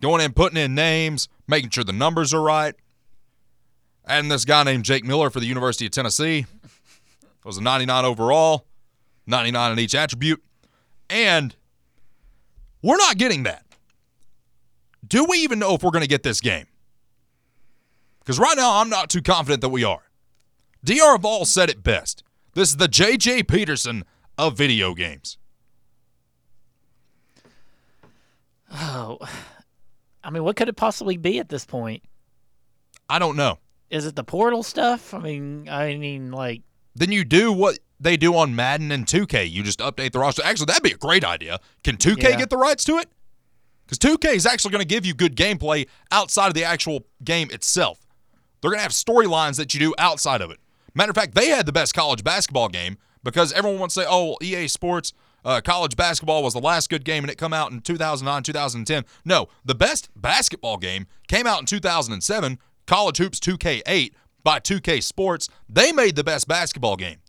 Going 0.01 0.21
in, 0.21 0.33
putting 0.33 0.57
in 0.57 0.75
names, 0.75 1.27
making 1.47 1.71
sure 1.71 1.83
the 1.83 1.93
numbers 1.93 2.33
are 2.33 2.41
right. 2.41 2.75
And 4.05 4.31
this 4.31 4.45
guy 4.45 4.63
named 4.63 4.85
Jake 4.85 5.03
Miller 5.03 5.29
for 5.29 5.39
the 5.39 5.45
University 5.45 5.85
of 5.85 5.91
Tennessee 5.91 6.45
was 7.43 7.57
a 7.57 7.61
99 7.61 8.05
overall, 8.05 8.65
99 9.25 9.71
in 9.71 9.79
each 9.79 9.95
attribute. 9.95 10.43
And 11.09 11.55
we're 12.81 12.97
not 12.97 13.17
getting 13.17 13.43
that. 13.43 13.63
Do 15.07 15.25
we 15.25 15.39
even 15.39 15.59
know 15.59 15.73
if 15.73 15.83
we're 15.83 15.91
going 15.91 16.03
to 16.03 16.09
get 16.09 16.23
this 16.23 16.41
game? 16.41 16.65
Because 18.19 18.39
right 18.39 18.57
now, 18.57 18.81
I'm 18.81 18.89
not 18.89 19.09
too 19.09 19.21
confident 19.21 19.61
that 19.61 19.69
we 19.69 19.83
are. 19.83 20.03
DR 20.83 21.17
Vol 21.17 21.45
said 21.45 21.69
it 21.69 21.81
best. 21.81 22.23
This 22.53 22.69
is 22.69 22.77
the 22.77 22.87
J.J. 22.89 23.43
Peterson 23.43 24.03
of 24.37 24.57
video 24.57 24.93
games. 24.93 25.37
Oh, 28.73 29.19
I 30.27 30.29
mean, 30.29 30.43
what 30.43 30.57
could 30.57 30.67
it 30.67 30.75
possibly 30.75 31.15
be 31.15 31.39
at 31.39 31.47
this 31.47 31.65
point? 31.65 32.03
I 33.09 33.17
don't 33.17 33.37
know. 33.37 33.59
Is 33.89 34.05
it 34.05 34.17
the 34.17 34.25
portal 34.25 34.61
stuff? 34.61 35.13
I 35.13 35.19
mean, 35.19 35.69
I 35.69 35.95
mean, 35.95 36.31
like, 36.31 36.63
Then 36.95 37.13
you 37.13 37.23
do 37.23 37.53
what 37.53 37.79
they 37.99 38.17
do 38.17 38.35
on 38.35 38.53
Madden 38.53 38.91
and 38.91 39.05
2K. 39.05 39.49
You 39.49 39.63
just 39.63 39.79
update 39.79 40.11
the 40.11 40.19
roster. 40.19 40.41
Actually, 40.43 40.65
that'd 40.65 40.83
be 40.83 40.91
a 40.91 40.97
great 40.97 41.23
idea. 41.23 41.59
Can 41.83 41.95
2K 41.95 42.31
Yeah. 42.31 42.35
get 42.37 42.49
the 42.49 42.57
rights 42.57 42.83
to 42.85 42.97
it? 42.97 43.07
Because 43.85 43.99
2K 43.99 44.35
is 44.35 44.45
actually 44.45 44.71
going 44.71 44.81
to 44.81 44.87
give 44.87 45.05
you 45.05 45.13
good 45.13 45.37
gameplay 45.37 45.87
outside 46.11 46.47
of 46.47 46.55
the 46.55 46.65
actual 46.65 47.05
game 47.23 47.49
itself. 47.51 48.05
They're 48.61 48.71
going 48.71 48.79
to 48.79 48.83
have 48.83 48.91
storylines 48.91 49.55
that 49.55 49.73
you 49.73 49.79
do 49.79 49.95
outside 49.97 50.41
of 50.41 50.51
it. 50.51 50.59
Matter 50.93 51.11
of 51.11 51.15
fact, 51.15 51.35
they 51.35 51.47
had 51.47 51.65
the 51.65 51.71
best 51.71 51.93
college 51.93 52.23
basketball 52.23 52.67
game 52.67 52.97
because 53.23 53.53
everyone 53.53 53.79
wants 53.79 53.95
to 53.95 54.01
say, 54.01 54.07
oh, 54.09 54.35
EA 54.41 54.67
Sports 54.67 55.13
uh, 55.47 55.61
college 55.61 55.95
basketball 55.95 56.43
was 56.43 56.53
the 56.53 56.59
last 56.59 56.89
good 56.89 57.05
game 57.05 57.23
and 57.23 57.31
it 57.31 57.37
come 57.37 57.53
out 57.53 57.71
in 57.71 57.79
2009, 57.79 58.43
2010. 58.43 59.05
No, 59.23 59.47
the 59.63 59.73
best 59.73 60.09
basketball 60.13 60.77
game 60.77 61.07
came 61.29 61.47
out 61.47 61.61
in 61.61 61.65
2007, 61.65 62.59
College 62.85 63.17
Hoops 63.17 63.39
2K8 63.39 64.11
by 64.43 64.59
2K 64.59 65.01
Sports. 65.01 65.47
They 65.69 65.93
made 65.93 66.17
the 66.17 66.23
best 66.23 66.49
basketball 66.49 66.97
game. 66.97 67.19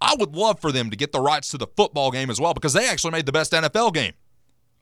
I 0.00 0.16
would 0.18 0.34
love 0.34 0.60
for 0.60 0.72
them 0.72 0.90
to 0.90 0.96
get 0.96 1.12
the 1.12 1.20
rights 1.20 1.48
to 1.50 1.58
the 1.58 1.68
football 1.76 2.10
game 2.10 2.28
as 2.28 2.40
well 2.40 2.52
because 2.52 2.72
they 2.72 2.88
actually 2.88 3.12
made 3.12 3.24
the 3.24 3.32
best 3.32 3.52
NFL 3.52 3.94
game 3.94 4.14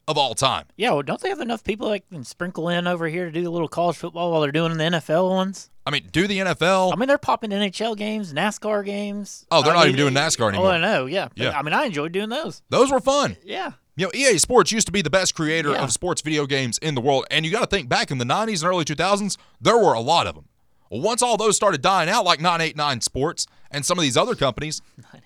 of 0.09 0.17
all 0.17 0.35
time. 0.35 0.65
yeah, 0.77 0.93
well, 0.93 1.03
don't 1.03 1.21
they 1.21 1.29
have 1.29 1.41
enough 1.41 1.63
people 1.63 1.91
that 1.91 2.09
can 2.11 2.25
sprinkle 2.25 2.71
in 2.71 2.87
over 2.87 3.07
here 3.07 3.27
to 3.27 3.31
do 3.31 3.49
a 3.49 3.53
little 3.53 3.69
college 3.69 3.97
football 3.97 4.33
while 4.33 4.41
they're 4.41 4.51
doing 4.51 4.77
the 4.77 4.85
NFL 4.85 5.29
ones? 5.29 5.71
I 5.87 5.91
mean, 5.91 6.09
do 6.13 6.27
the 6.27 6.39
NFL. 6.39 6.93
I 6.93 6.97
mean, 6.97 7.09
they're 7.09 7.19
popping 7.19 7.51
NHL 7.51 7.97
games, 7.97 8.33
NASCAR 8.33 8.85
games. 8.85 9.45
Oh, 9.51 9.63
they're 9.63 9.73
I 9.73 9.77
not 9.77 9.81
mean, 9.87 9.89
even 9.95 9.99
doing 9.99 10.15
NASCAR 10.15 10.49
anymore. 10.49 10.69
Oh. 10.69 10.71
I 10.71 10.79
know. 10.79 11.07
Yeah. 11.07 11.29
Yeah. 11.35 11.51
I 11.59 11.63
mean, 11.63 11.75
I 11.75 11.85
enjoyed 11.85 12.13
doing 12.13 12.31
those. 12.31 12.63
Those 12.71 12.91
were 12.91 13.01
fun. 13.01 13.37
Yeah. 13.45 13.73
You 13.97 14.07
know, 14.07 14.13
EA 14.15 14.39
Sports 14.39 14.73
used 14.73 14.87
to 14.87 14.93
be 14.93 15.03
the 15.03 15.11
best 15.11 15.35
creator 15.35 15.73
Yeah. 15.73 15.85
of 15.85 15.93
sports 15.93 16.23
video 16.23 16.47
games 16.47 16.79
in 16.79 16.95
the 16.95 17.01
world. 17.03 17.27
And 17.31 17.45
you 17.45 17.53
got 17.53 17.61
to 17.61 17.67
think 17.67 17.89
back 17.89 18.11
in 18.11 18.19
the 18.19 18.25
90s 18.25 18.63
and 18.63 18.71
early 18.71 18.85
2000s, 18.85 19.37
there 19.61 19.77
were 19.79 19.93
a 19.93 20.01
lot 20.01 20.27
of 20.27 20.35
them. 20.35 20.47
Well, 20.91 21.03
once 21.03 21.23
all 21.23 21.37
those 21.37 21.55
started 21.55 21.83
dying 21.83 22.09
out, 22.09 22.25
like 22.25 22.41
989 22.41 23.03
Sports 23.03 23.47
and 23.71 23.85
some 23.85 23.99
of 23.99 24.03
these 24.03 24.17
other 24.17 24.35
companies, 24.35 24.81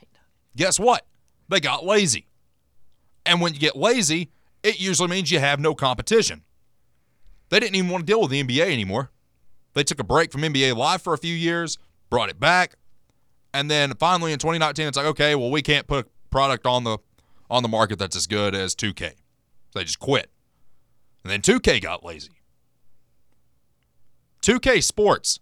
guess 0.56 0.78
what? 0.80 1.06
They 1.48 1.60
got 1.60 1.84
lazy. 1.86 2.26
And 3.24 3.40
when 3.40 3.54
you 3.54 3.60
get 3.60 3.76
lazy, 3.76 4.30
it 4.62 4.80
usually 4.80 5.08
means 5.08 5.30
you 5.30 5.38
have 5.38 5.60
no 5.60 5.74
competition. 5.74 6.42
They 7.50 7.60
didn't 7.60 7.76
even 7.76 7.90
want 7.90 8.06
to 8.06 8.12
deal 8.12 8.20
with 8.20 8.30
the 8.30 8.42
NBA 8.42 8.70
anymore. 8.72 9.10
They 9.78 9.84
took 9.84 10.00
a 10.00 10.04
break 10.04 10.32
from 10.32 10.40
NBA 10.40 10.76
Live 10.76 11.02
for 11.02 11.14
a 11.14 11.18
few 11.18 11.34
years, 11.34 11.78
brought 12.10 12.30
it 12.30 12.40
back, 12.40 12.74
and 13.54 13.70
then 13.70 13.94
finally 13.94 14.32
in 14.32 14.40
2019, 14.40 14.88
it's 14.88 14.96
like, 14.96 15.06
okay, 15.06 15.36
well, 15.36 15.52
we 15.52 15.62
can't 15.62 15.86
put 15.86 16.04
a 16.04 16.08
product 16.30 16.66
on 16.66 16.82
the 16.82 16.98
on 17.48 17.62
the 17.62 17.68
market 17.68 17.96
that's 17.96 18.16
as 18.16 18.26
good 18.26 18.56
as 18.56 18.74
2K. 18.74 19.10
So 19.10 19.78
they 19.78 19.84
just 19.84 20.00
quit. 20.00 20.30
And 21.22 21.30
then 21.30 21.42
2K 21.42 21.80
got 21.80 22.04
lazy. 22.04 22.32
2K 24.42 24.82
Sports. 24.82 25.38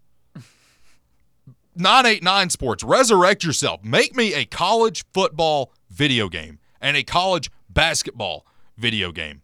989 1.75 2.51
Sports. 2.51 2.85
Resurrect 2.85 3.43
yourself. 3.43 3.83
Make 3.83 4.15
me 4.15 4.35
a 4.35 4.45
college 4.45 5.05
football 5.15 5.73
video 5.89 6.29
game 6.29 6.59
and 6.81 6.95
a 6.95 7.03
college 7.03 7.51
basketball 7.71 8.47
video 8.77 9.13
game. 9.13 9.41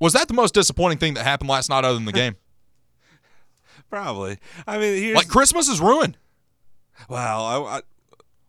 Was 0.00 0.14
that 0.14 0.28
the 0.28 0.34
most 0.34 0.54
disappointing 0.54 0.96
thing 0.96 1.12
that 1.14 1.24
happened 1.24 1.50
last 1.50 1.68
night 1.68 1.84
other 1.84 1.94
than 1.94 2.06
the 2.06 2.12
game? 2.12 2.36
Probably. 3.92 4.38
I 4.66 4.78
mean, 4.78 5.02
here's 5.02 5.16
like 5.16 5.28
Christmas 5.28 5.68
is 5.68 5.78
ruined. 5.78 6.16
Well, 7.10 7.44
I, 7.44 7.76
I, 7.76 7.80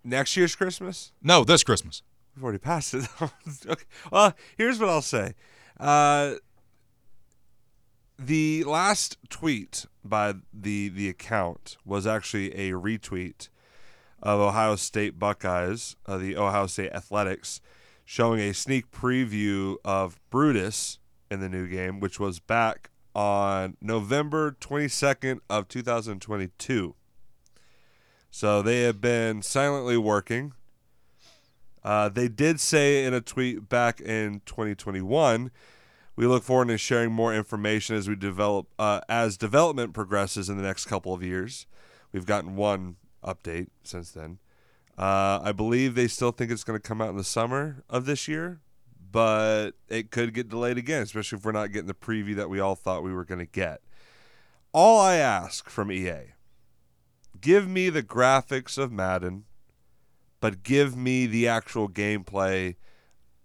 next 0.02 0.38
year's 0.38 0.56
Christmas. 0.56 1.12
No, 1.22 1.44
this 1.44 1.66
Christmas. 1.66 2.02
We've 2.34 2.46
already 2.46 2.60
passed 2.60 2.94
it. 2.94 3.06
okay. 3.68 3.84
Well, 4.10 4.34
here's 4.58 4.80
what 4.80 4.88
I'll 4.88 5.02
say. 5.02 5.34
Uh, 5.78 6.36
the 8.18 8.64
last 8.64 9.18
tweet 9.28 9.86
by 10.02 10.36
the 10.54 10.88
the 10.88 11.10
account 11.10 11.76
was 11.84 12.08
actually 12.08 12.54
a 12.54 12.72
retweet 12.72 13.50
of 14.22 14.40
Ohio 14.40 14.78
State 14.78 15.20
Buckeyes, 15.20 15.98
uh, 16.06 16.18
the 16.18 16.38
Ohio 16.38 16.68
State 16.68 16.94
Athletics, 16.94 17.60
showing 18.06 18.40
a 18.40 18.54
sneak 18.54 18.92
preview 18.92 19.76
of 19.84 20.22
Brutus 20.30 21.00
in 21.30 21.42
the 21.42 21.50
new 21.50 21.68
game, 21.68 22.00
which 22.00 22.18
was 22.18 22.40
back 22.40 22.92
on 23.16 23.78
November 23.82 24.56
22nd 24.60 25.40
of 25.50 25.68
2022. 25.68 26.96
So 28.32 28.62
they 28.62 28.82
have 28.82 29.00
been 29.00 29.42
silently 29.42 29.98
working. 29.98 30.54
Uh, 31.84 32.10
they 32.10 32.28
did 32.28 32.60
say 32.60 33.06
in 33.06 33.14
a 33.14 33.22
tweet 33.22 33.70
back 33.70 34.00
in 34.00 34.42
2021, 34.46 35.52
we 36.16 36.26
look 36.26 36.44
forward 36.44 36.70
to 36.70 36.78
sharing 36.78 37.12
more 37.12 37.34
information 37.34 37.96
as 37.96 38.08
we 38.08 38.16
develop 38.16 38.68
uh, 38.80 39.02
as 39.10 39.38
development 39.38 39.94
progresses 39.94 40.50
in 40.50 40.58
the 40.58 40.64
next 40.64 40.86
couple 40.86 41.14
of 41.14 41.24
years. 41.24 41.66
We've 42.12 42.26
gotten 42.26 42.56
one 42.56 42.96
update 43.24 43.68
since 43.84 44.12
then. 44.12 44.40
Uh, 44.98 45.40
I 45.44 45.52
believe 45.52 45.96
they 45.96 46.08
still 46.08 46.32
think 46.32 46.52
it's 46.52 46.64
going 46.64 46.80
to 46.80 46.88
come 46.88 47.02
out 47.02 47.10
in 47.10 47.18
the 47.18 47.24
summer 47.24 47.84
of 47.90 48.06
this 48.06 48.28
year, 48.28 48.62
but 49.14 49.72
it 49.88 50.12
could 50.12 50.34
get 50.34 50.50
delayed 50.50 50.78
again, 50.78 51.04
especially 51.04 51.38
if 51.38 51.46
we're 51.46 51.54
not 51.54 51.72
getting 51.72 51.88
the 51.88 51.94
preview 51.94 52.36
that 52.36 52.50
we 52.50 52.60
all 52.60 52.76
thought 52.76 53.02
we 53.04 53.14
were 53.14 53.24
going 53.24 53.40
to 53.40 53.46
get. 53.46 53.80
All 54.74 55.00
I 55.00 55.16
ask 55.16 55.70
from 55.70 55.90
EA, 55.90 56.34
give 57.40 57.70
me 57.70 57.90
the 57.90 58.04
graphics 58.04 58.78
of 58.78 58.92
Madden 58.92 59.46
but 60.44 60.62
give 60.62 60.98
me 60.98 61.26
the 61.26 61.48
actual 61.48 61.88
gameplay 61.88 62.76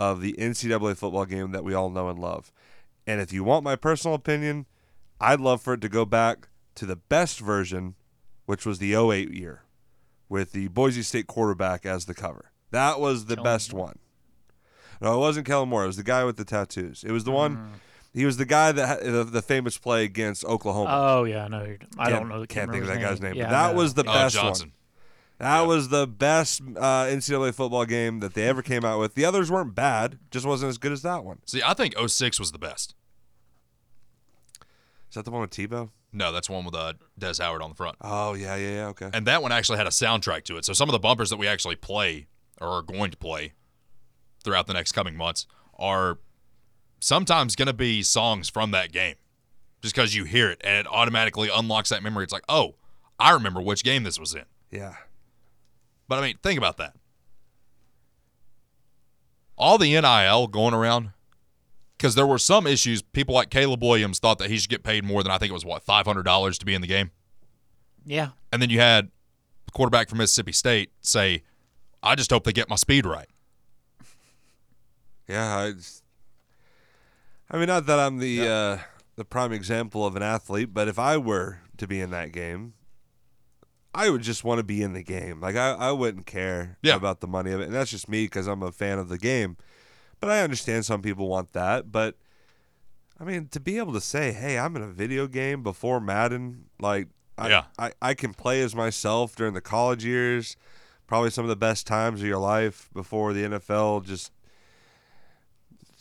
of 0.01 0.21
the 0.21 0.33
NCAA 0.33 0.97
football 0.97 1.27
game 1.27 1.53
that 1.53 1.62
we 1.62 1.73
all 1.73 1.91
know 1.91 2.09
and 2.09 2.19
love. 2.19 2.51
And 3.07 3.21
if 3.21 3.33
you 3.33 3.45
want 3.45 3.62
my 3.62 3.77
personal 3.77 4.16
opinion, 4.16 4.66
I'd 5.21 5.39
love 5.39 5.62
for 5.62 5.75
it 5.75 5.81
to 5.83 5.89
go 5.89 6.05
back 6.05 6.49
to 6.75 6.87
the 6.87 6.97
best 6.97 7.39
version, 7.39 7.95
which 8.47 8.66
was 8.66 8.81
the 8.81 8.97
08 8.97 9.31
year, 9.31 9.62
with 10.29 10.51
the 10.51 10.66
Boise 10.66 11.05
State 11.05 11.29
quarterback 11.29 11.87
as 11.87 12.07
the 12.07 12.14
cover. 12.14 12.51
That 12.73 12.99
was 12.99 13.27
the 13.27 13.37
Kellen 13.37 13.45
best 13.45 13.73
one. 13.73 14.01
No, 15.01 15.14
it 15.14 15.18
wasn't 15.18 15.46
Kellen 15.46 15.68
Moore. 15.68 15.84
It 15.84 15.88
was 15.88 15.96
the 15.96 16.03
guy 16.03 16.24
with 16.24 16.36
the 16.36 16.44
tattoos. 16.44 17.05
It 17.05 17.12
was 17.12 17.24
the 17.24 17.30
one. 17.30 17.72
He 18.14 18.24
was 18.24 18.36
the 18.36 18.44
guy 18.46 18.72
that 18.72 18.86
had 18.86 19.01
the, 19.12 19.24
the 19.24 19.42
famous 19.42 19.78
play 19.78 20.05
against 20.05 20.44
Oklahoma. 20.44 20.88
Oh 20.90 21.24
yeah, 21.24 21.44
I 21.44 21.49
know. 21.49 21.76
I 21.99 22.09
Can't- 22.11 22.20
don't 22.20 22.28
know. 22.28 22.46
Can't 22.46 22.70
think 22.70 22.82
of 22.82 22.88
that 22.88 22.94
remember 22.94 23.09
guy's 23.14 23.20
name. 23.20 23.34
Yeah, 23.34 23.44
but 23.44 23.51
that 23.51 23.70
know. 23.74 23.78
was 23.80 23.94
the 23.94 24.03
Oh, 24.03 24.12
best 24.12 24.34
Johnson. 24.34 24.68
one. 24.68 24.72
That 25.40 25.66
was 25.68 25.88
the 25.90 26.07
best 26.09 26.61
uh, 26.76 27.05
NCAA 27.05 27.55
football 27.55 27.84
game 27.84 28.18
that 28.20 28.34
they 28.34 28.49
ever 28.49 28.61
came 28.61 28.84
out 28.84 28.99
with. 28.99 29.14
The 29.14 29.24
others 29.24 29.53
weren't 29.53 29.72
bad, 29.72 30.18
just 30.32 30.44
wasn't 30.44 30.70
as 30.70 30.78
good 30.78 30.90
as 30.90 31.03
that 31.03 31.22
one. 31.24 31.38
See, 31.46 31.62
I 31.64 31.74
think 31.74 31.94
06 31.96 32.40
was 32.40 32.51
the 32.51 32.59
best. 32.59 32.96
Is 35.11 35.14
that 35.14 35.24
the 35.24 35.30
one 35.30 35.42
with 35.42 35.51
Tebow? 35.51 35.90
No, 36.12 36.32
that's 36.32 36.51
one 36.51 36.64
with 36.64 36.74
uh, 36.74 36.94
Des 37.18 37.34
Howard 37.40 37.62
on 37.62 37.70
the 37.70 37.76
front. 37.76 37.96
Oh 38.01 38.34
yeah, 38.34 38.57
yeah, 38.57 38.70
yeah. 38.70 38.86
Okay. 38.88 39.11
And 39.12 39.26
that 39.26 39.42
one 39.42 39.53
actually 39.53 39.78
had 39.78 39.86
a 39.86 39.90
soundtrack 39.90 40.42
to 40.44 40.57
it. 40.57 40.64
So 40.64 40.72
some 40.72 40.88
of 40.88 40.92
the 40.92 40.99
bumpers 40.99 41.30
that 41.30 41.36
we 41.36 41.46
actually 41.46 41.76
play 41.76 42.26
or 42.61 42.68
are 42.68 42.82
going 42.82 43.11
to 43.11 43.16
play 43.16 43.53
throughout 44.43 44.66
the 44.66 44.74
next 44.74 44.93
coming 44.93 45.16
months 45.16 45.47
are 45.78 46.18
sometimes 47.01 47.57
going 47.57 47.66
to 47.66 47.72
be 47.72 48.03
songs 48.03 48.49
from 48.49 48.70
that 48.72 48.93
game. 48.93 49.14
Just 49.80 49.95
because 49.95 50.14
you 50.14 50.24
hear 50.24 50.51
it 50.51 50.61
and 50.64 50.74
it 50.74 50.86
automatically 50.93 51.49
unlocks 51.55 51.91
that 51.91 52.03
memory. 52.03 52.24
It's 52.24 52.32
like, 52.32 52.45
oh, 52.49 52.74
I 53.18 53.30
remember 53.30 53.61
which 53.61 53.84
game 53.84 54.03
this 54.03 54.18
was 54.18 54.34
in. 54.34 54.45
Yeah. 54.72 54.95
But 56.09 56.18
I 56.18 56.22
mean, 56.22 56.36
think 56.43 56.59
about 56.59 56.78
that. 56.78 56.95
All 59.57 59.78
the 59.78 59.93
NIL 60.01 60.47
going 60.49 60.74
around, 60.74 61.11
because 61.97 62.14
there 62.14 62.26
were 62.26 62.39
some 62.39 62.66
issues. 62.66 63.03
People 63.03 63.34
like 63.34 63.51
Caleb 63.51 63.82
Williams 63.82 64.18
thought 64.18 64.39
that 64.39 64.51
he 64.51 64.57
should 64.57 64.70
get 64.70 64.82
paid 64.82 65.05
more 65.05 65.22
than 65.22 65.30
I 65.30 65.39
think 65.39 65.51
it 65.51 65.55
was 65.55 65.64
what 65.64 65.82
five 65.82 66.07
hundred 66.07 66.24
dollars 66.24 66.59
to 66.59 66.66
be 66.66 66.74
in 66.74 66.80
the 66.80 66.86
game. 66.86 67.11
Yeah. 68.05 68.30
And 68.53 68.62
then 68.62 68.70
you 68.70 68.80
had 68.80 69.11
the 69.66 69.72
quarterback 69.72 70.09
from 70.09 70.18
Mississippi 70.18 70.53
State 70.53 70.91
say, 71.03 71.43
I 72.03 72.14
just 72.14 72.30
hope 72.30 72.45
they 72.45 72.53
get 72.53 72.68
my 72.68 72.76
speed 72.76 73.05
right. 73.05 73.28
Yeah, 75.29 75.57
I, 75.59 75.72
just, 75.72 76.03
I 77.51 77.59
mean, 77.59 77.66
not 77.66 77.87
that 77.87 77.99
I'm 77.99 78.18
the 78.18 78.49
uh, 78.49 78.79
the 79.16 79.24
prime 79.24 79.53
example 79.53 80.07
of 80.07 80.16
an 80.16 80.22
athlete, 80.22 80.72
but 80.72 80.89
if 80.89 80.99
I 80.99 81.16
were 81.16 81.61
to 81.76 81.87
be 81.87 82.01
in 82.01 82.11
that 82.11 82.33
game, 82.33 82.74
I 83.95 84.11
would 84.11 84.22
just 84.22 84.45
want 84.45 84.59
to 84.59 84.64
be 84.64 84.83
in 84.83 84.93
the 84.93 85.03
game. 85.03 85.41
Like 85.41 85.57
I, 85.57 85.72
I 85.72 85.93
wouldn't 85.93 86.26
care 86.26 86.79
Yeah. 86.83 86.95
about 86.97 87.20
the 87.20 87.26
money 87.26 87.53
of 87.53 87.61
it, 87.61 87.64
and 87.64 87.74
that's 87.74 87.91
just 87.91 88.09
me 88.09 88.24
because 88.24 88.47
I'm 88.47 88.62
a 88.62 88.72
fan 88.72 88.99
of 88.99 89.09
the 89.09 89.18
game. 89.18 89.57
But 90.20 90.31
I 90.31 90.43
understand 90.43 90.85
some 90.85 91.03
people 91.03 91.29
want 91.29 91.53
that. 91.53 91.93
But 91.93 92.16
I 93.20 93.24
mean, 93.24 93.49
to 93.49 93.61
be 93.61 93.79
able 93.79 93.93
to 93.93 94.01
say, 94.01 94.33
"Hey, 94.33 94.59
I'm 94.59 94.76
in 94.76 94.83
a 94.83 94.89
video 94.89 95.26
game 95.26 95.62
before 95.62 96.01
Madden," 96.01 96.66
like 96.81 97.09
I, 97.37 97.49
Yeah. 97.51 97.64
I, 97.79 97.93
I 98.01 98.14
can 98.14 98.35
play 98.35 98.62
as 98.62 98.74
myself 98.74 99.37
during 99.37 99.55
the 99.55 99.61
college 99.61 100.05
years, 100.05 100.57
probably 101.07 101.31
some 101.31 101.45
of 101.45 101.49
the 101.49 101.57
best 101.57 101.87
times 101.87 102.20
of 102.20 102.26
your 102.26 102.39
life 102.39 102.89
before 102.95 103.33
the 103.33 103.45
NFL 103.45 104.05
just 104.05 104.33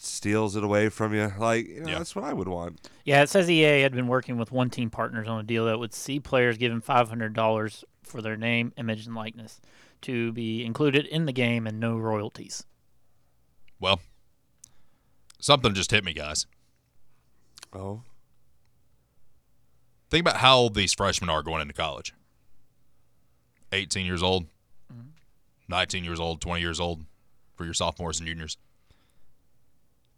steals 0.08 0.56
it 0.56 0.64
away 0.64 0.90
from 0.90 1.14
you. 1.14 1.32
Like, 1.38 1.68
you 1.68 1.82
know, 1.82 1.90
Yeah. 1.92 1.98
that's 2.00 2.16
what 2.16 2.26
I 2.26 2.34
would 2.34 2.48
want. 2.48 2.90
Yeah, 3.06 3.22
it 3.22 3.30
says 3.30 3.50
EA 3.50 3.82
had 3.82 3.94
been 3.94 4.08
working 4.08 4.38
with 4.38 4.52
one 4.52 4.70
team 4.70 4.90
partners 4.90 5.28
on 5.28 5.40
a 5.40 5.44
deal 5.44 5.66
that 5.66 5.80
would 5.80 5.94
see 5.94 6.20
players 6.20 6.58
given 6.58 6.82
$500 6.82 7.84
for 8.04 8.22
their 8.22 8.38
name, 8.38 8.74
image, 8.78 9.06
and 9.06 9.16
likeness 9.16 9.60
to 10.02 10.32
be 10.32 10.64
included 10.66 11.06
in 11.06 11.26
the 11.26 11.34
game 11.34 11.68
and 11.68 11.80
no 11.80 11.98
royalties. 11.98 12.64
Well, 13.80 14.00
something 15.40 15.74
just 15.74 15.92
hit 15.92 16.04
me, 16.04 16.14
guys. 16.14 16.46
Oh, 17.74 18.02
Think 20.10 20.22
about 20.22 20.38
how 20.38 20.56
old 20.58 20.74
these 20.74 20.94
freshmen 20.94 21.30
are 21.30 21.44
going 21.44 21.62
into 21.62 21.74
college 21.74 22.14
18 23.74 24.06
years 24.06 24.24
old, 24.24 24.46
mm-hmm. 24.92 25.10
19 25.68 26.04
years 26.06 26.20
old, 26.20 26.40
20 26.40 26.62
years 26.62 26.80
old 26.80 27.04
for 27.56 27.66
your 27.66 27.74
sophomores 27.74 28.20
and 28.20 28.28
juniors. 28.28 28.58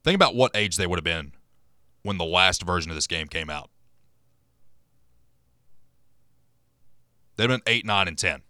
Think 0.04 0.16
about 0.16 0.36
what 0.36 0.56
age 0.56 0.78
they 0.78 0.88
would 0.88 0.98
have 0.98 1.04
been 1.04 1.34
when 2.04 2.18
the 2.18 2.26
last 2.26 2.64
version 2.64 2.90
of 2.92 2.96
this 2.96 3.08
game 3.08 3.28
came 3.28 3.50
out. 3.50 3.70
They'd 7.36 7.50
have 7.50 7.64
been 7.64 7.74
8, 7.74 7.86
9, 7.86 8.08
and 8.08 8.18
10. 8.18 8.42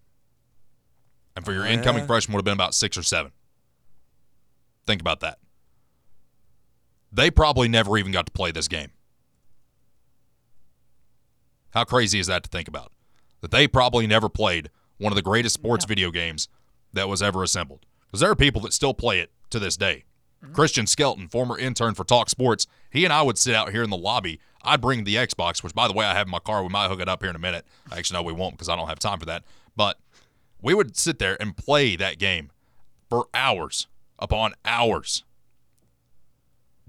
And 1.35 1.45
for 1.45 1.53
your 1.53 1.63
Oh, 1.65 1.69
incoming 1.69 2.01
yeah. 2.01 2.07
freshman 2.07 2.33
would 2.35 2.39
have 2.39 2.45
been 2.45 2.53
about 2.53 2.73
6 2.73 2.97
or 2.97 3.03
7. 3.03 3.31
Think 4.87 5.01
about 5.01 5.19
that. 5.19 5.39
They 7.11 7.31
probably 7.31 7.67
never 7.67 7.97
even 7.97 8.11
got 8.11 8.25
to 8.25 8.31
play 8.31 8.51
this 8.51 8.67
game. 8.67 8.91
How 11.71 11.83
crazy 11.83 12.19
is 12.19 12.27
that 12.27 12.43
to 12.43 12.49
think 12.49 12.67
about? 12.67 12.91
That 13.41 13.51
they 13.51 13.67
probably 13.67 14.07
never 14.07 14.27
played 14.29 14.69
one 14.97 15.11
of 15.11 15.15
the 15.15 15.21
greatest 15.21 15.53
sports 15.53 15.85
video 15.85 16.11
games 16.11 16.47
that 16.93 17.07
was 17.07 17.21
ever 17.21 17.43
assembled. 17.43 17.85
Because 18.07 18.21
there 18.21 18.31
are 18.31 18.35
people 18.35 18.61
that 18.61 18.73
still 18.73 18.93
play 18.93 19.19
it 19.19 19.31
to 19.51 19.59
this 19.59 19.77
day. 19.77 20.05
Mm-hmm. 20.43 20.53
Christian 20.53 20.87
Skelton, 20.87 21.27
former 21.27 21.57
intern 21.57 21.95
for 21.95 22.03
Talk 22.03 22.29
Sports, 22.29 22.67
he 22.89 23.03
and 23.03 23.13
I 23.13 23.21
would 23.21 23.37
sit 23.37 23.55
out 23.55 23.71
here 23.71 23.83
in 23.83 23.89
the 23.89 23.97
lobby. 23.97 24.39
I'd 24.63 24.81
bring 24.81 25.03
the 25.03 25.15
Xbox, 25.15 25.63
which, 25.63 25.73
by 25.73 25.87
the 25.87 25.93
way, 25.93 26.05
I 26.05 26.13
have 26.13 26.27
in 26.27 26.31
my 26.31 26.39
car. 26.39 26.63
We 26.63 26.69
might 26.69 26.89
hook 26.89 27.01
it 27.01 27.09
up 27.09 27.21
here 27.21 27.29
in 27.29 27.35
a 27.35 27.39
minute. 27.39 27.65
Actually, 27.91 28.19
no, 28.19 28.23
we 28.23 28.33
won't 28.33 28.55
because 28.55 28.69
I 28.69 28.75
don't 28.75 28.87
have 28.87 28.99
time 28.99 29.19
for 29.19 29.25
that. 29.25 29.43
But 29.75 29.97
we 30.61 30.73
would 30.73 30.97
sit 30.97 31.19
there 31.19 31.37
and 31.41 31.55
play 31.55 31.95
that 31.95 32.19
game 32.19 32.51
for 33.09 33.27
hours 33.33 33.87
upon 34.17 34.53
hours 34.65 35.23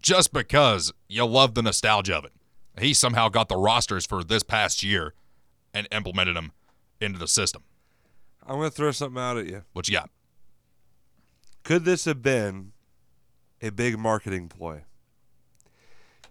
just 0.00 0.32
because 0.32 0.92
you 1.08 1.24
love 1.24 1.54
the 1.54 1.62
nostalgia 1.62 2.16
of 2.16 2.24
it. 2.24 2.32
He 2.80 2.94
somehow 2.94 3.28
got 3.28 3.48
the 3.48 3.56
rosters 3.56 4.06
for 4.06 4.24
this 4.24 4.42
past 4.42 4.82
year 4.82 5.14
and 5.74 5.86
implemented 5.92 6.36
them 6.36 6.52
into 7.00 7.18
the 7.18 7.28
system. 7.28 7.62
I'm 8.46 8.56
gonna 8.56 8.70
throw 8.70 8.90
something 8.90 9.20
out 9.20 9.36
at 9.36 9.46
you. 9.46 9.62
What 9.72 9.88
you 9.88 9.94
got? 9.94 10.10
Could 11.62 11.84
this 11.84 12.04
have 12.06 12.22
been 12.22 12.72
a 13.62 13.70
big 13.70 13.98
marketing 13.98 14.48
ploy? 14.48 14.82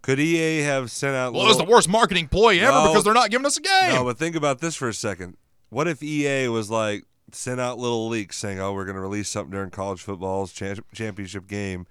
Could 0.02 0.20
EA 0.20 0.62
have 0.62 0.90
sent 0.92 1.16
out? 1.16 1.34
Well, 1.34 1.44
it 1.44 1.48
was 1.50 1.58
the 1.58 1.66
worst 1.66 1.90
marketing 1.90 2.28
ploy 2.30 2.60
ever 2.60 2.72
No. 2.72 2.88
because 2.88 3.04
they're 3.04 3.14
not 3.14 3.32
giving 3.32 3.46
us 3.46 3.58
a 3.58 3.62
game. 3.62 3.94
No, 3.96 4.04
but 4.06 4.18
think 4.18 4.36
about 4.36 4.60
this 4.60 4.76
for 4.76 4.88
a 4.88 4.94
second. 4.94 5.36
What 5.70 5.88
if 5.88 6.02
EA 6.02 6.48
was 6.48 6.70
like 6.72 7.04
sent 7.34 7.60
out 7.60 7.78
little 7.78 8.08
leaks 8.08 8.38
saying, 8.38 8.60
"Oh, 8.60 8.74
we're 8.74 8.86
going 8.86 8.96
to 8.96 9.02
release 9.02 9.28
something 9.30 9.52
during 9.52 9.70
college 9.72 10.02
football's 10.02 10.54
cha- 10.54 10.76
championship 10.94 11.48
game," 11.48 11.86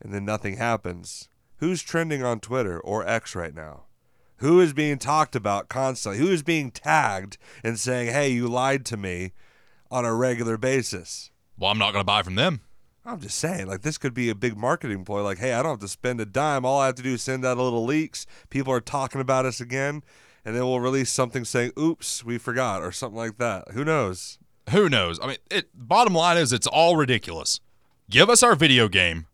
and 0.00 0.12
then 0.12 0.24
nothing 0.24 0.56
happens? 0.56 1.28
Who's 1.58 1.82
trending 1.82 2.22
on 2.24 2.40
Twitter 2.40 2.78
or 2.80 3.06
X 3.06 3.34
right 3.36 3.54
now? 3.54 3.84
Who 4.38 4.60
is 4.60 4.72
being 4.72 4.98
talked 4.98 5.34
about 5.36 5.68
constantly? 5.68 6.18
Who 6.20 6.28
is 6.32 6.42
being 6.42 6.70
tagged 6.72 7.38
and 7.64 7.78
saying, 7.78 8.08
"Hey, 8.12 8.30
you 8.30 8.48
lied 8.48 8.84
to 8.86 8.96
me," 8.96 9.32
on 9.92 10.04
a 10.04 10.12
regular 10.14 10.56
basis? 10.56 11.30
well, 11.56 11.70
I'm 11.70 11.78
not 11.78 11.92
going 11.92 12.02
to 12.02 12.06
buy 12.06 12.22
from 12.22 12.34
them. 12.34 12.60
I'm 13.08 13.20
just 13.20 13.38
saying, 13.38 13.68
like 13.68 13.80
this 13.80 13.96
could 13.96 14.12
be 14.12 14.28
a 14.28 14.34
big 14.34 14.54
marketing 14.54 15.02
ploy. 15.06 15.22
Like, 15.22 15.38
hey, 15.38 15.54
I 15.54 15.62
don't 15.62 15.72
have 15.72 15.80
to 15.80 15.88
spend 15.88 16.20
a 16.20 16.26
dime. 16.26 16.66
All 16.66 16.78
I 16.78 16.86
have 16.86 16.94
to 16.96 17.02
do 17.02 17.14
is 17.14 17.22
send 17.22 17.42
out 17.42 17.56
a 17.56 17.62
little 17.62 17.86
leaks. 17.86 18.26
People 18.50 18.70
are 18.70 18.82
talking 18.82 19.22
about 19.22 19.46
us 19.46 19.62
again, 19.62 20.02
and 20.44 20.54
then 20.54 20.62
we'll 20.64 20.80
release 20.80 21.10
something 21.10 21.46
saying, 21.46 21.72
"Oops, 21.78 22.22
we 22.22 22.36
forgot," 22.36 22.82
or 22.82 22.92
something 22.92 23.16
like 23.16 23.38
that. 23.38 23.70
Who 23.72 23.82
knows? 23.82 24.38
Who 24.72 24.90
knows? 24.90 25.18
I 25.22 25.26
mean, 25.26 25.36
it. 25.50 25.70
Bottom 25.74 26.12
line 26.12 26.36
is, 26.36 26.52
it's 26.52 26.66
all 26.66 26.96
ridiculous. 26.96 27.60
Give 28.10 28.28
us 28.28 28.42
our 28.42 28.54
video 28.54 28.88
game. 28.88 29.26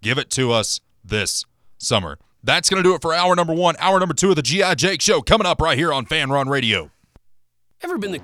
Give 0.00 0.16
it 0.16 0.30
to 0.30 0.50
us 0.50 0.80
this 1.04 1.44
summer. 1.76 2.18
That's 2.42 2.70
going 2.70 2.82
to 2.82 2.88
do 2.88 2.94
it 2.94 3.02
for 3.02 3.12
hour 3.12 3.36
number 3.36 3.52
one. 3.52 3.76
Hour 3.78 4.00
number 4.00 4.14
two 4.14 4.30
of 4.30 4.36
the 4.36 4.42
GI 4.42 4.74
Jake 4.76 5.02
Show 5.02 5.20
coming 5.20 5.46
up 5.46 5.60
right 5.60 5.76
here 5.76 5.92
on 5.92 6.06
Fanrun 6.06 6.48
Radio. 6.48 6.90
Ever 7.82 7.98
been 7.98 8.12
the 8.12 8.18